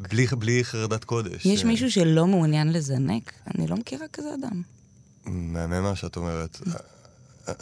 בלי, 0.00 0.26
בלי 0.26 0.64
חרדת 0.64 1.04
קודש. 1.04 1.46
יש 1.46 1.62
אה, 1.62 1.68
מישהו 1.68 1.90
שלא 1.90 2.26
מעוניין 2.26 2.72
לזנק? 2.72 3.32
אני 3.54 3.66
לא 3.66 3.76
מכירה 3.76 4.06
כזה 4.12 4.28
אדם. 4.34 4.62
מהמם 5.26 5.82
מה 5.82 5.96
שאת 5.96 6.16
אומרת. 6.16 6.60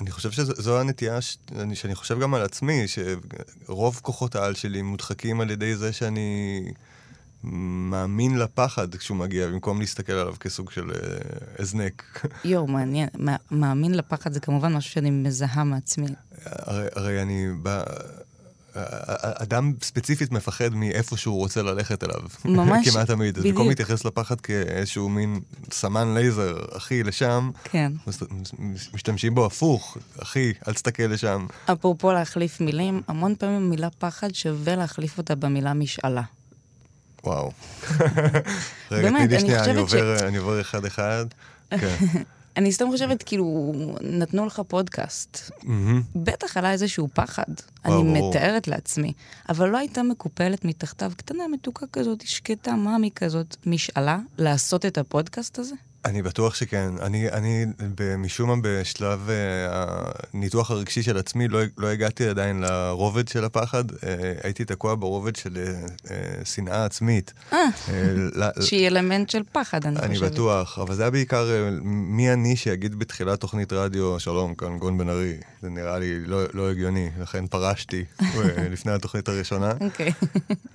אני 0.01 0.11
חושב 0.11 0.31
שזו 0.31 0.81
הנטייה 0.81 1.21
ש- 1.21 1.37
אני- 1.59 1.77
שאני 1.77 1.95
חושב 1.95 2.21
גם 2.21 2.35
על 2.35 2.43
עצמי, 2.43 2.85
שרוב 2.89 4.01
כוחות 4.03 4.37
העל 4.37 4.55
שלי 4.55 4.83
מודחקים 4.83 5.41
על 5.41 5.51
ידי 5.51 5.77
זה 5.77 5.93
שאני 5.93 6.61
מאמין 7.44 8.38
לפחד 8.38 8.94
כשהוא 8.94 9.16
מגיע, 9.16 9.46
במקום 9.46 9.81
להסתכל 9.81 10.12
עליו 10.12 10.35
כסוג 10.40 10.70
של 10.70 10.90
אה, 10.90 10.96
הזנק. 11.59 12.26
יואו, 12.44 12.66
מעניין. 12.66 13.09
מא- 13.18 13.37
מאמין 13.50 13.94
לפחד 13.94 14.33
זה 14.33 14.40
כמובן 14.40 14.72
משהו 14.72 14.92
שאני 14.92 15.11
מזהה 15.11 15.64
מעצמי. 15.64 16.07
הרי, 16.44 16.87
הרי 16.94 17.22
אני 17.22 17.46
בא... 17.62 17.83
אדם 19.22 19.72
ספציפית 19.83 20.33
מפחד 20.33 20.74
מאיפה 20.74 21.16
שהוא 21.16 21.37
רוצה 21.37 21.62
ללכת 21.62 22.05
אליו. 22.05 22.20
ממש, 22.44 22.88
כמעט 22.90 23.07
תמיד. 23.07 23.37
אז 23.37 23.40
בדיוק. 23.42 23.55
במקום 23.57 23.68
להתייחס 23.68 24.05
לפחד 24.05 24.40
כאיזשהו 24.40 25.09
מין 25.09 25.40
סמן 25.72 26.14
לייזר, 26.14 26.57
אחי, 26.76 27.03
לשם, 27.03 27.50
כן. 27.64 27.92
משתמשים 28.94 29.35
בו 29.35 29.46
הפוך, 29.46 29.96
אחי, 30.22 30.53
אל 30.68 30.72
תסתכל 30.72 31.03
לשם. 31.03 31.46
אפרופו 31.72 32.12
להחליף 32.12 32.61
מילים, 32.61 33.03
המון 33.09 33.35
פעמים 33.38 33.57
המילה 33.57 33.88
פחד 33.98 34.35
שווה 34.35 34.76
להחליף 34.76 35.18
אותה 35.18 35.35
במילה 35.35 35.74
משאלה. 35.74 36.22
וואו. 37.24 37.50
רגע, 38.90 39.09
תני 39.09 39.24
אני 39.24 39.40
שנייה, 39.40 39.64
אני 39.64 39.80
עובר, 39.80 40.28
אני 40.28 40.37
עובר 40.37 40.61
אחד-אחד. 40.61 41.26
כן. 41.70 41.96
אני 42.56 42.72
סתם 42.72 42.87
חושבת, 42.90 43.22
כאילו, 43.22 43.72
נתנו 44.00 44.46
לך 44.46 44.62
פודקאסט. 44.68 45.50
מהמם. 45.62 46.02
בטח 46.16 46.56
עלה 46.56 46.72
איזשהו 46.72 47.09
פחד, 47.14 47.44
וואו, 47.85 48.00
אני 48.00 48.18
ברור. 48.18 48.30
מתארת 48.30 48.68
לעצמי, 48.68 49.12
אבל 49.48 49.68
לא 49.68 49.78
הייתה 49.78 50.02
מקופלת 50.02 50.64
מתחתיו, 50.64 51.12
קטנה, 51.16 51.48
מתוקה 51.48 51.87
כזאת, 51.92 52.26
שקטה, 52.26 52.72
מאמי 52.76 53.11
כזאת, 53.14 53.56
משאלה, 53.66 54.18
לעשות 54.38 54.87
את 54.87 54.98
הפודקאסט 54.98 55.59
הזה? 55.59 55.74
אני 56.05 56.23
בטוח 56.23 56.55
שכן. 56.55 56.91
אני, 57.03 57.29
אני 57.31 57.67
משום 58.19 58.49
מה 58.49 58.57
בשלב 58.63 59.29
uh, 59.29 59.33
הניתוח 60.35 60.71
הרגשי 60.71 61.03
של 61.03 61.17
עצמי 61.19 61.49
לא, 61.49 61.61
לא 61.79 61.87
הגעתי 61.87 62.29
עדיין 62.29 62.61
לרובד 62.61 63.29
של 63.29 63.45
הפחד, 63.45 63.91
uh, 63.91 63.95
הייתי 64.43 64.65
תקוע 64.65 64.95
ברובד 64.95 65.37
של 65.37 65.65
uh, 66.05 66.09
שנאה 66.45 66.85
עצמית. 66.85 67.33
Uh, 67.53 67.55
שהיא 68.61 68.87
אלמנט 68.89 69.31
של 69.31 69.43
פחד, 69.53 69.87
אני 69.87 69.99
אני 69.99 70.15
חושבת. 70.15 70.33
בטוח, 70.33 70.79
אבל 70.79 70.95
זה 70.95 71.03
היה 71.03 71.11
בעיקר 71.11 71.45
uh, 71.47 71.81
מי 71.85 72.33
אני 72.33 72.57
שיגיד 72.57 72.99
בתחילת 72.99 73.41
תוכנית 73.41 73.73
רדיו, 73.73 74.21
שלום, 74.21 74.55
כאן 74.55 74.79
גון 74.79 74.99
בן 74.99 75.09
ארי. 75.09 75.35
זה 75.63 75.71
נראה 75.71 75.99
לי 75.99 76.27
לא, 76.27 76.43
לא 76.55 76.71
הגיוני, 76.71 77.11
לכן 77.21 77.47
פרשתי 77.47 78.05
לפני 78.73 78.93
התוכנית 78.93 79.29
הראשונה. 79.29 79.73
אוקיי. 79.81 80.13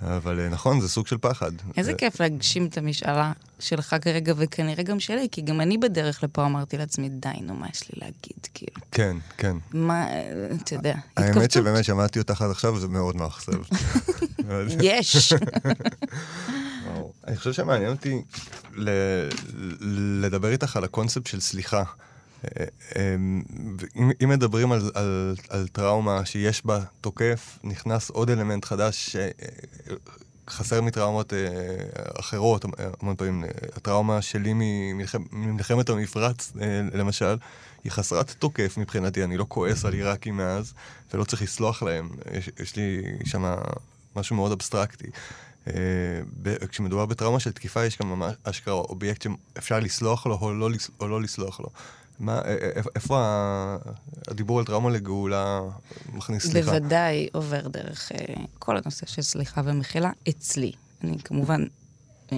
אבל 0.01 0.47
uh, 0.47 0.53
נכון, 0.53 0.81
זה 0.81 0.89
סוג 0.89 1.07
של 1.07 1.17
פחד. 1.17 1.51
איזה 1.77 1.91
זה- 1.91 1.97
כיף 1.97 2.19
להגשים 2.21 2.65
את 2.65 2.77
המשאלה 2.77 3.31
שלך 3.59 3.95
כרגע, 4.01 4.33
וכנראה 4.37 4.83
גם 4.83 4.99
שלי, 5.15 5.27
כי 5.31 5.41
גם 5.41 5.61
אני 5.61 5.77
בדרך 5.77 6.23
לפה 6.23 6.45
אמרתי 6.45 6.77
לעצמי, 6.77 7.09
די, 7.09 7.29
נו, 7.41 7.53
מה 7.53 7.67
יש 7.73 7.89
לי 7.89 7.99
להגיד, 8.01 8.47
כאילו? 8.53 8.81
כן, 8.91 9.17
כן. 9.37 9.57
מה, 9.73 10.07
אה, 10.07 10.47
אתה 10.63 10.75
יודע, 10.75 10.95
האמת 11.17 11.29
התכווצות. 11.29 11.51
שבאמת 11.51 11.85
שמעתי 11.85 12.19
אותך 12.19 12.41
עד 12.41 12.51
עכשיו, 12.51 12.79
זה 12.79 12.87
מאוד 12.87 13.15
מאכזב. 13.15 13.61
יש. 14.81 15.33
אני 17.27 17.37
חושב 17.37 17.53
שמעניין 17.53 17.91
אותי 17.91 18.21
לדבר 20.21 20.51
איתך 20.51 20.77
על 20.77 20.83
הקונספט 20.83 21.27
של 21.27 21.39
סליחה. 21.39 21.83
אה, 22.43 22.65
אה, 22.95 23.15
אם, 23.95 24.11
אם 24.23 24.29
מדברים 24.29 24.71
על, 24.71 24.91
על, 24.93 25.35
על 25.49 25.67
טראומה 25.67 26.25
שיש 26.25 26.65
בה 26.65 26.83
תוקף, 27.01 27.59
נכנס 27.63 28.09
עוד 28.09 28.29
אלמנט 28.29 28.65
חדש 28.65 29.15
שחסר 30.49 30.81
מטראומות 30.81 31.33
אה, 31.33 31.39
אחרות, 32.19 32.65
המון 33.01 33.15
פעמים. 33.15 33.43
אה, 33.43 33.49
הטראומה 33.75 34.21
שלי 34.21 34.51
ממלחמ, 34.55 35.23
ממלחמת 35.31 35.89
המפרץ, 35.89 36.53
אה, 36.61 36.81
למשל, 36.93 37.37
היא 37.83 37.91
חסרת 37.91 38.35
תוקף 38.39 38.77
מבחינתי, 38.77 39.23
אני 39.23 39.37
לא 39.37 39.45
כועס 39.47 39.85
על 39.85 39.93
עיראקים 39.93 40.37
מאז, 40.37 40.73
ולא 41.13 41.23
צריך 41.23 41.41
לסלוח 41.41 41.83
להם. 41.83 42.09
יש, 42.33 42.49
יש 42.59 42.75
לי 42.75 43.01
שם 43.25 43.55
משהו 44.15 44.35
מאוד 44.35 44.51
אבסטרקטי. 44.51 45.07
אה, 45.67 45.73
כשמדובר 46.69 47.05
בטראומה 47.05 47.39
של 47.39 47.51
תקיפה, 47.51 47.85
יש 47.85 47.97
גם 48.01 48.09
ממש 48.09 48.35
אשכרה 48.43 48.73
אובייקט 48.73 49.21
שאפשר 49.21 49.79
לסלוח 49.79 50.25
לו 50.25 50.37
או 50.41 50.53
לא, 50.53 50.69
או 50.99 51.07
לא 51.07 51.21
לסלוח 51.21 51.59
לו. 51.59 51.67
מה, 52.19 52.37
א- 52.39 52.41
א- 52.79 52.81
איפה 52.95 53.45
הדיבור 54.27 54.59
על 54.59 54.65
טראומה 54.65 54.89
לגאולה 54.89 55.61
מכניס 56.13 56.47
סליחה? 56.47 56.71
בוודאי 56.79 57.27
עובר 57.33 57.67
דרך 57.67 58.11
אה, 58.11 58.17
כל 58.59 58.77
הנושא 58.77 59.05
של 59.05 59.21
סליחה 59.21 59.61
ומחילה 59.65 60.11
אצלי. 60.29 60.71
אני 61.03 61.17
כמובן 61.23 61.65
אה, 62.31 62.37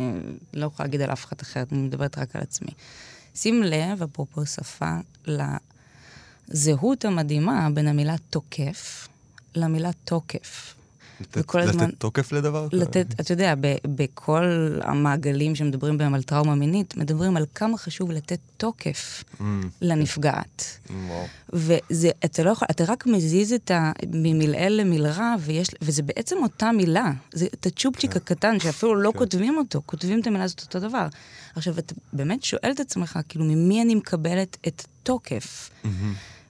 לא 0.53 0.65
יכולה 0.65 0.87
להגיד 0.87 1.01
על 1.01 1.11
אף 1.11 1.25
אחד 1.25 1.35
אחרת, 1.41 1.73
אני 1.73 1.81
מדברת 1.81 2.17
רק 2.17 2.35
על 2.35 2.41
עצמי. 2.41 2.69
שים 3.35 3.63
לב, 3.63 4.03
אפרופו 4.03 4.45
שפה, 4.45 4.97
לזהות 6.49 7.05
המדהימה 7.05 7.69
בין 7.73 7.87
המילה 7.87 8.15
תוקף 8.29 9.07
למילה 9.55 9.89
תוקף. 10.03 10.73
לתת, 11.21 11.37
וכל 11.37 11.59
לתת 11.59 11.69
הזמן- 11.69 11.89
תוקף 11.97 12.31
לדבר? 12.31 12.67
לתת, 12.71 13.07
אתה 13.19 13.33
יודע, 13.33 13.53
ב- 13.61 13.75
בכל 13.87 14.43
המעגלים 14.81 15.55
שמדברים 15.55 15.97
בהם 15.97 16.13
על 16.13 16.23
טראומה 16.23 16.55
מינית, 16.55 16.97
מדברים 16.97 17.37
על 17.37 17.45
כמה 17.55 17.77
חשוב 17.77 18.11
לתת 18.11 18.39
תוקף 18.57 19.23
Mm, 19.39 19.43
לנפגעת. 19.81 20.79
וואו. 21.07 21.25
וזה, 21.53 22.09
אתה 22.25 22.43
לא 22.43 22.49
יכול, 22.49 22.67
אתה 22.71 22.83
רק 22.87 23.05
מזיז 23.07 23.53
את 23.53 23.71
ה... 23.71 23.91
ממלעיל 24.13 24.73
למלרע, 24.73 25.35
ויש, 25.39 25.67
וזה 25.81 26.03
בעצם 26.03 26.35
אותה 26.43 26.71
מילה. 26.71 27.11
זה 27.33 27.45
את 27.53 27.65
הצ'ופצ'יק 27.65 28.11
כן. 28.11 28.17
הקטן, 28.17 28.59
שאפילו 28.59 28.95
לא 28.95 29.11
כותבים 29.17 29.57
אותו, 29.57 29.81
כותבים 29.85 30.19
את 30.19 30.27
המילה 30.27 30.43
הזאת 30.43 30.61
אותו 30.61 30.79
דבר. 30.79 31.07
עכשיו, 31.55 31.79
אתה 31.79 31.93
באמת 32.13 32.43
שואל 32.43 32.71
את 32.71 32.79
עצמך, 32.79 33.19
כאילו, 33.29 33.45
ממי 33.45 33.81
אני 33.81 33.95
מקבלת 33.95 34.57
את 34.67 34.83
התוקף? 35.03 35.69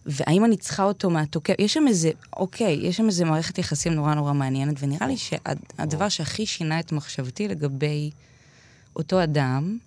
והאם 0.07 0.45
אני 0.45 0.57
צריכה 0.57 0.83
אותו 0.83 1.09
מהתוקף? 1.09 1.53
יש 1.59 1.73
שם 1.73 1.87
איזה, 1.87 2.11
אוקיי, 2.37 2.79
יש 2.81 2.97
שם 2.97 3.05
איזה 3.05 3.25
מערכת 3.25 3.57
יחסים 3.57 3.93
נורא 3.93 4.13
נורא 4.13 4.33
מעניינת, 4.33 4.75
ונראה 4.79 5.07
לי 5.07 5.17
שהדבר 5.17 6.09
שהכי 6.09 6.45
שינה 6.45 6.79
את 6.79 6.91
מחשבתי 6.91 7.47
לגבי 7.47 8.11
אותו 8.95 9.23
אדם, 9.23 9.77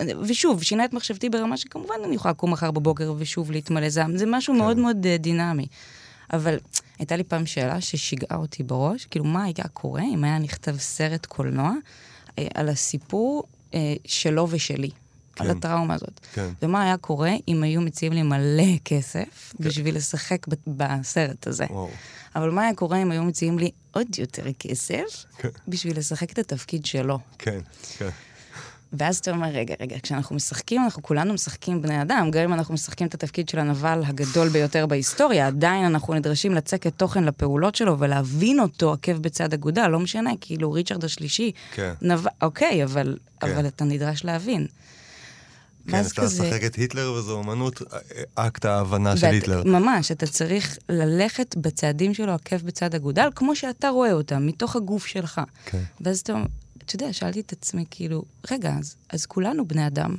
ושוב, 0.00 0.62
שינה 0.62 0.84
את 0.84 0.92
מחשבתי 0.92 1.28
ברמה 1.28 1.56
שכמובן 1.56 1.94
אני 2.04 2.14
יכולה 2.14 2.32
לקום 2.32 2.52
מחר 2.52 2.70
בבוקר 2.70 3.14
ושוב 3.18 3.50
להתמלא 3.50 3.88
זעם, 3.88 4.16
זה 4.16 4.26
משהו 4.26 4.54
מאוד 4.54 4.78
מאוד 4.78 5.06
אה, 5.06 5.16
דינמי. 5.16 5.66
אבל 6.32 6.58
הייתה 6.98 7.16
לי 7.16 7.24
פעם 7.24 7.46
שאלה 7.46 7.80
ששיגעה 7.80 8.38
אותי 8.38 8.62
בראש, 8.62 9.06
כאילו, 9.06 9.24
מה 9.24 9.44
היה 9.44 9.68
קורה 9.72 10.02
אם 10.14 10.24
היה 10.24 10.38
נכתב 10.38 10.76
סרט 10.78 11.26
קולנוע 11.26 11.72
אה, 12.38 12.46
על 12.54 12.68
הסיפור 12.68 13.44
אה, 13.74 13.94
שלו 14.04 14.46
ושלי, 14.50 14.90
על 15.38 15.46
כן. 15.46 15.56
הטראומה 15.56 15.94
הזאת. 15.94 16.20
כן. 16.32 16.48
ומה 16.62 16.82
היה 16.82 16.96
קורה 16.96 17.30
אם 17.48 17.62
היו 17.62 17.80
מציעים 17.80 18.12
לי 18.12 18.22
מלא 18.22 18.78
כסף 18.84 19.54
בשביל 19.60 19.96
לשחק 19.96 20.46
ב- 20.48 20.54
בסרט 20.66 21.46
הזה. 21.46 21.64
וואו. 21.70 21.90
אבל 22.36 22.50
מה 22.50 22.62
היה 22.62 22.74
קורה 22.74 23.02
אם 23.02 23.10
היו 23.10 23.24
מציעים 23.24 23.58
לי 23.58 23.70
עוד 23.90 24.06
יותר 24.18 24.42
כסף 24.58 25.24
כן. 25.38 25.48
בשביל 25.68 25.98
לשחק 25.98 26.32
את 26.32 26.38
התפקיד 26.38 26.84
שלו? 26.84 27.18
כן, 27.38 27.60
כן. 27.98 28.08
ואז 28.92 29.18
אתה 29.18 29.30
אומר, 29.30 29.48
רגע, 29.48 29.74
רגע, 29.80 29.96
כשאנחנו 30.02 30.36
משחקים, 30.36 30.84
אנחנו 30.84 31.02
כולנו 31.02 31.34
משחקים 31.34 31.82
בני 31.82 32.02
אדם, 32.02 32.30
גם 32.30 32.42
אם 32.42 32.52
אנחנו 32.52 32.74
משחקים 32.74 33.06
את 33.06 33.14
התפקיד 33.14 33.48
של 33.48 33.58
הנבל 33.58 34.02
הגדול 34.06 34.48
ביותר 34.48 34.86
בהיסטוריה, 34.86 35.46
עדיין 35.46 35.84
אנחנו 35.84 36.14
נדרשים 36.14 36.54
לצקת 36.54 36.92
תוכן 36.96 37.24
לפעולות 37.24 37.74
שלו 37.74 37.98
ולהבין 37.98 38.60
אותו 38.60 38.92
עקב 38.92 39.12
בצד 39.12 39.52
אגודל, 39.52 39.88
לא 39.88 40.00
משנה, 40.00 40.30
כאילו 40.40 40.72
ריצ'רד 40.72 41.04
השלישי, 41.04 41.52
כן. 41.74 41.92
נב... 42.02 42.24
אוקיי, 42.42 42.84
אבל, 42.84 43.16
כן. 43.40 43.50
אבל 43.50 43.66
אתה 43.66 43.84
נדרש 43.84 44.24
להבין. 44.24 44.66
כן, 45.86 45.94
ואז 45.96 46.10
אתה 46.10 46.22
משחק 46.22 46.64
את 46.66 46.74
היטלר 46.74 47.12
וזו 47.12 47.32
אומנות 47.32 47.82
אה, 47.82 47.98
אקט 48.34 48.64
ההבנה 48.64 49.16
של 49.16 49.26
ואת- 49.26 49.32
היטלר. 49.32 49.62
ממש, 49.64 50.10
אתה 50.12 50.26
צריך 50.26 50.78
ללכת 50.88 51.56
בצעדים 51.56 52.14
שלו 52.14 52.32
עקב 52.32 52.56
בצד 52.56 52.94
אגודל, 52.94 53.28
כמו 53.34 53.56
שאתה 53.56 53.88
רואה 53.88 54.12
אותם, 54.12 54.46
מתוך 54.46 54.76
הגוף 54.76 55.06
שלך. 55.06 55.40
כן. 55.66 55.82
ואז 56.00 56.20
אתה, 56.20 56.42
אתה 56.84 56.96
יודע, 56.96 57.12
שאלתי 57.12 57.40
את 57.40 57.52
עצמי, 57.52 57.84
כאילו, 57.90 58.24
רגע, 58.50 58.74
אז, 58.78 58.96
אז 59.10 59.26
כולנו 59.26 59.68
בני 59.68 59.86
אדם. 59.86 60.16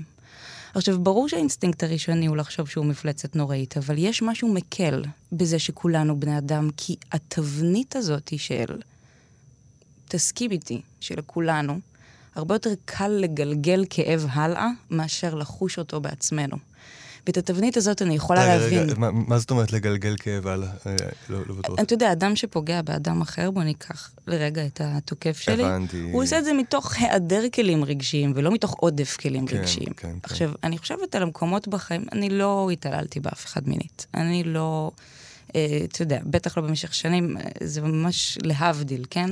עכשיו, 0.76 0.99
ברור 0.99 1.30
שהאינסטינקט 1.30 1.84
הראשוני 1.84 2.26
הוא 2.26 2.38
לחשוב 2.38 2.67
שהוא 2.69 2.86
מפלצת 2.86 3.36
נוראית, 3.36 3.78
אבל 3.78 3.95
יש 3.97 4.21
משהו 4.21 4.54
מקל 4.54 5.04
בזה 5.32 5.60
שכולנו 5.60 6.19
בני 6.19 6.38
אדם, 6.38 6.69
כי 6.78 6.95
התבנית 7.12 7.95
הזאת 7.95 8.30
היא 8.30 8.39
של, 8.39 8.65
תסכים 10.08 10.52
איתי, 10.52 10.82
שלכולנו, 10.99 11.80
הרבה 12.36 12.56
יותר 12.56 12.69
קל 12.86 13.08
לגלגל 13.08 13.86
כאב 13.89 14.26
הלאה 14.32 14.67
מאשר 14.91 15.36
לחוש 15.36 15.78
אותו 15.80 16.02
בעצמנו. 16.02 16.58
ואת 17.28 17.38
התבנית 17.38 17.78
הזאת 17.78 18.02
אני 18.02 18.15
יכולה 18.15 18.43
רגע, 18.43 18.58
להבין. 18.58 18.80
רגע, 18.89 18.93
מה- 19.00 19.12
מה 19.12 19.39
זאת 19.39 19.52
אומרת 19.52 19.72
לגלגל 19.74 20.15
כאב 20.19 20.48
הלאה? 20.48 20.69
אה, 20.88 20.96
לא 21.30 21.39
לא 21.48 21.56
בטוח. 21.56 21.80
אתה 21.80 21.93
יודע, 21.93 22.12
אדם 22.12 22.36
שפוגע 22.36 22.82
באדם 22.82 23.22
אחר, 23.22 23.52
בוא 23.52 23.63
ניקח 23.63 24.12
לרגע 24.28 24.65
את 24.65 24.82
התוקף 24.84 25.38
שלי. 25.38 25.63
הבנתי. 25.63 26.02
הוא 26.02 26.24
עושה 26.24 26.39
את 26.39 26.46
זה 26.46 26.54
מתוך 26.54 26.93
היעדר 26.98 27.43
כלים 27.54 27.84
רגשיים, 27.84 28.34
ולא 28.36 28.52
מתוך 28.52 28.76
עודף 28.80 29.17
כלים 29.17 29.48
כן, 29.48 29.58
רגשיים. 29.58 29.86
כן, 29.93 29.93
כן. 30.08 30.15
עכשיו, 30.24 30.52
אני 30.63 30.78
חושבת 30.78 31.15
על 31.15 31.24
המקומות 31.24 31.67
בחיים, 31.67 32.06
אני 32.12 32.30
לא 32.30 32.69
התעללתי 32.74 33.19
באף 33.19 33.46
אחד 33.46 33.67
מינית. 33.69 34.08
אני 34.13 34.43
לא, 34.43 34.91
אה, 35.56 35.80
אתה 35.84 36.02
יודע, 36.02 36.19
בטח 36.26 36.58
לא 36.58 36.63
במשך 36.63 36.93
שנים, 36.93 37.38
אה, 37.38 37.43
זה 37.63 37.82
ממש 37.82 38.38
להבדיל, 38.43 39.06
כן? 39.10 39.30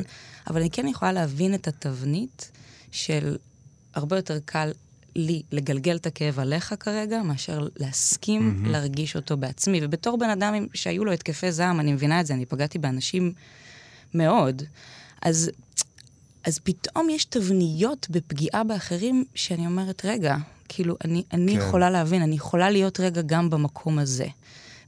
אבל 0.49 0.59
אני 0.61 0.69
כן 0.69 0.87
יכולה 0.87 1.11
להבין 1.11 1.53
את 1.53 1.67
התבנית 1.67 2.51
של 2.91 3.37
הרבה 3.93 4.15
יותר 4.15 4.39
קל 4.45 4.71
לי 5.15 5.41
לגלגל 5.51 5.95
את 5.95 6.05
הכאב 6.05 6.39
עליך 6.39 6.75
כרגע, 6.79 7.23
מאשר 7.23 7.67
להסכים 7.77 8.63
להרגיש 8.67 9.15
אותו 9.15 9.37
בעצמי. 9.37 9.79
ובתור 9.83 10.17
בן 10.17 10.29
אדם 10.29 10.53
שהיו 10.73 11.05
לו 11.05 11.11
התקפי 11.11 11.51
זעם, 11.51 11.79
אני 11.79 11.93
מבינה 11.93 12.21
את 12.21 12.25
זה, 12.25 12.33
אני 12.33 12.45
פגעתי 12.45 12.79
באנשים 12.79 13.33
מאוד. 14.13 14.63
אז, 15.21 15.51
אז 16.43 16.59
פתאום 16.59 17.09
יש 17.09 17.25
תבניות 17.25 18.07
בפגיעה 18.09 18.63
באחרים 18.63 19.25
שאני 19.35 19.65
אומרת, 19.65 20.05
רגע, 20.05 20.35
כאילו, 20.69 20.95
אני, 21.05 21.23
אני 21.33 21.53
כן. 21.53 21.59
יכולה 21.59 21.89
להבין, 21.89 22.21
אני 22.21 22.35
יכולה 22.35 22.69
להיות 22.69 22.99
רגע 22.99 23.21
גם 23.21 23.49
במקום 23.49 23.99
הזה. 23.99 24.27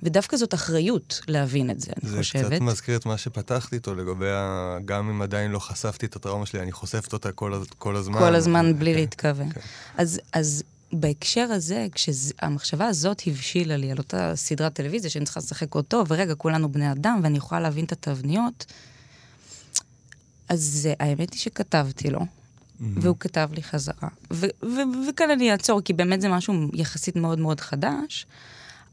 ודווקא 0.04 0.38
זאת 0.38 0.54
אחריות 0.54 1.22
להבין 1.28 1.70
את 1.70 1.80
זה, 1.80 1.92
אני 2.04 2.12
זה 2.12 2.18
חושבת. 2.18 2.52
קצת 2.52 2.62
מזכיר 2.62 2.96
את 2.96 3.06
מה 3.06 3.18
שפתחתי 3.18 3.76
איתו 3.76 3.96
לגבי, 3.96 4.30
ה... 4.32 4.78
גם 4.86 5.10
אם 5.10 5.22
עדיין 5.22 5.52
לא 5.52 5.60
חשפתי 5.60 6.06
את 6.06 6.16
הטראומה 6.16 6.46
שלי, 6.46 6.60
אני 6.60 6.72
חושפת 6.72 7.14
אותה 7.14 7.32
כל, 7.32 7.64
כל 7.78 7.96
הזמן. 7.96 8.20
כל 8.20 8.36
הזמן 8.36 8.80
בלי 8.80 8.94
כן, 8.94 9.00
להתכוון. 9.00 9.50
כן. 9.50 9.62
אז, 9.98 10.20
אז 10.34 10.64
בהקשר 10.94 11.48
הזה, 11.52 11.88
כשהמחשבה 11.92 12.88
הזאת 12.88 13.22
הבשילה 13.28 13.78
לי 13.78 13.92
על 13.92 13.98
אותה 13.98 14.32
סדרת 14.36 14.74
טלוויזיה 14.74 15.10
שאני 15.10 15.26
צריכה 15.26 15.40
לשחק 15.40 15.76
אותו, 15.76 16.04
ורגע, 16.08 16.36
כולנו 16.36 16.72
בני 16.72 16.92
אדם, 16.92 17.20
ואני 17.24 17.38
יכולה 17.38 17.62
להבין 17.62 17.86
את 17.86 17.92
התבניות, 17.92 18.66
אז 20.50 20.90
האמת 21.00 21.34
היא 21.34 21.40
שכתבתי 21.40 22.10
לו, 22.10 22.26
והוא 22.80 23.16
כתב 23.20 23.50
לי 23.54 23.64
חזרה. 23.64 24.10
וכאן 25.08 25.30
אני 25.30 25.52
אעצור, 25.52 25.82
כי 25.82 25.94
באמת 25.94 26.22
זה 26.22 26.30
משהו 26.30 26.54
יחסית 26.74 27.16
מאוד 27.16 27.40
מאוד 27.40 27.60
חדש, 27.60 28.26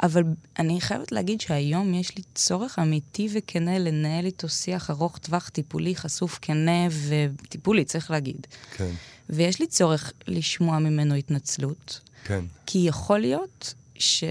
אבל 0.03 0.23
אני 0.59 0.81
חייבת 0.81 1.13
להגיד 1.13 1.41
שהיום 1.41 1.95
יש 1.95 2.17
לי 2.17 2.23
צורך 2.35 2.79
אמיתי 2.79 3.29
וכנה 3.33 3.79
לנהל 3.79 4.27
איתו 4.27 4.49
שיח 4.49 4.91
ארוך 4.91 5.19
טווח, 5.19 5.49
טיפולי, 5.49 5.97
חשוף, 5.97 6.39
כנה 6.43 6.87
וטיפולי, 7.09 7.85
צריך 7.85 8.11
להגיד. 8.11 8.47
כן, 8.77 8.91
ויש 9.29 9.61
לי 9.61 9.67
צורך 9.67 10.13
לשמוע 10.29 10.79
ממנו 10.79 11.15
התנצלות, 11.15 12.01
כן. 12.25 12.45
כי 12.67 12.79
יכול 12.79 13.19
להיות 13.19 13.75
ש... 13.95 14.25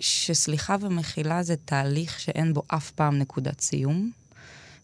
שסליחה 0.00 0.76
ומחילה 0.80 1.42
זה 1.42 1.54
תהליך 1.64 2.20
שאין 2.20 2.54
בו 2.54 2.62
אף 2.66 2.90
פעם 2.90 3.18
נקודת 3.18 3.60
סיום, 3.60 4.10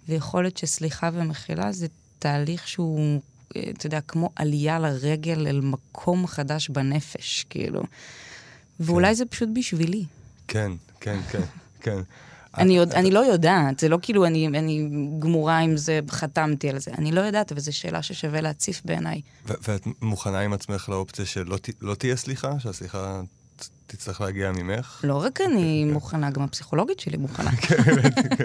ויכול 0.08 0.42
להיות 0.42 0.56
שסליחה 0.56 1.11
ומחילה 1.12 1.72
זה 1.72 1.87
תהליך 2.18 2.68
שהוא, 2.68 3.20
אה, 3.56 3.62
אתה 3.70 3.87
יודע, 3.87 4.00
כמו 4.00 4.30
עלייה 4.37 4.78
לרגל 4.78 5.46
אל 5.46 5.61
מקום 5.61 6.26
חדש 6.26 6.68
בנפש, 6.68 7.46
כאילו. 7.50 7.82
ואולי 8.80 9.14
זה 9.14 9.24
פשוט 9.26 9.48
בשבילי. 9.54 10.04
כן, 10.48 10.72
כן, 11.00 11.20
כן, 11.30 11.42
כן. 11.80 11.98
אני, 12.58 12.76
יודע, 12.76 12.96
אני 12.98 13.11
לא 13.11 13.18
יודעת, 13.18 13.78
זה 13.80 13.88
לא 13.88 13.98
כאילו 14.02 14.26
אני, 14.26 14.46
אני 14.48 14.88
גמורה 15.18 15.58
עם 15.58 15.76
זה, 15.76 16.00
חתמתי 16.11 16.70
על 16.70 16.78
זה. 16.78 16.90
אני 16.98 17.12
לא 17.12 17.20
יודעת, 17.20 17.52
אבל 17.52 17.61
זו 17.61 17.76
שאלה 17.76 18.02
ששווה 18.02 18.40
להציף 18.40 18.82
בעיניי. 18.85 19.20
ואת 19.46 19.87
מוכנה 20.02 20.40
עם 20.40 20.52
עצמך 20.52 20.88
לאופציה 20.88 21.24
שלא 21.26 21.56
לא 21.80 21.94
תהיה 21.94 22.16
סליחה? 22.16 22.58
שהסליחה 22.61 23.20
תצטרך 23.87 24.20
להגיע 24.20 24.52
ממך? 24.52 25.00
לא 25.04 25.22
רק 25.24 25.40
אני 25.40 25.85
מוכנה, 25.85 26.30
גם 26.30 26.42
הפסיכולוגית 26.42 27.00
שלי 27.00 27.16
מוכנה. 27.16 27.50
כן, 27.62 27.76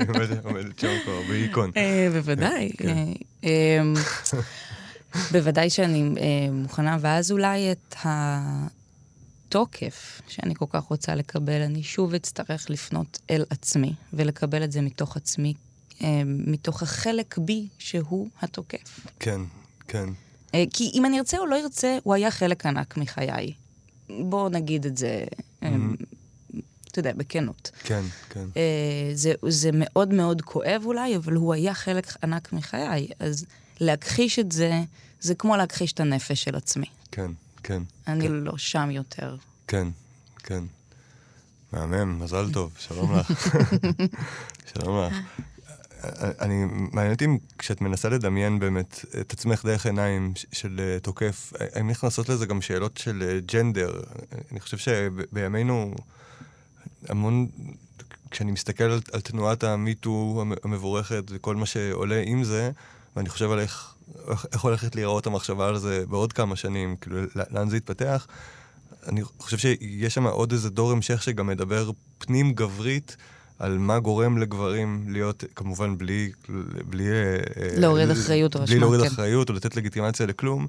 עומדת- 0.08 0.46
עומדת 0.46 0.80
שם 0.80 0.88
כבר 1.04 1.22
בהיכון. 1.28 1.72
אה, 1.78 2.08
בוודאי. 2.14 2.72
כן. 2.78 2.98
אה, 3.44 3.50
אמ, 3.82 3.94
בוודאי 5.32 5.70
שאני 5.70 6.10
אה, 6.18 6.24
מוכנה, 6.52 6.98
ואז 7.02 7.32
אולי 7.32 7.72
את 7.72 7.96
התוקף 9.48 10.22
שאני 10.28 10.56
כל 10.56 10.66
כך 10.70 10.84
רוצה 10.84 11.16
לקבל, 11.16 11.62
אני 11.62 11.84
שוב 11.84 12.14
אצטרך 12.14 12.70
לפנות 12.70 13.20
אל 13.30 13.44
עצמי, 13.50 13.94
ולקבל 14.14 14.64
את 14.64 14.72
זה 14.72 14.82
מתוך 14.82 15.18
עצמי, 15.18 15.54
אה, 16.02 16.22
מתוך 16.26 16.84
החלק 16.84 17.38
בי 17.38 17.68
שהוא 17.78 18.28
התוקף. 18.42 19.00
כן, 19.20 19.42
כן. 19.88 20.10
אה, 20.56 20.64
כי 20.74 20.92
אם 20.94 21.06
אני 21.06 21.20
ארצה 21.20 21.38
או 21.38 21.46
לא 21.46 21.60
ארצה, 21.60 21.98
הוא 22.04 22.14
היה 22.14 22.32
חלק 22.32 22.66
ענק 22.66 22.98
מחיי. 22.98 23.54
בואו 24.10 24.50
נגיד 24.50 24.86
את 24.86 24.98
זה, 24.98 25.24
אה, 25.64 25.76
אתה 26.92 27.00
יודע, 27.00 27.14
בכנות. 27.14 27.72
כן, 27.84 28.04
כן. 28.30 28.46
זה, 29.14 29.34
זה 29.48 29.70
מאוד 29.74 30.14
מאוד 30.14 30.42
כואב 30.42 30.82
אולי, 30.86 31.16
אבל 31.16 31.34
הוא 31.34 31.54
היה 31.54 31.74
חלק 31.74 32.24
ענק 32.24 32.54
מחיי. 32.54 33.08
אז 33.20 33.46
להכחיש 33.80 34.40
את 34.40 34.52
זה, 34.52 34.82
זה 35.20 35.36
כמו 35.36 35.56
להכחיש 35.56 35.92
את 35.92 36.00
הנפש 36.00 36.44
של 36.44 36.56
עצמי. 36.56 36.86
כן, 37.12 37.32
כן. 37.68 37.84
אני 38.08 38.28
לא 38.30 38.58
שם 38.58 38.92
יותר. 38.92 39.36
כן, 39.68 39.88
כן. 40.38 40.64
מהמם, 41.74 42.24
מזל 42.24 42.54
טוב, 42.54 42.72
שלום 42.80 43.16
לך. 43.16 43.32
שלום 44.74 45.04
לך. 45.04 45.14
אני, 46.42 46.66
מעניין 46.92 47.14
אותי 47.14 47.26
כשאת 47.58 47.82
מנסה 47.82 48.10
לדמיין 48.10 48.60
באמת 48.60 49.06
את 49.22 49.34
עצמך 49.34 49.66
דרך 49.66 49.86
עיניים 49.86 50.34
של 50.52 50.80
אה, 50.80 51.00
תוקף, 51.00 51.54
האם 51.76 51.90
נכנסות 51.90 52.30
לזה 52.30 52.46
גם 52.46 52.62
שאלות 52.62 52.98
של 52.98 53.40
ג'נדר? 53.46 53.92
אה, 53.98 54.38
אני 54.52 54.60
חושב 54.60 54.78
שבימינו 54.78 55.96
המון, 57.10 57.48
כשאני 58.32 58.52
מסתכל 58.52 58.84
על, 58.84 59.00
על 59.12 59.22
תנועת 59.22 59.64
המיטו 59.64 60.44
המבורכת 60.64 61.24
וכל 61.30 61.56
מה 61.56 61.66
שעולה 61.66 62.24
עם 62.26 62.44
זה, 62.44 62.72
ואני 63.16 63.30
חושב 63.30 63.52
על 63.52 63.60
איך, 63.60 63.94
איך 64.54 64.62
הולכת 64.62 64.96
להיראות 64.96 65.28
המחשבה 65.28 65.68
על 65.68 65.78
זה 65.78 66.04
בעוד 66.10 66.34
כמה 66.34 66.56
שנים, 66.56 66.96
כאילו 67.02 67.18
לאן 67.52 67.70
זה 67.70 67.78
יתפתח, 67.78 68.28
אני 69.08 69.22
חושב 69.38 69.58
שיש 69.58 70.14
שם 70.14 70.28
עוד 70.28 70.52
איזה 70.52 70.70
דור 70.70 70.92
המשך 70.92 71.24
שגם 71.24 71.48
מדבר 71.48 71.92
פנים 72.18 72.54
גברית. 72.54 73.18
על 73.60 73.78
מה 73.78 74.00
גורם 74.00 74.38
לגברים 74.38 75.04
להיות, 75.08 75.44
כמובן 75.56 75.98
בלי... 75.98 76.32
בלי 76.86 77.10
אה, 77.10 77.38
להוריד 77.78 78.10
אחריות 78.10 78.56
או 78.56 78.64
אשמה, 78.64 78.72
בלי 78.72 78.80
להוריד 78.80 79.02
כן. 79.02 79.08
אחריות 79.08 79.50
או 79.50 79.54
לתת 79.54 79.76
לגיטימציה 79.76 80.26
לכלום, 80.26 80.68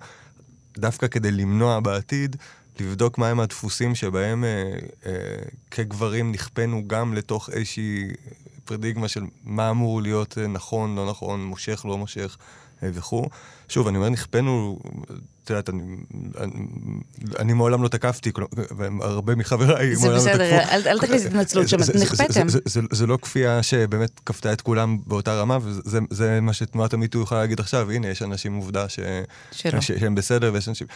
דווקא 0.78 1.06
כדי 1.06 1.30
למנוע 1.30 1.80
בעתיד, 1.80 2.36
לבדוק 2.80 3.18
מהם 3.18 3.40
הדפוסים 3.40 3.94
שבהם 3.94 4.44
אה, 4.44 4.72
אה, 5.06 5.12
כגברים 5.70 6.32
נכפנו 6.32 6.82
גם 6.86 7.14
לתוך 7.14 7.50
איזושהי 7.50 8.08
פרדיגמה 8.68 9.08
של 9.08 9.22
מה 9.44 9.70
אמור 9.70 10.02
להיות 10.02 10.38
אה, 10.38 10.46
נכון, 10.46 10.96
לא 10.96 11.10
נכון, 11.10 11.44
מושך, 11.44 11.86
לא 11.88 11.98
מושך 11.98 12.36
אה, 12.82 12.90
וכו'. 12.94 13.28
שוב, 13.68 13.88
אני 13.88 13.96
אומר 13.96 14.08
נכפנו, 14.08 14.78
את 15.44 15.50
יודעת, 15.50 15.68
אני, 15.68 15.82
אני, 16.38 16.50
אני 17.38 17.52
מעולם 17.52 17.82
לא 17.82 17.88
תקפתי, 17.88 18.30
הרבה 19.00 19.34
מחבריי 19.34 19.94
מעולם 19.94 20.14
לא 20.14 20.18
תקפו. 20.18 20.20
זה 20.20 20.30
בסדר, 20.30 20.58
אל, 20.58 20.82
אל 20.86 20.98
תכניס 20.98 21.26
התנצלות 21.26 21.68
שם, 21.68 21.76
נכפתם. 22.02 22.48
זה, 22.48 22.58
זה, 22.64 22.80
זה 22.90 23.06
לא 23.06 23.18
כפייה 23.22 23.62
שבאמת 23.62 24.20
כפתה 24.26 24.52
את 24.52 24.60
כולם 24.60 24.98
באותה 25.06 25.34
רמה, 25.34 25.58
וזה 25.62 26.40
מה 26.40 26.52
שתנועת 26.52 26.94
המיטו 26.94 27.22
יכולה 27.22 27.40
להגיד 27.40 27.60
עכשיו, 27.60 27.90
הנה, 27.90 28.08
יש 28.08 28.22
אנשים 28.22 28.54
עובדה 28.54 28.88
ש, 28.88 29.00
ש, 29.52 29.66
שהם 29.80 30.14
בסדר, 30.14 30.50
ויש 30.54 30.68
אנשים... 30.68 30.86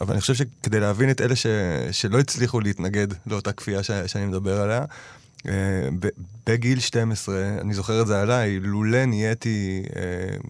אבל 0.00 0.12
אני 0.12 0.20
חושב 0.20 0.34
שכדי 0.34 0.80
להבין 0.80 1.10
את 1.10 1.20
אלה 1.20 1.36
ש, 1.36 1.46
שלא 1.92 2.18
הצליחו 2.18 2.60
להתנגד 2.60 3.06
לאותה 3.26 3.52
כפייה 3.52 3.82
ש, 3.82 3.90
שאני 4.06 4.26
מדבר 4.26 4.60
עליה, 4.60 4.84
בגיל 6.46 6.80
12, 6.80 7.58
אני 7.60 7.74
זוכר 7.74 8.02
את 8.02 8.06
זה 8.06 8.20
עליי, 8.20 8.60
לולא 8.60 9.04
נהייתי 9.04 9.82
uh, 9.86 10.46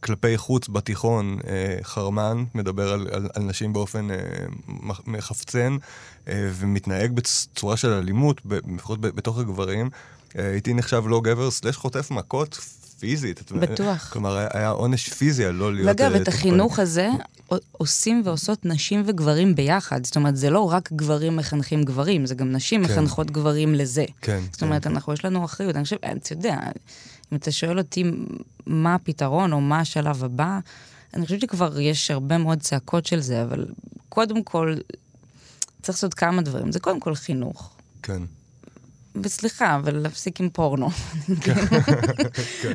כלפי 0.00 0.38
חוץ 0.38 0.68
בתיכון, 0.68 1.38
אה, 1.46 1.78
חרמן, 1.82 2.44
מדבר 2.54 2.92
על, 2.92 3.08
על, 3.12 3.28
על 3.34 3.42
נשים 3.42 3.72
באופן 3.72 4.10
אה, 4.10 4.16
מחפצן 5.06 5.76
אה, 6.28 6.50
ומתנהג 6.54 7.12
בצורה 7.12 7.76
של 7.76 7.92
אלימות, 7.92 8.40
לפחות 8.74 9.00
בתוך 9.00 9.38
הגברים. 9.38 9.90
הייתי 10.34 10.74
נחשב 10.74 11.02
לא 11.06 11.20
גבר 11.20 11.50
סלש 11.50 11.76
חוטף 11.76 12.10
מכות 12.10 12.58
פיזית. 13.02 13.52
בטוח. 13.52 14.10
כלומר, 14.12 14.46
היה 14.52 14.68
עונש 14.68 15.08
פיזי 15.08 15.44
על 15.44 15.54
לא 15.54 15.74
להיות... 15.74 15.86
ואגב, 15.88 16.14
את 16.14 16.28
החינוך 16.28 16.78
הזה 16.78 17.10
עושים 17.72 18.22
ועושות 18.24 18.66
נשים 18.66 19.02
וגברים 19.06 19.54
ביחד. 19.54 20.06
זאת 20.06 20.16
אומרת, 20.16 20.36
זה 20.36 20.50
לא 20.50 20.72
רק 20.72 20.92
גברים 20.92 21.36
מחנכים 21.36 21.82
גברים, 21.82 22.26
זה 22.26 22.34
גם 22.34 22.52
נשים 22.52 22.86
כן. 22.86 22.92
מחנכות 22.92 23.30
גברים 23.30 23.74
לזה. 23.74 24.04
כן. 24.20 24.40
זאת 24.52 24.62
אומרת, 24.62 24.84
כן. 24.84 24.90
אנחנו, 24.90 25.12
יש 25.12 25.24
לנו 25.24 25.44
אחריות. 25.44 25.76
אני 25.76 25.84
חושב, 25.84 25.96
אתה 26.16 26.32
יודע, 26.32 26.58
אם 27.32 27.36
אתה 27.36 27.52
שואל 27.52 27.78
אותי 27.78 28.04
מה 28.66 28.94
הפתרון 28.94 29.52
או 29.52 29.60
מה 29.60 29.80
השלב 29.80 30.24
הבא, 30.24 30.58
אני 31.14 31.24
חושבת 31.24 31.40
שכבר 31.40 31.80
יש 31.80 32.10
הרבה 32.10 32.38
מאוד 32.38 32.60
צעקות 32.60 33.06
של 33.06 33.20
זה, 33.20 33.42
אבל 33.42 33.66
קודם 34.08 34.42
כל, 34.42 34.74
צריך 35.82 35.98
לעשות 35.98 36.14
כמה 36.14 36.42
דברים. 36.42 36.72
זה 36.72 36.80
קודם 36.80 37.00
כל 37.00 37.14
חינוך. 37.14 37.70
כן. 38.02 38.22
וסליחה, 39.22 39.76
אבל 39.76 39.96
להפסיק 39.96 40.40
עם 40.40 40.48
פורנו. 40.48 40.90
כן. 41.40 41.54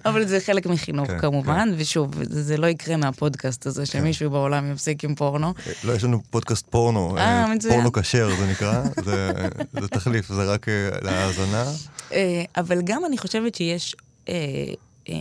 אבל 0.06 0.28
זה 0.28 0.40
חלק 0.40 0.66
מחינוך 0.66 1.08
כן, 1.08 1.20
כמובן, 1.20 1.70
כן. 1.72 1.76
ושוב, 1.78 2.24
זה 2.24 2.58
לא 2.58 2.68
יקרה 2.68 2.98
מהפודקאסט 2.98 3.66
הזה, 3.66 3.86
שמישהו 3.86 4.30
בעולם 4.30 4.72
יפסיק 4.72 5.04
עם 5.04 5.16
פורנו. 5.16 5.54
לא, 5.84 5.94
יש 5.94 6.04
לנו 6.04 6.22
פודקאסט 6.30 6.66
פורנו, 6.70 7.18
אה, 7.18 7.46
אה, 7.46 7.54
פורנו 7.70 7.92
כשר 7.92 8.30
זה 8.40 8.52
נקרא, 8.52 8.84
זה 9.82 9.88
תחליף, 9.88 10.28
זה 10.28 10.44
רק 10.44 10.70
אה, 10.70 10.90
להאזנה. 11.02 11.66
אבל 12.58 12.82
גם 12.84 13.06
אני 13.06 13.18
חושבת 13.18 13.56
שיש 13.56 13.96
אה, 14.30 14.34
אה, 15.10 15.16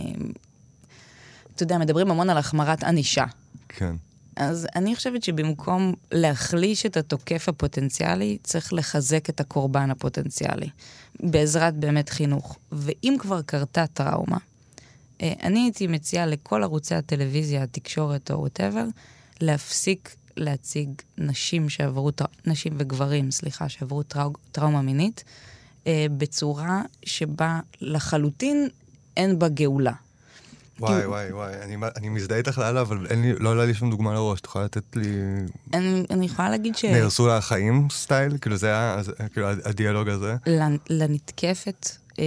אתה 1.55 1.63
יודע, 1.63 1.77
מדברים 1.77 2.11
המון 2.11 2.29
על 2.29 2.37
החמרת 2.37 2.83
ענישה. 2.83 3.25
כן. 3.69 3.95
אז 4.37 4.67
אני 4.75 4.95
חושבת 4.95 5.23
שבמקום 5.23 5.93
להחליש 6.11 6.85
את 6.85 6.97
התוקף 6.97 7.49
הפוטנציאלי, 7.49 8.37
צריך 8.43 8.73
לחזק 8.73 9.29
את 9.29 9.39
הקורבן 9.39 9.91
הפוטנציאלי, 9.91 10.69
בעזרת 11.19 11.75
באמת 11.75 12.09
חינוך. 12.09 12.57
ואם 12.71 13.15
כבר 13.19 13.41
קרתה 13.41 13.87
טראומה, 13.87 14.37
אה, 15.21 15.33
אני 15.43 15.59
הייתי 15.59 15.87
מציעה 15.87 16.25
לכל 16.25 16.63
ערוצי 16.63 16.95
הטלוויזיה, 16.95 17.63
התקשורת 17.63 18.31
או 18.31 18.39
וואטאבר, 18.39 18.85
להפסיק 19.41 20.15
להציג 20.37 20.89
נשים 21.17 21.69
שעברו, 21.69 22.11
נשים 22.45 22.73
וגברים, 22.77 23.31
סליחה, 23.31 23.69
שעברו 23.69 24.03
טראו, 24.03 24.31
טראומה 24.51 24.81
מינית, 24.81 25.23
בצורה 26.17 26.81
שבה 27.05 27.59
לחלוטין 27.81 28.69
אין 29.17 29.39
בה 29.39 29.49
גאולה. 29.49 29.93
וואי, 30.79 31.05
וואי, 31.05 31.31
וואי, 31.31 31.53
אני, 31.61 31.75
אני 31.95 32.09
מזדהה 32.09 32.37
איתך 32.37 32.57
לאללה, 32.57 32.81
אבל 32.81 33.07
אין 33.09 33.21
לי, 33.21 33.33
לא 33.39 33.49
עולה 33.49 33.65
לי 33.65 33.73
שום 33.73 33.89
דוגמה 33.89 34.13
לראש, 34.13 34.39
את 34.39 34.45
יכולה 34.45 34.65
לתת 34.65 34.95
לי... 34.95 35.07
אני, 35.73 36.03
אני 36.09 36.25
יכולה 36.25 36.49
להגיד 36.49 36.75
ש... 36.75 36.85
נהרסו 36.85 37.27
לה 37.27 37.37
החיים 37.37 37.87
סטייל? 37.91 38.37
כאילו 38.41 38.57
זה 38.57 38.67
היה, 38.67 39.01
כאילו 39.33 39.47
הדיאלוג 39.49 40.09
הזה? 40.09 40.35
לנתקפת, 40.89 41.89
אה, 42.19 42.23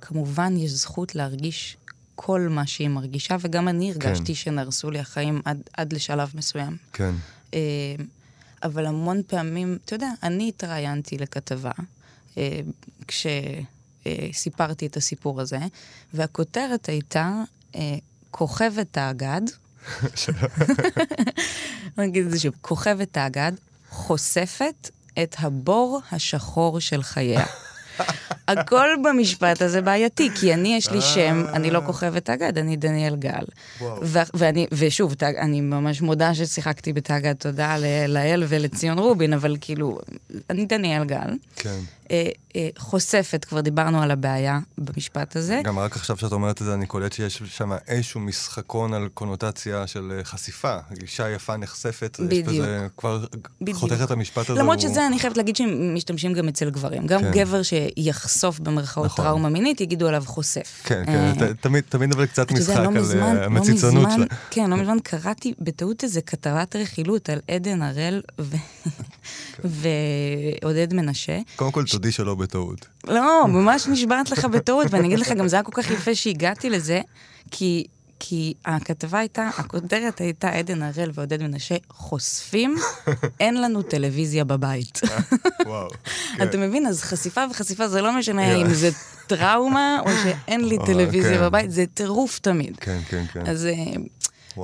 כמובן 0.00 0.56
יש 0.56 0.70
זכות 0.70 1.14
להרגיש 1.14 1.76
כל 2.14 2.46
מה 2.50 2.66
שהיא 2.66 2.88
מרגישה, 2.88 3.36
וגם 3.40 3.68
אני 3.68 3.90
הרגשתי 3.90 4.24
כן. 4.26 4.34
שנהרסו 4.34 4.90
לי 4.90 4.98
החיים 4.98 5.40
עד, 5.44 5.60
עד 5.76 5.92
לשלב 5.92 6.30
מסוים. 6.34 6.76
כן. 6.92 7.14
אה, 7.54 7.60
אבל 8.62 8.86
המון 8.86 9.22
פעמים, 9.26 9.78
אתה 9.84 9.94
יודע, 9.94 10.10
אני 10.22 10.48
התראיינתי 10.48 11.18
לכתבה, 11.18 11.72
אה, 12.38 12.60
כש... 13.06 13.26
אה, 14.06 14.28
סיפרתי 14.32 14.86
את 14.86 14.96
הסיפור 14.96 15.40
הזה, 15.40 15.58
והכותרת 16.14 16.86
הייתה 16.86 17.42
כוכבת 18.30 18.96
האגד. 18.96 19.40
אני 21.98 22.06
אגיד 22.06 22.26
את 22.26 22.30
זה 22.30 22.38
שוב, 22.40 22.54
כוכבת 22.60 23.16
האגד 23.16 23.52
חושפת 23.90 24.90
את 25.22 25.36
הבור 25.38 26.00
השחור 26.12 26.80
של 26.80 27.02
חייה. 27.02 27.44
הכל 28.48 28.88
במשפט 29.04 29.62
הזה 29.62 29.82
בעייתי, 29.82 30.28
כי 30.40 30.54
אני, 30.54 30.76
יש 30.76 30.90
לי 30.90 31.00
שם, 31.00 31.44
אני 31.52 31.70
לא 31.70 31.80
כוכבת 31.86 32.30
אגד, 32.30 32.58
אני 32.58 32.76
דניאל 32.76 33.16
גל. 33.16 33.44
ואני, 34.34 34.66
ושוב, 34.72 35.14
אני 35.38 35.60
ממש 35.60 36.00
מודה 36.00 36.34
ששיחקתי 36.34 36.92
בתאגד, 36.92 37.32
תודה 37.32 37.76
לאל 38.08 38.44
ולציון 38.48 38.98
רובין, 38.98 39.32
אבל 39.32 39.56
כאילו, 39.60 39.98
אני 40.50 40.66
דניאל 40.66 41.04
גל. 41.04 41.36
כן. 41.56 41.78
אה, 42.10 42.28
אה, 42.56 42.68
חושפת, 42.78 43.44
כבר 43.44 43.60
דיברנו 43.60 44.02
על 44.02 44.10
הבעיה 44.10 44.58
במשפט 44.78 45.36
הזה. 45.36 45.60
גם 45.64 45.78
רק 45.78 45.96
עכשיו 45.96 46.16
שאת 46.16 46.32
אומרת 46.32 46.60
את 46.60 46.66
זה, 46.66 46.74
אני 46.74 46.86
קולט 46.86 47.12
שיש 47.12 47.42
שם 47.46 47.72
איזשהו 47.88 48.20
משחקון 48.20 48.94
על 48.94 49.08
קונוטציה 49.14 49.86
של 49.86 50.12
אה, 50.18 50.24
חשיפה. 50.24 50.76
אישה 51.02 51.30
יפה 51.30 51.56
נחשפת, 51.56 52.20
בדיוק. 52.20 52.48
יש 52.48 52.58
בזה 52.58 52.86
כבר 52.96 53.24
בדיוק. 53.60 53.78
חותך 53.78 54.00
את 54.04 54.10
המשפט 54.10 54.50
הזה. 54.50 54.60
למרות 54.60 54.80
הוא... 54.80 54.88
שזה, 54.88 55.06
אני 55.06 55.18
חייבת 55.18 55.36
להגיד 55.36 55.56
שהם 55.56 55.94
משתמשים 55.94 56.32
גם 56.32 56.48
אצל 56.48 56.70
גברים. 56.70 57.06
גם 57.06 57.20
כן. 57.20 57.30
גבר 57.32 57.60
שיחשוף 57.62 58.58
במרכאות 58.58 59.06
נכון. 59.06 59.24
טראומה 59.24 59.48
מינית, 59.48 59.80
יגידו 59.80 60.08
עליו 60.08 60.24
חוסף. 60.26 60.82
כן, 60.84 61.02
כן, 61.06 61.32
אה, 61.42 61.54
תמיד, 61.60 61.84
תמיד 61.88 62.12
אבל 62.12 62.26
קצת 62.26 62.52
משחק 62.52 62.76
לא 62.76 62.82
על 62.82 62.88
מזמן, 62.88 63.36
לא 63.36 63.40
המציצנות 63.40 64.04
לא 64.04 64.16
שלה. 64.16 64.26
כן, 64.50 64.70
לא 64.70 64.76
מזמן 64.76 64.96
קראתי 65.02 65.54
בטעות 65.58 66.04
איזה 66.04 66.20
כתבת 66.20 66.76
רכילות 66.76 67.30
על 67.30 67.40
עדן 67.48 67.82
הראל 67.82 68.22
ו... 68.40 68.56
כן. 69.62 69.68
ועודד 70.62 70.94
מנשה. 70.94 71.38
קודם 71.56 71.72
כל, 71.72 71.84
תודי 72.00 72.12
שלא 72.12 72.34
בטעות. 72.34 72.86
לא, 73.08 73.46
ממש 73.48 73.86
נשבעת 73.86 74.30
לך 74.30 74.44
בטעות, 74.44 74.86
ואני 74.90 75.06
אגיד 75.06 75.18
לך, 75.18 75.32
גם 75.32 75.48
זה 75.48 75.56
היה 75.56 75.62
כל 75.62 75.82
כך 75.82 75.90
יפה 75.90 76.14
שהגעתי 76.14 76.70
לזה, 76.70 77.00
כי... 77.50 77.84
כי 78.22 78.54
הכתבה 78.64 79.18
הייתה, 79.18 79.50
הכותרת 79.58 80.20
הייתה 80.20 80.50
עדן 80.50 80.82
הראל 80.82 81.10
ועודד 81.14 81.42
מנשה 81.42 81.74
חושפים, 81.90 82.76
אין 83.40 83.60
לנו 83.60 83.82
טלוויזיה 83.82 84.44
בבית. 84.44 85.00
וואו. 85.66 85.88
כן. 86.36 86.42
אתה 86.42 86.58
מבין? 86.58 86.86
אז 86.86 87.02
חשיפה 87.02 87.40
וחשיפה 87.50 87.88
זה 87.88 88.02
לא 88.02 88.18
משנה 88.18 88.56
אם 88.56 88.74
זה 88.74 88.90
טראומה 89.26 90.00
או 90.06 90.10
שאין 90.22 90.64
לי 90.64 90.76
טלוויזיה 90.86 91.38
כן. 91.38 91.44
בבית, 91.44 91.70
זה 91.70 91.84
טירוף 91.94 92.38
תמיד. 92.38 92.76
כן, 92.80 93.00
כן, 93.08 93.24
כן. 93.32 93.46
אז... 93.46 93.66
אה, 93.66 93.72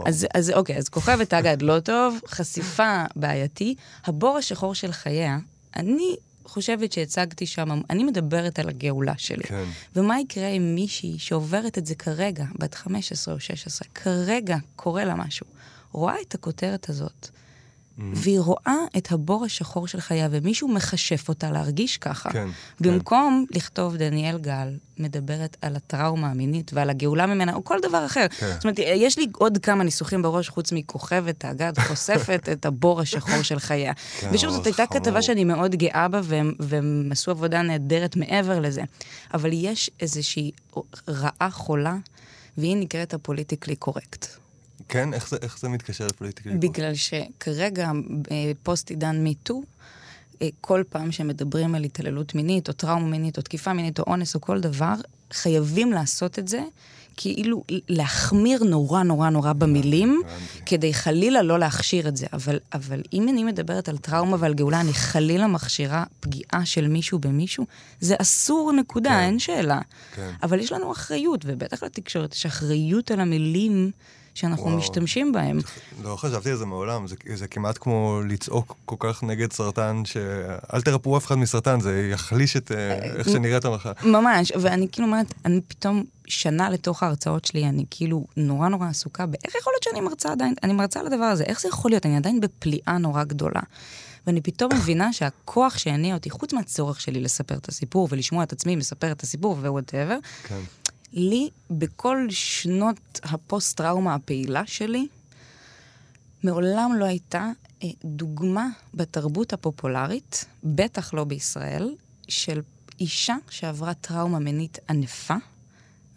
אז, 0.07 0.27
אז 0.35 0.51
אוקיי, 0.51 0.77
אז 0.77 0.89
כוכבת 0.89 1.35
אגד 1.35 1.63
לא 1.63 1.81
טוב, 1.81 2.19
חשיפה 2.29 3.05
בעייתי. 3.17 3.75
הבור 4.05 4.39
השחור 4.39 4.75
של 4.75 4.93
חייה, 4.93 5.39
אני 5.77 6.17
חושבת 6.47 6.93
שהצגתי 6.93 7.47
שם, 7.47 7.81
אני 7.91 8.05
מדברת 8.05 8.59
על 8.59 8.69
הגאולה 8.69 9.15
שלי. 9.19 9.45
כן. 9.45 9.65
ומה 9.97 10.21
יקרה 10.21 10.49
עם 10.49 10.75
מישהי 10.75 11.19
שעוברת 11.19 11.79
את 11.79 11.87
זה 11.87 11.95
כרגע, 11.95 12.45
בת 12.59 12.75
15 12.75 13.35
או 13.35 13.41
16, 13.41 13.89
כרגע 13.95 14.57
קורה 14.77 15.05
לה 15.05 15.15
משהו, 15.15 15.47
רואה 15.93 16.15
את 16.29 16.35
הכותרת 16.35 16.89
הזאת, 16.89 17.29
והיא 17.99 18.41
רואה 18.41 18.77
את 18.97 19.13
הבור 19.13 19.45
השחור 19.45 19.89
של 19.89 20.01
חייה, 20.01 20.29
ומישהו 20.31 20.69
מכשף 20.69 21.29
אותה 21.29 21.51
להרגיש 21.51 21.99
ככה. 21.99 22.31
כן, 22.31 22.49
במקום 22.81 23.45
לכתוב 23.51 23.97
דניאל 23.97 24.39
גל 24.39 24.69
מדברת 24.99 25.57
על 25.63 25.77
הטראומה 25.77 26.31
המינית 26.31 26.71
ועל 26.75 26.91
הגאולה 26.91 27.27
ממנה, 27.27 27.55
או 27.55 27.65
כל 27.65 27.79
דבר 27.83 28.07
אחר. 28.07 28.27
כן. 28.29 28.53
זאת 28.55 28.65
אומרת, 28.65 28.79
יש 28.79 29.19
לי 29.19 29.27
עוד 29.33 29.59
כמה 29.59 29.85
ניסוחים 29.85 30.23
בראש, 30.23 30.49
חוץ 30.49 30.73
מכוכבת, 30.73 31.45
האגד, 31.45 31.73
חושפת 31.89 32.49
את 32.53 32.67
הבור 32.67 33.01
השחור 33.01 33.43
של 33.43 33.59
חייה. 33.59 33.93
כן, 34.21 34.31
ושוב, 34.33 34.51
זאת 34.51 34.67
הייתה 34.67 34.87
חמור. 34.87 35.01
כתבה 35.01 35.23
שאני 35.23 35.45
מאוד 35.45 35.75
גאה 35.75 36.09
בה, 36.09 36.21
והם, 36.25 36.53
והם 36.59 37.09
עשו 37.11 37.31
עבודה 37.31 37.63
נהדרת 37.63 38.17
מעבר 38.17 38.61
לזה. 38.61 38.83
אבל 39.35 39.51
יש 39.53 39.91
איזושהי 40.01 40.51
רעה 41.09 41.51
חולה, 41.51 41.97
והיא 42.59 42.77
נקראת 42.77 43.15
הפוליטיקלי 43.15 43.77
קורקט. 43.77 44.46
כן? 44.89 45.15
איך 45.15 45.29
זה, 45.29 45.37
איך 45.43 45.59
זה 45.59 45.69
מתקשר 45.69 46.07
לפוליטיקלי? 46.07 46.59
בגלל 46.59 46.95
שכרגע, 46.95 47.91
אה, 48.31 48.53
פוסט 48.63 48.91
עידן 48.91 49.17
מיטו, 49.17 49.63
אה, 50.43 50.49
כל 50.61 50.83
פעם 50.89 51.13
שמדברים 51.13 51.75
על 51.75 51.85
התעללות 51.85 52.35
מינית, 52.35 52.69
או 52.69 52.73
טראומה 52.73 53.07
מינית, 53.07 53.37
או 53.37 53.43
תקיפה 53.43 53.73
מינית, 53.73 53.99
או 53.99 54.05
אונס, 54.07 54.35
או 54.35 54.41
כל 54.41 54.61
דבר, 54.61 54.95
חייבים 55.33 55.93
לעשות 55.93 56.39
את 56.39 56.49
זה, 56.49 56.61
כאילו 57.17 57.65
להחמיר 57.89 58.65
נורא 58.65 59.03
נורא 59.03 59.31
נורא 59.31 59.53
במילים. 59.53 60.23
כדי 60.67 60.95
חלילה 60.95 61.43
לא 61.43 61.59
להכשיר 61.59 62.09
את 62.09 62.17
זה. 62.17 62.27
אבל, 62.33 62.59
אבל 62.73 63.03
אם 63.13 63.29
אני 63.29 63.45
מדברת 63.45 63.89
על 63.89 63.99
טראומה 63.99 64.37
ועל 64.41 64.55
גאולה, 64.55 64.81
אני 64.81 64.93
חלילה 64.93 65.47
מכשירה 65.47 66.05
פגיעה 66.21 66.65
של 66.65 66.89
מישהו 66.89 67.19
במישהו, 67.19 67.67
זה 68.01 68.15
אסור, 68.19 68.73
נקודה, 68.73 69.11
כן. 69.11 69.17
אין 69.17 69.39
שאלה. 69.39 69.81
כן. 70.15 70.31
אבל 70.43 70.61
יש 70.61 70.73
לנו 70.73 70.93
אחריות, 70.93 71.41
ובטח 71.45 71.83
לתקשורת 71.83 72.35
יש 72.35 72.47
אחריות 72.47 73.11
על 73.11 73.21
המילים 73.21 73.91
שאנחנו 74.37 74.67
וואו. 74.67 74.77
משתמשים 74.77 75.33
בהם. 75.33 75.59
לא 76.03 76.17
חשבתי 76.17 76.51
על 76.51 76.57
זה 76.57 76.67
מעולם, 76.67 77.07
זה, 77.07 77.17
זה 77.35 77.49
כמעט 77.49 77.79
כמו 77.81 78.21
לצעוק 78.29 78.77
כל 78.85 78.97
כך 78.99 79.23
נגד 79.23 79.53
סרטן, 79.53 80.03
שאל 80.05 80.81
תרפאו 80.85 81.17
אף 81.17 81.27
אחד 81.27 81.35
מסרטן, 81.35 81.81
זה 81.81 82.09
יחליש 82.13 82.57
את 82.57 82.73
אה, 82.73 82.95
איך 83.03 83.29
שנראית 83.29 83.65
המחלה. 83.65 83.93
ממש, 84.05 84.53
ואני 84.61 84.89
כאילו 84.93 85.09
אומרת, 85.09 85.35
אני 85.45 85.61
פתאום 85.69 86.05
שנה 86.27 86.71
לתוך 86.71 87.03
ההרצאות 87.03 87.45
שלי, 87.45 87.69
אני 87.69 87.85
כאילו 87.91 88.25
נורא 88.37 88.69
נורא 88.69 88.87
עסוקה 88.89 89.27
באיך 89.27 89.55
יכול 89.61 89.73
להיות 89.73 89.83
שאני 89.83 90.01
מרצה 90.01 90.33
עדיין, 90.33 90.55
אני 90.63 90.73
מרצה 90.73 91.01
על 91.01 91.07
הדבר 91.07 91.25
הזה, 91.25 91.45
איך 91.45 91.61
זה 91.61 91.69
יכול 91.69 91.91
להיות? 91.91 92.07
אני 92.07 92.17
עדיין 92.17 92.41
בפליאה 92.41 92.99
נורא 92.99 93.25
גדולה. 93.25 93.61
ואני 94.27 94.41
פתאום 94.41 94.73
מבינה 94.75 95.13
שהכוח 95.13 95.79
שהניע 95.79 96.15
אותי, 96.15 96.31
חוץ 96.31 96.53
מהצורך 96.53 97.01
שלי 97.01 97.21
לספר 97.21 97.55
את 97.55 97.69
הסיפור 97.69 98.09
ולשמוע 98.11 98.43
את 98.43 98.53
עצמי 98.53 98.77
מספר 98.77 99.13
את 99.13 99.23
הסיפור 99.23 99.53
ו 99.53 99.60
whatever, 99.60 100.19
כן. 100.49 100.61
לי, 101.17 101.51
בכל 101.71 102.27
שנות 102.31 103.21
הפוסט-טראומה 103.23 104.15
הפעילה 104.15 104.63
שלי, 104.67 105.07
מעולם 106.43 106.93
לא 106.99 107.05
הייתה 107.05 107.51
אה, 107.83 107.89
דוגמה 108.05 108.67
בתרבות 108.95 109.53
הפופולרית, 109.53 110.45
בטח 110.65 111.15
לא 111.15 111.25
בישראל, 111.25 111.95
של 112.29 112.61
אישה 113.01 113.37
שעברה 113.51 113.95
טראומה 113.95 114.39
מינית 114.39 114.79
ענפה, 114.91 115.35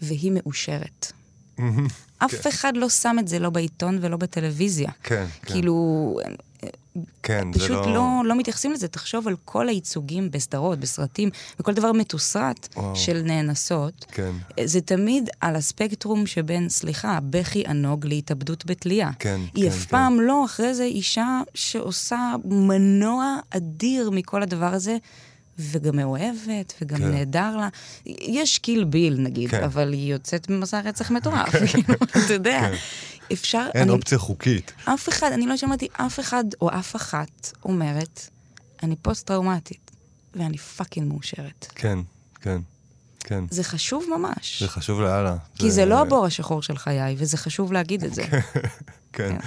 והיא 0.01 0.31
מאושרת. 0.31 1.11
אף 2.17 2.47
אחד 2.47 2.77
לא 2.77 2.89
שם 2.89 3.15
את 3.19 3.27
זה 3.27 3.39
לא 3.39 3.49
בעיתון 3.49 3.97
ולא 4.01 4.17
בטלוויזיה. 4.17 4.91
כן, 5.03 5.25
כן. 5.41 5.53
כאילו, 5.53 6.17
כן, 7.23 7.53
זה 7.53 7.59
פשוט 7.59 7.85
לא... 7.85 7.93
לא, 7.93 8.21
לא 8.25 8.35
מתייחסים 8.35 8.71
לזה. 8.71 8.87
תחשוב 8.87 9.27
על 9.27 9.35
כל 9.45 9.69
הייצוגים 9.69 10.31
בסדרות, 10.31 10.79
בסרטים, 10.79 11.29
וכל 11.59 11.73
דבר 11.73 11.91
מתוסרט 11.91 12.67
וואו. 12.75 12.95
של 12.95 13.21
נאנסות. 13.21 14.05
כן. 14.11 14.31
זה 14.63 14.81
תמיד 14.81 15.29
על 15.39 15.55
הספקטרום 15.55 16.27
שבין, 16.27 16.69
סליחה, 16.69 17.19
בכי 17.29 17.63
ענוג 17.67 18.05
להתאבדות 18.05 18.65
בתלייה. 18.65 19.09
כן, 19.19 19.39
היא 19.55 19.63
כן, 19.63 19.69
אף 19.69 19.83
כן. 19.83 19.89
פעם 19.89 20.21
לא 20.21 20.45
אחרי 20.45 20.73
זה 20.73 20.83
אישה 20.83 21.41
שעושה 21.53 22.35
מנוע 22.45 23.37
אדיר 23.49 24.09
מכל 24.09 24.43
הדבר 24.43 24.73
הזה, 24.73 24.97
וגם 25.59 25.95
מאוהבת, 25.95 26.73
וגם 26.81 26.97
כן. 26.97 27.11
נהדר 27.11 27.57
לה. 27.57 27.69
יש 28.05 28.57
קיל 28.57 28.83
ביל, 28.83 29.15
נגיד, 29.19 29.49
כן. 29.49 29.63
אבל 29.63 29.93
היא 29.93 30.13
יוצאת 30.13 30.49
ממסע 30.49 30.79
רצח 30.79 31.11
מטורף, 31.11 31.49
כאילו, 31.71 31.93
אתה 32.25 32.33
יודע. 32.33 32.61
כן. 32.61 32.75
אפשר... 33.33 33.65
אין 33.73 33.81
אני- 33.83 33.91
אופציה 33.91 34.17
חוקית. 34.17 34.71
אף 34.85 35.09
אחד, 35.09 35.31
אני 35.33 35.45
לא 35.47 35.57
שמעתי 35.57 35.87
אף 35.93 36.19
אחד 36.19 36.43
או 36.61 36.69
אף 36.69 36.95
אחת 36.95 37.51
אומרת, 37.65 38.29
אני 38.83 38.95
פוסט-טראומטית, 38.95 39.91
ואני 40.35 40.57
fucking 40.57 41.07
מאושרת. 41.13 41.67
כן, 41.75 41.99
כן, 42.41 42.61
כן. 43.19 43.43
זה 43.49 43.63
חשוב 43.63 44.05
ממש. 44.17 44.63
זה 44.63 44.69
חשוב 44.69 45.01
לאללה. 45.01 45.35
כי 45.55 45.71
זה 45.71 45.85
לא 45.85 46.01
הבור 46.01 46.25
השחור 46.25 46.61
של 46.61 46.77
חיי, 46.77 47.15
וזה 47.17 47.37
חשוב 47.37 47.73
להגיד 47.73 48.03
את 48.03 48.13
זה. 48.13 48.23
כן. 49.13 49.37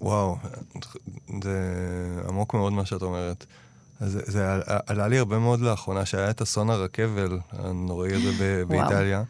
וואו, 0.00 0.36
זה 1.42 1.58
עמוק 2.28 2.54
מאוד 2.54 2.72
מה 2.72 2.86
שאת 2.86 3.02
אומרת. 3.02 3.46
זה, 4.00 4.20
זה 4.26 4.46
עלה- 4.86 5.08
לי 5.08 5.18
הרבה 5.18 5.38
מאוד 5.38 5.60
לאחרונה, 5.60 6.06
שהיה 6.06 6.30
את 6.30 6.42
אסון 6.42 6.70
הרכבל 6.70 7.38
הנוראי 7.52 8.14
הזה 8.14 8.30
ב- 8.40 8.62
וואו. 8.74 9.24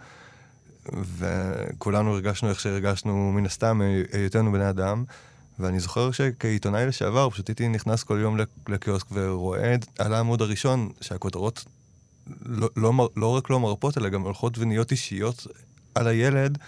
וכולנו 1.18 2.12
הרגשנו 2.12 2.49
איך 2.49 2.61
שהרגשנו 2.61 3.32
מן 3.32 3.47
הסתם, 3.47 3.80
היותנו 4.12 4.53
בני 4.53 4.70
אדם. 4.70 5.05
ואני 5.59 5.80
זוכר 5.80 6.11
שכעיתונאי 6.11 6.86
לשעבר, 6.86 7.30
פשוט 7.30 7.49
הייתי 7.49 7.68
נכנס 7.68 8.03
כל 8.03 8.18
יום 8.22 8.36
לק- 8.36 8.68
לקיוסק 8.68 9.07
ורואה 9.12 9.74
על 9.99 10.14
העמוד 10.14 10.43
הראשון 10.43 10.88
שהכותרות 11.01 11.64
לא, 12.47 12.68
לא, 12.76 13.11
לא 13.16 13.36
רק 13.36 13.51
לא 13.51 13.61
מרפות, 13.61 13.99
אלא 13.99 14.09
גם 14.09 14.22
הולכות 14.22 14.59
ונהיות 14.59 14.91
אישיות 14.91 15.47
על 15.95 16.07
הילד, 16.07 16.59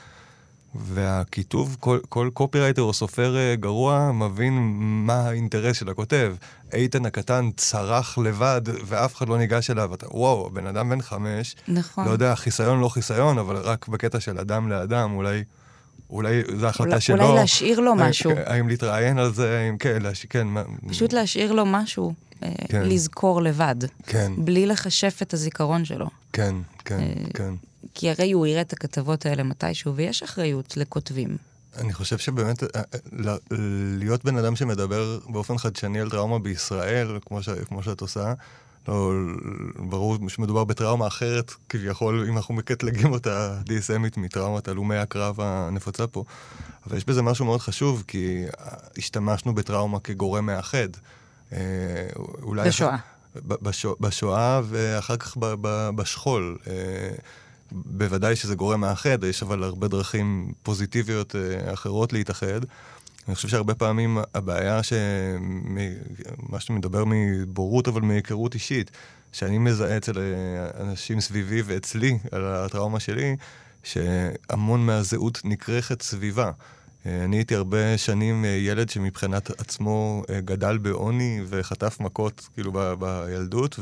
והכיתוב, 0.74 1.76
כל, 1.80 1.98
כל 2.08 2.30
קופירייטר 2.34 2.82
או 2.82 2.92
סופר 2.92 3.36
אה, 3.36 3.54
גרוע 3.56 4.10
מבין 4.12 4.52
מה 5.06 5.14
האינטרס 5.14 5.76
של 5.76 5.88
הכותב. 5.88 6.34
איתן 6.72 7.06
הקטן 7.06 7.50
צרח 7.56 8.18
לבד 8.18 8.60
ואף 8.86 9.14
אחד 9.16 9.28
לא 9.28 9.38
ניגש 9.38 9.70
אליו. 9.70 9.94
אתה, 9.94 10.06
וואו, 10.16 10.46
הבן 10.46 10.66
אדם 10.66 10.90
בן 10.90 11.02
חמש, 11.02 11.56
נכון. 11.68 12.04
לא 12.06 12.10
יודע, 12.10 12.34
חיסיון 12.34 12.80
לא 12.80 12.88
חיסיון, 12.88 13.38
אבל 13.38 13.56
רק 13.56 13.88
בקטע 13.88 14.20
של 14.20 14.38
אדם 14.38 14.68
לאדם, 14.68 15.12
אולי... 15.14 15.42
אולי 16.10 16.42
זו 16.60 16.66
החלטה 16.66 16.90
אולי- 16.90 17.00
שלו. 17.00 17.24
אולי 17.28 17.40
להשאיר 17.40 17.80
לו 17.80 17.90
האם- 17.90 18.00
משהו. 18.00 18.30
האם 18.46 18.68
להתראיין 18.68 19.18
על 19.18 19.32
זה, 19.34 19.58
האם 19.58 19.78
כן, 19.78 20.02
להש... 20.02 20.26
כן, 20.26 20.46
מה... 20.46 20.62
פשוט 20.88 21.12
להשאיר 21.12 21.52
לו 21.52 21.66
משהו, 21.66 22.14
אה, 22.42 22.52
כן. 22.68 22.82
לזכור 22.84 23.42
לבד, 23.42 23.74
כן, 24.06 24.32
בלי 24.38 24.66
לחשף 24.66 25.18
את 25.22 25.34
הזיכרון 25.34 25.84
שלו. 25.84 26.06
כן, 26.32 26.54
כן, 26.84 27.00
אה, 27.00 27.12
כן. 27.34 27.54
כי 27.94 28.10
הרי 28.10 28.32
הוא 28.32 28.46
יראה 28.46 28.60
את 28.60 28.72
הכתבות 28.72 29.26
האלה 29.26 29.42
מתישהו, 29.42 29.96
ויש 29.96 30.22
אחריות 30.22 30.76
לכותבים. 30.76 31.36
אני 31.78 31.92
חושב 31.92 32.18
שבאמת, 32.18 32.62
אה, 32.62 32.68
אה, 32.74 33.36
להיות 33.98 34.24
בן 34.24 34.36
אדם 34.36 34.56
שמדבר 34.56 35.18
באופן 35.26 35.58
חדשני 35.58 36.00
על 36.00 36.10
טראומה 36.10 36.38
בישראל, 36.38 37.18
כמו, 37.26 37.42
ש, 37.42 37.48
כמו 37.48 37.82
שאת 37.82 38.00
עושה, 38.00 38.34
לא, 38.88 39.12
ברור 39.76 40.28
שמדובר 40.28 40.64
בטראומה 40.64 41.06
אחרת, 41.06 41.52
כביכול, 41.68 42.26
אם 42.28 42.36
אנחנו 42.36 42.54
מקטלגים 42.54 43.12
אותה 43.12 43.58
DSMית 43.68 44.20
מטראומת 44.20 44.68
הלומי 44.68 44.96
הקרב 44.96 45.40
הנפוצה 45.40 46.06
פה. 46.06 46.24
אבל 46.86 46.96
יש 46.96 47.04
בזה 47.04 47.22
משהו 47.22 47.44
מאוד 47.44 47.60
חשוב, 47.60 48.04
כי 48.08 48.44
השתמשנו 48.98 49.54
בטראומה 49.54 50.00
כגורם 50.00 50.46
מאחד. 50.46 50.88
אה, 51.52 51.58
אולי... 52.42 52.68
בשואה. 52.68 52.96
בשואה 54.00 54.60
ואחר 54.64 55.16
כך 55.16 55.36
בשכול. 55.94 56.58
בוודאי 57.74 58.36
שזה 58.36 58.54
גורם 58.54 58.80
מאחד, 58.80 59.24
יש 59.24 59.42
אבל 59.42 59.62
הרבה 59.62 59.88
דרכים 59.88 60.52
פוזיטיביות 60.62 61.36
אה, 61.36 61.72
אחרות 61.72 62.12
להתאחד. 62.12 62.60
אני 63.28 63.34
חושב 63.34 63.48
שהרבה 63.48 63.74
פעמים 63.74 64.18
הבעיה, 64.34 64.80
מה 66.48 66.60
שאתה 66.60 66.72
מדבר 66.72 67.04
מבורות, 67.06 67.88
אבל 67.88 68.00
מהיכרות 68.00 68.54
אישית, 68.54 68.90
שאני 69.32 69.58
מזהה 69.58 69.96
אצל 69.96 70.18
אה, 70.18 70.82
אנשים 70.82 71.20
סביבי 71.20 71.62
ואצלי, 71.62 72.18
על 72.32 72.46
הטראומה 72.46 73.00
שלי, 73.00 73.36
שהמון 73.82 74.86
מהזהות 74.86 75.40
נכרכת 75.44 76.02
סביבה. 76.02 76.50
אה, 77.06 77.24
אני 77.24 77.36
הייתי 77.36 77.54
הרבה 77.54 77.98
שנים 77.98 78.44
ילד 78.44 78.90
שמבחינת 78.90 79.50
עצמו 79.60 80.22
גדל 80.44 80.78
בעוני 80.78 81.40
וחטף 81.48 82.00
מכות, 82.00 82.48
כאילו, 82.54 82.72
בילדות, 82.98 83.78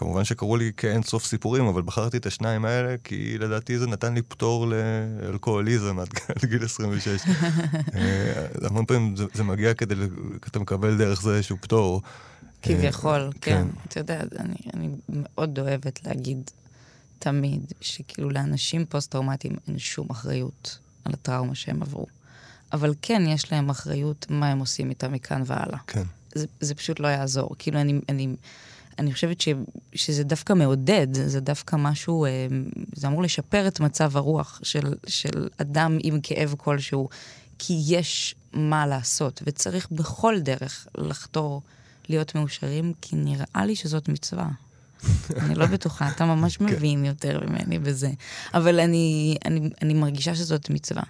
וכמובן 0.00 0.24
שקראו 0.24 0.56
לי 0.56 0.72
כאין 0.76 1.02
סוף 1.02 1.24
סיפורים, 1.24 1.64
אבל 1.64 1.82
בחרתי 1.82 2.16
את 2.16 2.26
השניים 2.26 2.64
האלה, 2.64 2.96
כי 3.04 3.38
לדעתי 3.38 3.78
זה 3.78 3.86
נתן 3.86 4.14
לי 4.14 4.22
פטור 4.22 4.66
לאלכוהוליזם 4.66 5.98
עד 5.98 6.08
גיל 6.50 6.64
26. 6.64 7.08
אה, 7.94 8.46
המון 8.62 8.86
פעמים 8.86 9.16
זה, 9.16 9.24
זה 9.34 9.44
מגיע 9.44 9.74
כדי, 9.74 9.94
אתה 10.46 10.58
מקבל 10.58 10.98
דרך 10.98 11.22
זה 11.22 11.34
איזשהו 11.34 11.56
פטור. 11.60 12.02
כביכול, 12.62 13.20
אה, 13.20 13.28
כן. 13.40 13.66
אתה 13.88 14.00
יודע, 14.00 14.20
אני, 14.38 14.54
אני 14.74 14.88
מאוד 15.08 15.58
אוהבת 15.58 16.06
להגיד 16.06 16.50
תמיד, 17.18 17.72
שכאילו 17.80 18.30
לאנשים 18.30 18.84
פוסט-טראומטיים 18.86 19.56
אין 19.68 19.78
שום 19.78 20.06
אחריות 20.10 20.78
על 21.04 21.12
הטראומה 21.12 21.54
שהם 21.54 21.82
עברו. 21.82 22.06
אבל 22.72 22.94
כן, 23.02 23.22
יש 23.26 23.52
להם 23.52 23.70
אחריות 23.70 24.26
מה 24.30 24.48
הם 24.48 24.58
עושים 24.58 24.90
איתה 24.90 25.08
מכאן 25.08 25.42
והלאה. 25.46 25.78
כן. 25.86 26.04
זה, 26.34 26.46
זה 26.60 26.74
פשוט 26.74 27.00
לא 27.00 27.08
יעזור. 27.08 27.50
כאילו, 27.58 27.80
אני, 27.80 28.00
אני, 28.08 28.28
אני 29.00 29.12
חושבת 29.12 29.40
ש, 29.40 29.48
שזה 29.94 30.24
דווקא 30.24 30.52
מעודד, 30.52 31.06
זה 31.12 31.40
דווקא 31.40 31.76
משהו, 31.76 32.24
אה, 32.24 32.30
זה 32.94 33.06
אמור 33.06 33.22
לשפר 33.22 33.68
את 33.68 33.80
מצב 33.80 34.16
הרוח 34.16 34.60
של, 34.62 34.94
של 35.06 35.48
אדם 35.56 35.98
עם 36.02 36.20
כאב 36.22 36.54
כלשהו, 36.58 37.08
כי 37.58 37.80
יש 37.86 38.34
מה 38.52 38.86
לעשות, 38.86 39.42
וצריך 39.46 39.90
בכל 39.90 40.40
דרך 40.40 40.86
לחתור 40.98 41.62
להיות 42.08 42.34
מאושרים, 42.34 42.92
כי 43.00 43.16
נראה 43.16 43.64
לי 43.66 43.76
שזאת 43.76 44.08
מצווה. 44.08 44.48
אני 45.40 45.54
לא 45.54 45.66
בטוחה, 45.66 46.08
אתה 46.08 46.24
ממש 46.24 46.56
כן. 46.56 46.64
מבין 46.64 47.04
יותר 47.04 47.40
ממני 47.46 47.78
בזה. 47.78 48.10
אבל 48.54 48.80
אני, 48.80 49.36
אני, 49.44 49.70
אני 49.82 49.94
מרגישה 49.94 50.34
שזאת 50.34 50.70
מצווה. 50.70 51.02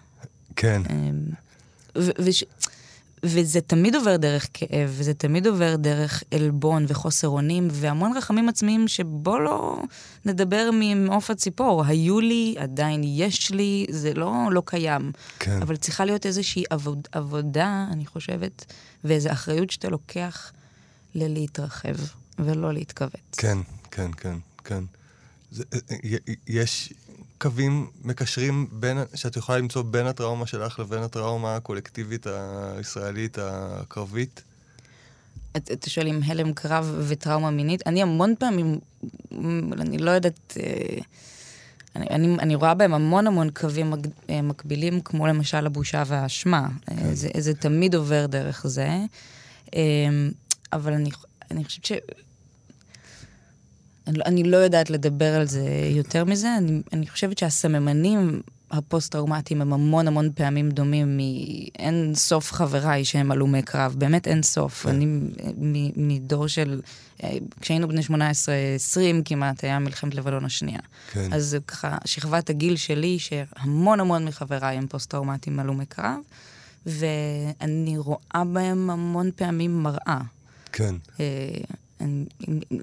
כן, 0.56 0.82
אמ, 0.90 1.24
ו- 1.98 2.10
וש- 2.24 2.44
וזה 3.22 3.60
תמיד 3.60 3.94
עובר 3.94 4.16
דרך 4.16 4.48
כאב, 4.54 4.94
וזה 4.98 5.14
תמיד 5.14 5.46
עובר 5.46 5.76
דרך 5.76 6.22
עלבון 6.34 6.84
וחוסר 6.88 7.28
אונים, 7.28 7.68
והמון 7.70 8.16
רחמים 8.16 8.48
עצמיים 8.48 8.88
שבוא 8.88 9.40
לא 9.40 9.82
נדבר 10.24 10.70
ממעוף 10.72 11.30
הציפור. 11.30 11.84
היו 11.84 12.20
לי, 12.20 12.54
עדיין 12.58 13.00
יש 13.04 13.50
לי, 13.50 13.86
זה 13.90 14.14
לא, 14.14 14.32
לא 14.52 14.62
קיים. 14.66 15.12
כן. 15.38 15.62
אבל 15.62 15.76
צריכה 15.76 16.04
להיות 16.04 16.26
איזושהי 16.26 16.64
עבוד, 16.70 17.08
עבודה, 17.12 17.86
אני 17.92 18.06
חושבת, 18.06 18.72
ואיזו 19.04 19.30
אחריות 19.32 19.70
שאתה 19.70 19.88
לוקח 19.88 20.52
ללהתרחב, 21.14 21.96
ולא 22.38 22.72
להתכווץ. 22.74 23.34
כן, 23.36 23.58
כן, 23.90 24.10
כן, 24.16 24.36
כן. 24.64 24.84
זה, 25.52 25.64
י- 26.02 26.14
י- 26.14 26.34
יש 26.46 26.92
קווים 27.40 27.86
מקשרים 28.04 28.66
בין, 28.72 28.98
שאת 29.14 29.36
יכולה 29.36 29.58
למצוא 29.58 29.82
בין 29.82 30.06
הטראומה 30.06 30.46
שלך 30.46 30.78
לבין 30.78 31.02
הטראומה 31.02 31.56
הקולקטיבית 31.56 32.26
הישראלית 32.76 33.38
הקרבית? 33.40 34.42
את- 35.56 35.70
אתה 35.72 35.90
שואל 35.90 36.06
אם 36.06 36.20
הלם 36.24 36.52
קרב 36.52 36.94
וטראומה 37.08 37.50
מינית? 37.50 37.82
אני 37.86 38.02
המון 38.02 38.34
פעמים, 38.38 38.78
אני 39.80 39.98
לא 39.98 40.10
יודעת, 40.10 40.56
אה, 40.60 40.98
אני, 41.96 42.06
אני, 42.10 42.34
אני 42.38 42.54
רואה 42.54 42.74
בהם 42.74 42.94
המון 42.94 43.26
המון 43.26 43.50
קווים 43.50 43.90
מק, 43.90 43.98
אה, 44.30 44.42
מקבילים, 44.42 45.00
כמו 45.00 45.26
למשל 45.26 45.66
הבושה 45.66 46.02
והאשמה. 46.06 46.68
כן. 46.86 47.14
זה, 47.14 47.28
זה 47.38 47.54
תמיד 47.54 47.94
עובר 47.94 48.26
דרך 48.26 48.66
זה. 48.66 48.88
אה, 49.74 49.80
אבל 50.72 50.92
אני, 50.92 51.10
אני 51.50 51.64
חושבת 51.64 51.84
ש... 51.84 51.92
אני, 54.06 54.18
לא- 54.18 54.24
אני 54.26 54.42
לא 54.42 54.56
יודעת 54.56 54.90
לדבר 54.90 55.34
על 55.34 55.46
זה 55.46 55.62
יותר 55.90 56.24
מזה. 56.24 56.56
אני, 56.56 56.82
אני 56.92 57.06
חושבת 57.08 57.38
שהסממנים 57.38 58.40
הפוסט-טראומטיים 58.70 59.60
הם 59.62 59.72
המון 59.72 60.08
המון 60.08 60.30
פעמים 60.34 60.70
דומים 60.70 61.16
מאין 61.16 62.12
סוף 62.14 62.52
חבריי 62.52 63.04
שהם 63.04 63.30
הלומי 63.32 63.62
קרב, 63.62 63.94
באמת 63.98 64.28
אין 64.28 64.42
סוף. 64.42 64.82
כן. 64.82 64.88
אני 64.88 65.06
מ- 65.06 66.08
מדור 66.08 66.46
של, 66.46 66.80
אה, 67.24 67.30
כשהיינו 67.60 67.88
בני 67.88 68.02
18-20 68.02 68.10
כמעט, 69.24 69.64
היה 69.64 69.78
מלחמת 69.78 70.14
לבנון 70.14 70.44
השנייה. 70.44 70.78
כן. 71.12 71.32
אז 71.32 71.56
ככה, 71.66 71.98
שכבת 72.04 72.50
הגיל 72.50 72.76
שלי, 72.76 73.18
שהמון 73.18 74.00
המון 74.00 74.24
מחבריי 74.24 74.76
הם 74.76 74.86
פוסט-טראומטיים 74.86 75.60
הלומי 75.60 75.86
קרב, 75.86 76.16
ואני 76.86 77.98
רואה 77.98 78.42
בהם 78.52 78.90
המון 78.90 79.30
פעמים 79.36 79.82
מראה. 79.82 80.20
כן, 80.72 80.94
אה, 81.20 81.24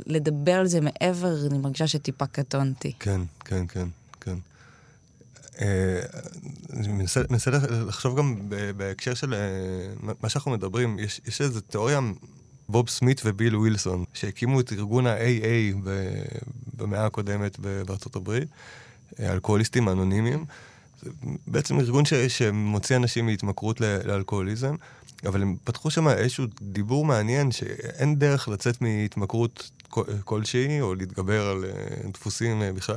לדבר 0.06 0.54
על 0.60 0.68
זה 0.68 0.80
מעבר, 0.82 1.48
אני 1.48 1.58
מרגישה 1.58 1.88
שטיפה 1.88 2.26
קטונתי. 2.26 2.94
כן, 3.00 3.22
כן, 3.46 3.68
כן, 3.68 3.88
כן. 4.22 4.36
אה, 5.62 6.00
אני 6.74 6.88
מנסה, 6.88 7.22
לחשוב 7.88 8.18
גם 8.18 8.36
בהקשר 8.78 9.14
של 9.14 9.34
אה, 9.34 9.40
מה- 10.22 10.30
שאנחנו 10.30 10.52
מדברים, 10.52 11.00
יש, 11.00 11.22
איזו 11.42 11.62
תיאוריה, 11.62 12.00
בוב 12.70 12.90
סמית 12.90 13.22
וביל 13.26 13.56
ווילסון, 13.56 14.04
שהקימו 14.14 14.60
את 14.60 14.74
ארגון 14.74 15.08
ה-AA 15.08 15.76
במאה 16.78 17.06
הקודמת 17.06 17.60
בארצות 17.60 18.16
הברית, 18.16 18.48
אה, 19.20 19.34
אלכוהוליסטים 19.34 19.90
אנונימיים. 19.90 20.46
זה 21.02 21.10
בעצם 21.48 21.80
ארגון 21.80 22.06
ש, 22.06 22.14
שמוציא 22.14 22.96
אנשים 22.96 23.26
מהתמכרות 23.26 23.82
לאלכוהוליזם, 23.82 24.76
אבל 25.26 25.42
הם 25.42 25.56
פתחו 25.64 25.92
שם 25.92 26.08
איזשהו 26.08 26.46
דיבור 26.62 27.06
מעניין 27.06 27.52
שאין 27.52 28.16
דרך 28.20 28.48
לצאת 28.48 28.82
מהתמכרות 28.82 29.72
כל- 29.90 30.04
כלשהי, 30.26 30.82
או 30.82 30.96
להתגבר 30.96 31.48
על 31.48 31.66
אה, 31.66 31.72
דפוסים 32.14 32.62
אה, 32.62 32.74
בכלל. 32.74 32.96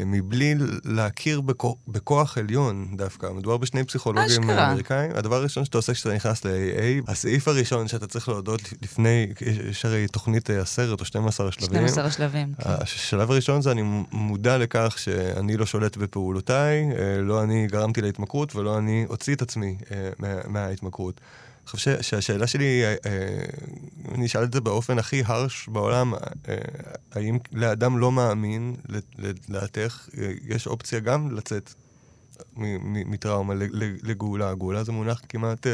אה, 0.00 0.04
מבלי 0.04 0.54
להכיר 0.84 1.40
בכוח, 1.40 1.74
בכוח 1.88 2.38
עליון 2.38 2.96
דווקא. 2.96 3.26
מדובר 3.26 3.56
בשני 3.56 3.84
פסיכולוגים 3.84 4.42
אשכרה. 4.42 4.70
אמריקאים. 4.70 5.10
הדבר 5.14 5.36
הראשון 5.36 5.64
שאתה 5.64 5.78
עושה 5.78 5.92
כשאתה 5.94 6.14
נכנס 6.14 6.44
ל-AA, 6.44 7.10
הסעיף 7.10 7.48
הראשון 7.48 7.88
שאתה 7.88 8.06
צריך 8.06 8.28
להודות 8.28 8.60
לפני, 8.82 9.26
יש 9.70 9.84
הרי 9.84 10.06
תוכנית 10.08 10.50
אה, 10.50 10.60
עשרת 10.60 11.00
או 11.00 11.04
12 11.04 11.52
שלבים. 11.52 11.68
12 11.88 12.10
שלבים. 12.10 12.52
כן. 12.58 12.70
השלב 12.70 13.30
הראשון 13.30 13.62
זה 13.62 13.70
אני 13.70 13.82
מודע 14.12 14.58
לכך 14.58 14.94
שאני 14.98 15.56
לא 15.56 15.66
שולט 15.66 15.96
בפעולותיי, 15.96 16.90
אה, 16.98 17.20
לא 17.20 17.42
אני 17.42 17.66
גרמתי 17.66 18.00
להתמכרות 18.02 18.56
ולא 18.56 18.78
אני 18.78 19.06
אוציא 19.08 19.34
את 19.34 19.42
עצמי 19.42 19.76
אה, 19.90 20.10
מה- 20.18 20.40
מההתמכרות. 20.48 21.20
אני 21.68 21.72
חושב 21.72 22.02
שהשאלה 22.02 22.46
שלי, 22.46 22.84
אה, 22.84 22.94
אה, 23.06 23.44
אני 24.14 24.26
אשאל 24.26 24.44
את 24.44 24.52
זה 24.52 24.60
באופן 24.60 24.98
הכי 24.98 25.22
הרש 25.26 25.68
בעולם, 25.68 26.14
אה, 26.14 26.54
האם 27.12 27.38
לאדם 27.52 27.98
לא 27.98 28.12
מאמין, 28.12 28.76
לדעתך, 29.18 30.08
יש 30.46 30.66
אופציה 30.66 31.00
גם 31.00 31.34
לצאת 31.34 31.74
מטראומה 32.56 33.54
לגאולה? 34.02 34.54
גאולה 34.54 34.84
זה 34.84 34.92
מונח 34.92 35.20
כמעט... 35.28 35.66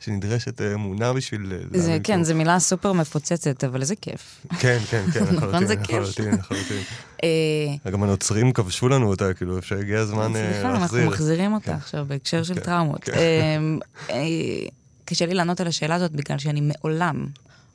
שנדרשת 0.00 0.60
אמונה 0.60 1.12
בשביל... 1.12 1.52
זה, 1.70 1.98
כן. 2.04 2.24
זו 2.24 2.34
מילה 2.34 2.58
סופר 2.58 2.92
מפוצצת, 2.92 3.64
אבל 3.64 3.84
זה 3.84 3.96
כיף. 3.96 4.46
כן, 4.58 4.78
כן, 4.90 5.04
כן, 5.10 5.24
נכון, 5.36 5.66
זה 5.66 5.76
כיף. 5.76 5.90
לחלוטין, 5.90 6.34
לחלוטין. 6.34 6.82
גם 7.92 8.02
הנוצרים 8.02 8.52
כבשו 8.52 8.88
לנו 8.88 9.06
אותה, 9.08 9.34
כאילו, 9.34 9.62
שהגיע 9.62 9.98
הזמן 9.98 10.36
אה, 10.36 10.52
סליחה, 10.52 10.68
אנחנו 10.68 10.80
להחזיר. 10.80 11.08
מחזירים 11.08 11.52
אותה 11.52 11.66
כן. 11.66 11.72
עכשיו 11.72 12.04
בהקשר 12.08 12.42
של 12.42 12.54
כן, 12.54 12.60
טראומות. 12.60 13.08
קשה 15.04 15.26
לי 15.26 15.34
לענות 15.34 15.60
על 15.60 15.66
השאלה 15.66 15.94
הזאת 15.94 16.12
בגלל 16.12 16.38
שאני 16.38 16.60
מעולם 16.60 17.26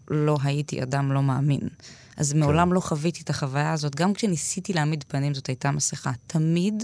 לא 0.08 0.38
הייתי 0.44 0.84
אדם 0.84 1.12
לא 1.12 1.24
מאמין. 1.24 1.70
אז 2.18 2.34
כן. 2.34 2.40
מעולם 2.40 2.74
לא 2.74 2.80
חוויתי 2.80 3.22
את 3.22 3.30
החוויה 3.30 3.74
הזאת. 3.74 3.96
גם 3.96 4.14
כשניסיתי 4.14 4.74
להעמיד 4.74 5.04
פנים, 5.08 5.34
זאת 5.34 5.48
הייתה 5.48 5.72
מסכה. 5.72 6.12
תמיד, 6.28 6.84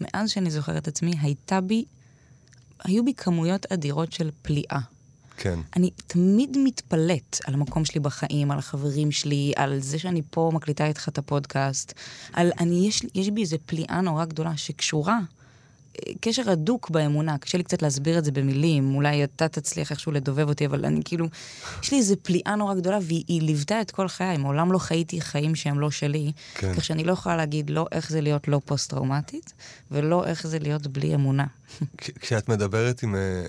מאז 0.00 0.30
שאני 0.30 0.50
זוכרת 0.50 0.88
עצמי, 0.88 1.12
הייתה 1.20 1.60
בי, 1.60 1.84
היו 2.84 3.04
בי 3.04 3.14
כמויות 3.14 3.72
אדירות 3.72 4.12
של 4.12 4.30
פליאה. 4.42 4.80
כן, 5.36 5.58
אני 5.76 5.90
תמיד 6.06 6.56
מתפלאת 6.64 7.38
על 7.44 7.54
המקום 7.54 7.84
שלי 7.84 8.00
בחיים, 8.00 8.50
על 8.50 8.58
החברים 8.58 9.12
שלי, 9.12 9.52
על 9.56 9.78
זה 9.80 9.98
שאני 9.98 10.22
פה 10.30 10.50
מקליטה 10.54 10.86
איתך 10.86 11.08
את 11.08 11.18
הפודקאסט. 11.18 11.92
על, 12.32 12.50
אני, 12.60 12.88
יש, 12.88 13.02
יש 13.14 13.30
בי 13.30 13.40
איזו 13.40 13.56
פליאה 13.66 14.00
נורא 14.00 14.24
גדולה 14.24 14.56
שקשורה, 14.56 15.18
קשר 16.20 16.50
הדוק 16.50 16.90
באמונה. 16.90 17.38
קשה 17.38 17.58
לי 17.58 17.64
קצת 17.64 17.82
להסביר 17.82 18.18
את 18.18 18.24
זה 18.24 18.32
במילים, 18.32 18.94
אולי 18.94 19.24
אתה 19.24 19.48
תצליח 19.48 19.90
איכשהו 19.90 20.12
לדובב 20.12 20.48
אותי, 20.48 20.66
אבל 20.66 20.84
אני 20.84 21.00
כאילו, 21.04 21.26
יש 21.82 21.90
לי 21.92 21.98
איזו 21.98 22.14
פליאה 22.22 22.54
נורא 22.56 22.74
גדולה, 22.74 22.98
והיא 23.02 23.24
היא 23.28 23.42
ליוותה 23.42 23.80
את 23.80 23.90
כל 23.90 24.08
חיי. 24.08 24.36
מעולם 24.36 24.72
לא 24.72 24.78
חייתי 24.78 25.20
חיים 25.20 25.54
שהם 25.54 25.80
לא 25.80 25.90
שלי, 25.90 26.32
כן. 26.54 26.74
כך 26.74 26.84
שאני 26.84 27.04
לא 27.04 27.12
יכולה 27.12 27.36
להגיד 27.36 27.70
לא 27.70 27.86
איך 27.92 28.10
זה 28.10 28.20
להיות 28.20 28.48
לא 28.48 28.60
פוסט-טראומטית, 28.64 29.52
ולא 29.90 30.24
איך 30.26 30.46
זה 30.46 30.58
להיות 30.58 30.86
בלי 30.86 31.14
אמונה. 31.14 31.46
כש- 31.98 32.10
כשאת 32.20 32.48
מדברת 32.48 33.02
עם... 33.02 33.14
אה, 33.14 33.44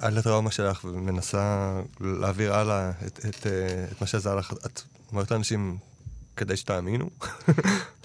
על 0.00 0.18
הטראומה 0.18 0.50
שלך 0.50 0.84
ומנסה 0.84 1.72
להעביר 2.00 2.54
הלאה 2.54 2.90
את, 3.06 3.20
את, 3.28 3.46
אה, 3.46 3.84
את 3.92 4.00
מה 4.00 4.06
שעזר 4.06 4.34
לך, 4.36 4.52
את 4.66 4.80
אומרת 5.12 5.30
לאנשים, 5.30 5.76
כדי 6.36 6.56
שתאמינו? 6.56 7.10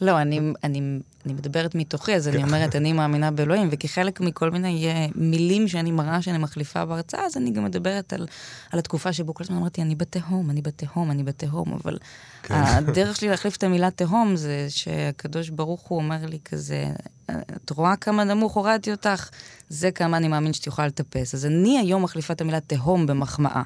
לא, 0.02 0.22
אני, 0.22 0.40
אני, 0.64 1.00
אני 1.26 1.34
מדברת 1.34 1.76
מתוכי, 1.76 2.16
אז 2.16 2.28
אני 2.28 2.44
אומרת, 2.44 2.76
אני 2.76 2.94
מאמינה 2.94 3.32
באלוהים, 3.32 3.70
וכחלק 3.72 4.22
מכל 4.22 4.52
מיני 4.52 4.88
אה, 4.88 5.06
מילים 5.16 5.68
שאני 5.68 5.92
מראה 5.92 6.22
שאני 6.22 6.38
מחליפה 6.38 6.86
בהרצאה, 6.86 7.26
אז 7.26 7.38
אני 7.38 7.52
גם 7.52 7.66
מדברת 7.66 8.14
על, 8.14 8.28
על 8.72 8.80
התקופה 8.80 9.14
שבו 9.14 9.34
כל 9.34 9.44
הזמן 9.44 9.58
אמרתי, 9.58 9.82
אני 9.82 9.96
בתהום, 9.96 10.50
אני 10.50 10.62
בתהום, 10.62 11.12
אני 11.12 11.24
בתהום, 11.24 11.74
אבל 11.74 11.98
כן. 12.44 12.54
הדרך 12.54 13.16
שלי 13.16 13.30
להחליף 13.30 13.58
את 13.58 13.64
המילה 13.64 13.92
תהום 13.92 14.36
זה 14.36 14.66
שהקדוש 14.70 15.50
ברוך 15.50 15.82
הוא 15.82 15.98
אומר 15.98 16.26
לי 16.26 16.40
כזה, 16.46 16.86
את 17.32 17.70
רואה 17.70 17.96
כמה 17.96 18.24
נמוך 18.24 18.54
הורדתי 18.54 18.92
אותך? 18.92 19.30
זה 19.70 19.92
כמה 19.92 20.18
אני 20.18 20.28
מאמין 20.28 20.54
שאת 20.54 20.68
יכולה 20.68 20.88
לטפס. 20.88 21.36
אז 21.36 21.46
אני 21.46 21.80
היום 21.80 22.04
מחליפה 22.04 22.34
את 22.34 22.42
המילה 22.42 22.60
תהום 22.60 23.06
במחמאה. 23.06 23.62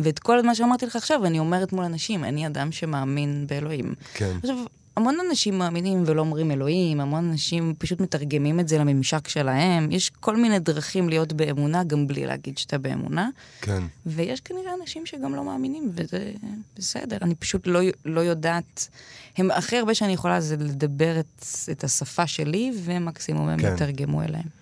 ואת 0.00 0.18
כל 0.18 0.42
מה 0.42 0.54
שאמרתי 0.54 0.86
לך 0.86 0.96
עכשיו, 0.96 1.26
אני 1.26 1.38
אומרת 1.38 1.72
מול 1.72 1.84
אנשים, 1.84 2.24
אני 2.24 2.46
אדם 2.46 2.72
שמאמין 2.72 3.46
באלוהים. 3.48 3.94
כן. 4.14 4.36
עכשיו, 4.42 4.56
המון 4.96 5.16
אנשים 5.28 5.58
מאמינים 5.58 6.02
ולא 6.06 6.20
אומרים 6.20 6.50
אלוהים, 6.50 7.00
המון 7.00 7.28
אנשים 7.30 7.74
פשוט 7.78 8.00
מתרגמים 8.00 8.60
את 8.60 8.68
זה 8.68 8.78
לממשק 8.78 9.28
שלהם. 9.28 9.90
יש 9.90 10.10
כל 10.10 10.36
מיני 10.36 10.58
דרכים 10.58 11.08
להיות 11.08 11.32
באמונה, 11.32 11.84
גם 11.84 12.06
בלי 12.06 12.26
להגיד 12.26 12.58
שאתה 12.58 12.78
באמונה. 12.78 13.28
כן. 13.60 13.82
ויש 14.06 14.40
כנראה 14.40 14.72
אנשים 14.80 15.06
שגם 15.06 15.34
לא 15.34 15.44
מאמינים, 15.44 15.90
וזה 15.94 16.32
בסדר. 16.76 17.18
אני 17.22 17.34
פשוט 17.34 17.66
לא, 17.66 17.80
לא 18.04 18.20
יודעת... 18.20 18.88
הם, 19.36 19.50
הכי 19.50 19.78
הרבה 19.78 19.94
שאני 19.94 20.12
יכולה 20.12 20.40
זה 20.40 20.56
לדבר 20.56 21.20
את, 21.20 21.44
את 21.70 21.84
השפה 21.84 22.26
שלי, 22.26 22.72
ומקסימום 22.84 23.48
הם 23.48 23.60
כן. 23.60 23.74
יתרגמו 23.74 24.22
אליהם. 24.22 24.61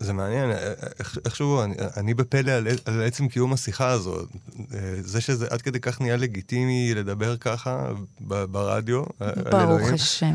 זה 0.00 0.12
מעניין, 0.12 0.50
אה, 0.50 0.56
איך- 0.98 1.18
איכשהו 1.24 1.62
אני, 1.62 1.74
אני 1.96 2.14
בפלא 2.14 2.50
על, 2.52 2.66
על 2.84 3.02
עצם 3.02 3.28
קיום 3.28 3.52
השיחה 3.52 3.88
הזאת. 3.88 4.28
אה, 4.74 4.78
זה 5.00 5.20
שזה 5.20 5.46
עד 5.50 5.62
כדי 5.62 5.80
כך 5.80 6.00
נהיה 6.00 6.16
לגיטימי 6.16 6.92
לדבר 6.94 7.36
ככה 7.36 7.86
ב- 8.20 8.44
ברדיו, 8.44 9.02
אה, 9.22 9.30
ברוך. 9.50 9.90
השם. 9.92 10.34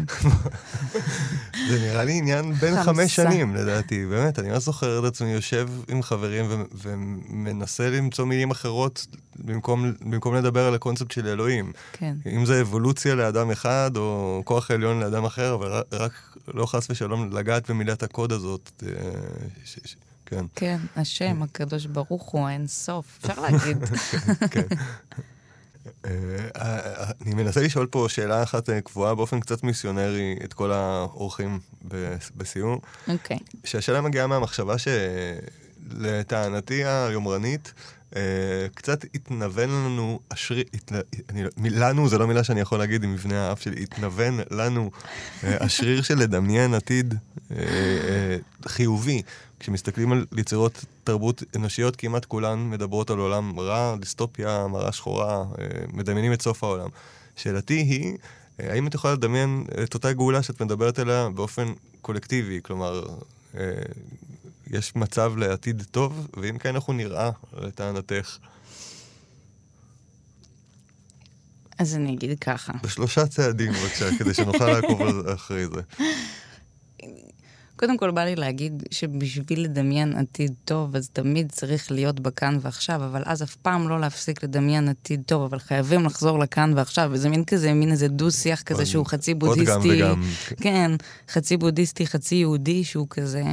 זה 1.70 1.80
נראה 1.80 2.04
לי 2.04 2.18
עניין 2.18 2.54
בין. 2.54 2.84
חמש 2.84 3.16
שנים, 3.16 3.56
לדעתי. 3.56 4.06
באמת, 4.06 4.40
אני 4.40 4.50
לא 4.52 4.60
זוכר 4.60 5.00
את 5.00 5.04
עצמי 5.04 5.30
יושב 5.34 5.70
עם 5.88 6.02
חברים 6.04 6.46
ו- 6.50 6.64
ומנסה 6.74 7.90
למצוא 7.90 8.26
מילים 8.26 8.52
אחרות 8.52 9.08
במקום, 9.40 9.94
במקום 10.02 10.36
לדבר 10.36 10.66
על 10.68 10.76
הקונספט 10.76 11.12
של 11.12 11.28
אלוהים. 11.28 11.72
כן. 11.94 12.16
אם 12.36 12.46
זה 12.46 12.62
אבולוציה 12.62 13.16
לאדם 13.16 13.52
אחד, 13.52 13.92
או 13.96 14.42
כוח 14.46 14.72
עליון 14.72 15.00
לאדם 15.00 15.26
אחר, 15.26 15.54
אבל 15.54 15.82
רק 15.92 16.12
לא 16.54 16.66
חס 16.66 16.88
ושלום 16.90 17.38
לגעת 17.38 17.70
במילת 17.72 18.04
הקוד 18.04 18.32
הזאת. 18.32 18.84
אה, 19.58 19.62
ש, 19.66 19.80
ש, 19.86 19.96
כן, 20.26 20.46
כן, 20.56 20.78
השם, 20.96 21.44
הקדוש 21.44 21.86
ברוך 21.86 22.30
הוא, 22.30 22.48
האין 22.48 22.68
סוף. 22.68 23.20
אפשר 23.26 23.42
להגיד. 23.42 23.78
כן. 24.52 24.68
אה, 26.06 26.12
אה, 26.56 27.12
אני 27.22 27.34
מנסה 27.34 27.62
לשאול 27.62 27.88
פה 27.88 28.06
שאלה 28.10 28.44
אחת 28.44 28.70
אה, 28.70 28.82
קבועה 28.82 29.16
באופן 29.16 29.40
קצת 29.40 29.64
מיסיונרי 29.64 30.36
את 30.44 30.54
כל 30.54 30.72
האורחים 30.72 31.60
בסיום. 32.36 32.80
אוקיי. 33.08 33.38
שהשאלה 33.64 34.02
מגיעה 34.02 34.28
מהמחשבה 34.28 34.76
שלטענתי 35.98 36.86
היומרנית, 36.86 37.74
אה, 37.78 38.01
קצת 38.76 39.06
התנוון 39.16 39.70
לנו, 39.70 40.20
אשרי, 40.30 40.64
התנ... 40.74 40.96
אני, 41.30 41.44
לא- 41.44 41.50
לנו 41.88 42.10
זה 42.10 42.18
לא 42.18 42.28
מילה 42.28 42.44
שאני 42.44 42.62
יכול 42.62 42.80
להגיד 42.80 43.04
עם 43.04 43.14
מבנה 43.14 43.50
האף 43.50 43.62
שלי, 43.62 43.84
התנוון 43.84 44.40
לנו 44.52 44.92
אה, 45.44 45.58
השריר 45.60 46.02
של 46.02 46.18
לדמיין 46.18 46.74
עתיד 46.74 47.14
אה, 47.52 47.58
אה, 47.58 48.38
חיובי. 48.68 49.22
כשמסתכלים 49.60 50.12
על 50.12 50.26
יצירות 50.38 50.86
תרבות 51.04 51.44
אנושיות, 51.56 51.96
כמעט 51.96 52.26
כולן 52.26 52.70
מדברות 52.70 53.10
על 53.10 53.18
עולם 53.18 53.60
רע, 53.60 53.96
דיסטופיה, 54.00 54.68
מראה 54.68 54.92
שחורה, 54.92 55.36
אה, 55.36 55.66
מדמיינים 55.94 56.34
את 56.34 56.42
סוף 56.42 56.64
העולם. 56.64 56.90
שאלתי 57.36 57.74
היא, 57.74 58.18
אה, 58.60 58.74
האם 58.74 58.88
את 58.88 58.94
יכולה 58.94 59.14
לדמיין 59.14 59.66
את 59.84 59.94
אותה 59.94 60.14
גאולה 60.14 60.44
שאת 60.44 60.62
מדברת 60.62 61.00
עליה 61.00 61.30
באופן 61.30 61.74
קולקטיבי? 62.02 62.60
כלומר, 62.64 63.04
אה, 63.58 63.72
יש 64.72 64.96
מצב 64.96 65.34
לעתיד 65.38 65.84
טוב, 65.92 66.28
ואם 66.38 66.58
כן, 66.58 66.76
איך 66.76 66.84
הוא 66.84 66.96
נראה, 66.96 67.30
לטענתך? 67.54 68.38
אז 71.80 71.96
אני 71.96 72.14
אגיד 72.14 72.40
ככה. 72.40 72.74
בשלושה 72.84 73.28
צעדים, 73.28 73.72
בבקשה, 73.74 74.18
כדי 74.20 74.34
שנוכל 74.34 74.66
לעקוב 74.66 75.02
אחרי 75.28 75.66
זה. 75.68 75.82
קודם 77.82 77.98
כל 77.98 78.12
בא 78.12 78.24
לי 78.24 78.36
להגיד 78.36 78.84
שבשביל 78.92 79.64
לדמיין 79.64 80.18
עתיד 80.18 80.54
טוב, 80.66 80.96
אז 80.96 81.10
תמיד 81.10 81.52
צריך 81.52 81.92
להיות 81.92 82.20
בכאן 82.20 82.58
ועכשיו, 82.62 82.96
אבל 83.06 83.22
אז 83.26 83.44
אף 83.44 83.56
פעם 83.56 83.90
לא 83.90 84.00
להפסיק 84.00 84.44
לדמיין 84.44 84.90
עתיד 84.90 85.22
טוב, 85.26 85.42
אבל 85.42 85.60
חייבים 85.60 86.06
לחזור 86.06 86.40
לכאן 86.40 86.74
ועכשיו, 86.76 87.10
וזה 87.14 87.30
מין 87.30 87.44
כזה, 87.46 87.74
מין 87.74 87.92
איזה 87.92 88.08
דו-שיח 88.08 88.62
כזה 88.62 88.80
עוד- 88.82 88.86
שהוא 88.86 89.06
חצי 89.06 89.32
עוד 89.32 89.40
בודהיסטי. 89.40 89.72
גם 90.02 90.12
וגם. 90.14 90.24
כן, 90.58 90.92
חצי 91.30 91.58
בודהיסטי, 91.58 92.08
חצי 92.08 92.36
יהודי, 92.36 92.84
שהוא 92.84 93.08
כזה 93.10 93.44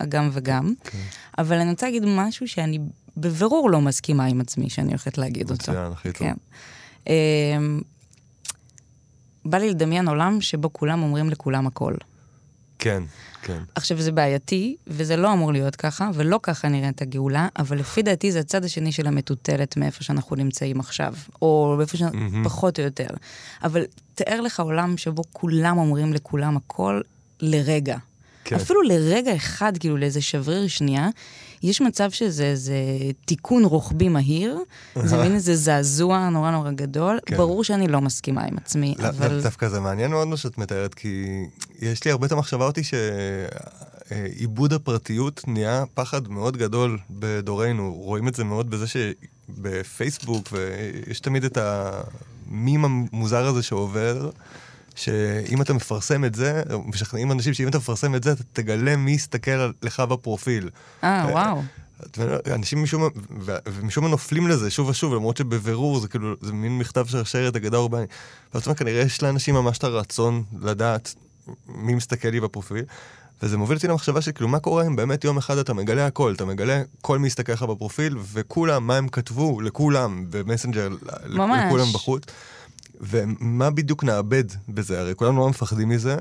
הגם 0.00 0.30
וגם. 0.32 0.74
כן. 0.84 0.98
אבל 1.38 1.56
אני 1.58 1.70
רוצה 1.70 1.86
להגיד 1.86 2.02
משהו 2.06 2.48
שאני 2.48 2.78
בבירור 3.16 3.70
לא 3.70 3.80
מסכימה 3.80 4.24
עם 4.24 4.40
עצמי 4.40 4.70
שאני 4.70 4.88
הולכת 4.88 5.18
להגיד 5.18 5.50
אותו. 5.50 5.72
מצוין, 5.72 5.92
הכי 5.92 6.12
טוב. 6.12 6.18
כן. 6.18 6.34
אמ, 7.06 7.80
בא 9.44 9.58
לי 9.58 9.70
לדמיין 9.70 10.08
עולם 10.08 10.40
שבו 10.40 10.72
כולם 10.72 11.02
אומרים 11.02 11.30
לכולם 11.30 11.66
הכל. 11.66 11.94
כן, 12.84 13.02
כן. 13.42 13.62
עכשיו, 13.74 14.00
זה 14.00 14.12
בעייתי, 14.12 14.76
וזה 14.86 15.16
לא 15.16 15.32
אמור 15.32 15.52
להיות 15.52 15.76
ככה, 15.76 16.10
ולא 16.14 16.40
ככה 16.42 16.68
נראית 16.68 17.02
הגאולה, 17.02 17.48
אבל 17.58 17.78
לפי 17.78 18.02
דעתי 18.02 18.32
זה 18.32 18.40
הצד 18.40 18.64
השני 18.64 18.92
של 18.92 19.06
המטוטלת 19.06 19.76
מאיפה 19.76 20.04
שאנחנו 20.04 20.36
נמצאים 20.36 20.80
עכשיו, 20.80 21.14
או 21.42 21.78
איפה 21.80 21.96
שאנחנו, 21.96 22.18
מהמם. 22.18 22.44
פחות 22.44 22.78
או 22.78 22.84
יותר. 22.84 23.06
אבל 23.62 23.84
תאר 24.14 24.40
לך 24.40 24.60
עולם 24.60 24.96
שבו 24.96 25.22
כולם 25.32 25.78
אומרים 25.78 26.12
לכולם 26.12 26.56
הכל 26.56 27.00
לרגע. 27.40 27.96
כן. 28.44 28.56
אפילו 28.56 28.82
לרגע 28.82 29.36
אחד, 29.36 29.78
כאילו 29.78 29.96
לאיזה 29.96 30.20
שבריר 30.20 30.68
שנייה, 30.68 31.08
יש 31.64 31.80
מצב 31.80 32.10
שזה 32.10 32.44
איזה 32.44 32.74
תיקון 33.24 33.64
רוחבי 33.64 34.08
מהיר, 34.08 34.58
זה 35.04 35.16
מין 35.16 35.34
איזה 35.34 35.56
זעזוע 35.56 36.28
נורא 36.28 36.50
נורא 36.50 36.70
גדול. 36.70 37.18
כן. 37.26 37.36
ברור 37.36 37.64
שאני 37.64 37.88
לא 37.88 38.00
מסכימה 38.00 38.44
עם 38.44 38.56
עצמי, 38.56 38.94
לא, 38.98 39.08
אבל... 39.08 39.40
דווקא 39.42 39.68
זה 39.68 39.80
מעניין 39.80 40.10
מאוד 40.10 40.28
מה 40.28 40.36
שאת 40.36 40.58
מתארת, 40.58 40.94
כי 40.94 41.44
יש 41.80 42.04
לי 42.04 42.10
הרבה 42.10 42.26
את 42.26 42.32
המחשבה 42.32 42.66
אותי 42.66 42.82
שעיבוד 44.10 44.72
הפרטיות 44.72 45.42
נהיה 45.46 45.84
פחד 45.94 46.28
מאוד 46.28 46.56
גדול 46.56 46.98
בדורנו. 47.10 47.94
רואים 47.94 48.28
את 48.28 48.34
זה 48.34 48.44
מאוד 48.44 48.70
בזה 48.70 48.86
שבפייסבוק, 48.86 50.48
ויש 50.52 51.20
תמיד 51.20 51.44
את 51.44 51.58
המים 51.60 52.84
המוזר 52.84 53.46
הזה 53.46 53.62
שעובר, 53.62 54.30
שאם 54.94 55.62
אתה 55.62 55.72
מפרסם 55.72 56.24
את 56.24 56.34
זה, 56.34 56.62
משכנעים 56.86 57.32
אנשים 57.32 57.54
שאם 57.54 57.68
אתה 57.68 57.78
מפרסם 57.78 58.14
את 58.14 58.22
זה, 58.22 58.32
אתה 58.32 58.42
תגלה 58.52 58.96
מי 58.96 59.10
יסתכל 59.10 59.70
לך 59.82 60.00
בפרופיל. 60.00 60.70
אה, 61.04 61.26
וואו. 61.30 61.62
אנשים 62.54 62.82
משום 62.82 63.08
מה, 64.00 64.08
נופלים 64.08 64.48
לזה 64.48 64.70
שוב 64.70 64.88
ושוב, 64.88 65.14
למרות 65.14 65.36
שבבירור 65.36 66.00
זה 66.00 66.08
כאילו, 66.08 66.34
זה 66.40 66.52
מין 66.52 66.78
מכתב 66.78 67.06
שרשרת 67.08 67.56
אגדה 67.56 67.76
אורבנית. 67.76 68.10
ואז 68.54 68.62
זאת 68.62 68.66
אומרת, 68.66 68.78
כנראה 68.78 69.00
יש 69.00 69.22
לאנשים 69.22 69.54
ממש 69.54 69.78
את 69.78 69.84
הרצון 69.84 70.42
לדעת 70.62 71.14
מי 71.68 71.94
מסתכל 71.94 72.28
לי 72.28 72.40
בפרופיל, 72.40 72.84
וזה 73.42 73.56
מוביל 73.56 73.76
אותי 73.76 73.88
למחשבה 73.88 74.20
של 74.20 74.32
כאילו, 74.32 74.48
מה 74.48 74.58
קורה 74.58 74.86
אם 74.86 74.96
באמת 74.96 75.24
יום 75.24 75.38
אחד 75.38 75.58
אתה 75.58 75.74
מגלה 75.74 76.06
הכל, 76.06 76.32
אתה 76.36 76.44
מגלה 76.44 76.82
כל 77.02 77.18
מי 77.18 77.26
יסתכל 77.26 77.52
לך 77.52 77.62
בפרופיל, 77.62 78.16
וכולם, 78.32 78.86
מה 78.86 78.96
הם 78.96 79.08
כתבו 79.08 79.60
לכולם 79.60 80.24
במסנג'ר, 80.30 80.88
ממש. 81.28 81.62
לכולם 81.66 81.86
בחוץ, 81.92 82.22
ומה 83.00 83.70
בדיוק 83.70 84.04
נאבד 84.04 84.44
בזה, 84.68 85.00
הרי 85.00 85.14
כולנו 85.14 85.40
לא 85.40 85.48
מפחדים 85.48 85.88
מזה. 85.88 86.16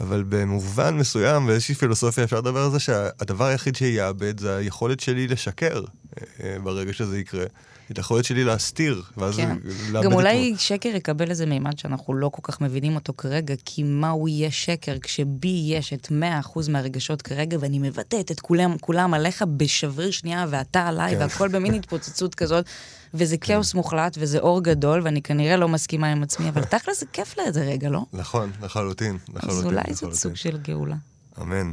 אבל 0.00 0.24
במובן 0.28 0.96
מסוים, 0.98 1.46
באיזושהי 1.46 1.74
פילוסופיה 1.74 2.24
אפשר 2.24 2.38
לדבר 2.38 2.60
על 2.60 2.70
זה 2.70 2.78
שהדבר 2.78 3.44
היחיד 3.44 3.76
שיאבד 3.76 4.40
זה 4.40 4.56
היכולת 4.56 5.00
שלי 5.00 5.28
לשקר 5.28 5.84
אה, 6.42 6.56
ברגע 6.62 6.92
שזה 6.92 7.18
יקרה. 7.18 7.44
את 7.90 7.98
היכולת 7.98 8.24
שלי 8.24 8.44
להסתיר, 8.44 9.02
ואז 9.16 9.36
כן. 9.36 9.56
לאבד 9.92 10.04
גם 10.04 10.12
את 10.12 10.16
אולי 10.16 10.54
שקר 10.58 10.88
יקבל 10.88 11.30
איזה 11.30 11.46
מימד 11.46 11.78
שאנחנו 11.78 12.14
לא 12.14 12.28
כל 12.28 12.40
כך 12.42 12.60
מבינים 12.60 12.94
אותו 12.94 13.12
כרגע, 13.16 13.54
כי 13.64 13.82
מה 13.82 14.10
הוא 14.10 14.28
יהיה 14.28 14.50
שקר 14.50 14.98
כשבי 14.98 15.62
יש 15.66 15.92
את 15.92 16.12
100% 16.54 16.70
מהרגשות 16.70 17.22
כרגע, 17.22 17.56
ואני 17.60 17.78
מבטאת 17.78 18.30
את 18.30 18.40
כולם, 18.40 18.78
כולם 18.80 19.14
עליך 19.14 19.44
בשבריר 19.56 20.10
שנייה, 20.10 20.46
ואתה 20.48 20.88
עליי, 20.88 21.14
כן. 21.14 21.20
והכל 21.20 21.48
במין 21.48 21.74
התפוצצות 21.78 22.34
כזאת, 22.34 22.64
וזה 23.14 23.36
כאוס 23.36 23.74
מוחלט, 23.74 24.16
וזה 24.20 24.38
אור 24.38 24.62
גדול, 24.62 25.00
ואני 25.04 25.22
כנראה 25.22 25.56
לא 25.56 25.68
מסכימה 25.68 26.12
עם 26.12 26.22
עצמי, 26.22 26.48
אבל 26.48 26.64
תכל'ס 26.74 27.00
זה 27.00 27.06
כיף 27.12 27.38
לאיזה 27.38 27.60
רגע, 27.60 27.88
לא? 27.88 28.00
נכון, 28.12 28.50
לחלוטין, 28.62 29.18
לחלוטין. 29.34 29.58
אז 29.58 29.64
אולי 29.64 29.82
זאת 29.82 29.88
לחלוטין. 29.90 30.14
סוג 30.14 30.34
של 30.34 30.58
גאולה. 30.58 30.96
אמן. 31.42 31.72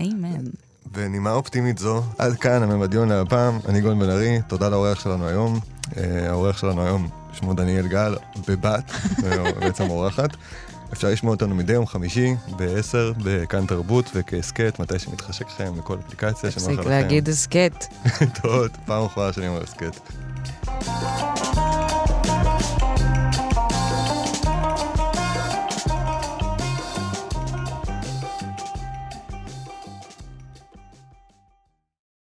אמן. 0.00 0.44
בנימה 0.92 1.32
אופטימית 1.32 1.78
זו, 1.78 2.02
עד 2.18 2.36
כאן 2.36 2.62
הממדיון 2.62 3.08
להפעם, 3.08 3.58
אני 3.68 3.80
גון 3.80 3.98
בן 3.98 4.10
ארי, 4.10 4.38
תודה 4.48 4.68
לאורח 4.68 5.00
שלנו 5.00 5.28
היום. 5.28 5.60
אה, 5.96 6.30
האורח 6.30 6.58
שלנו 6.58 6.82
היום 6.82 7.08
שמו 7.32 7.54
דניאל 7.54 7.86
גל, 7.86 8.16
בבת, 8.48 8.90
אה, 9.24 9.52
בעצם 9.60 9.90
אורחת. 9.90 10.30
אפשר 10.92 11.08
לשמוע 11.08 11.34
אותנו 11.34 11.54
מדי 11.54 11.72
יום 11.72 11.86
חמישי, 11.86 12.34
ב-10, 12.56 13.18
בכאן 13.24 13.66
תרבות 13.66 14.10
וכהסכת, 14.14 14.78
מתי 14.80 14.98
שמתחשק 14.98 15.46
לכם, 15.46 15.78
בכל 15.78 15.98
אפליקציה 16.06 16.50
שנוחה 16.50 16.66
תפסיק 16.66 16.78
לכם. 16.78 16.90
להגיד 16.90 17.28
הסכת. 17.28 17.84
טוב, 18.42 18.66
פעם 18.84 19.04
אחרונה 19.04 19.32
שאני 19.32 19.48
אומר 19.48 19.62
הסכת. 19.62 20.00
Música 20.84 21.65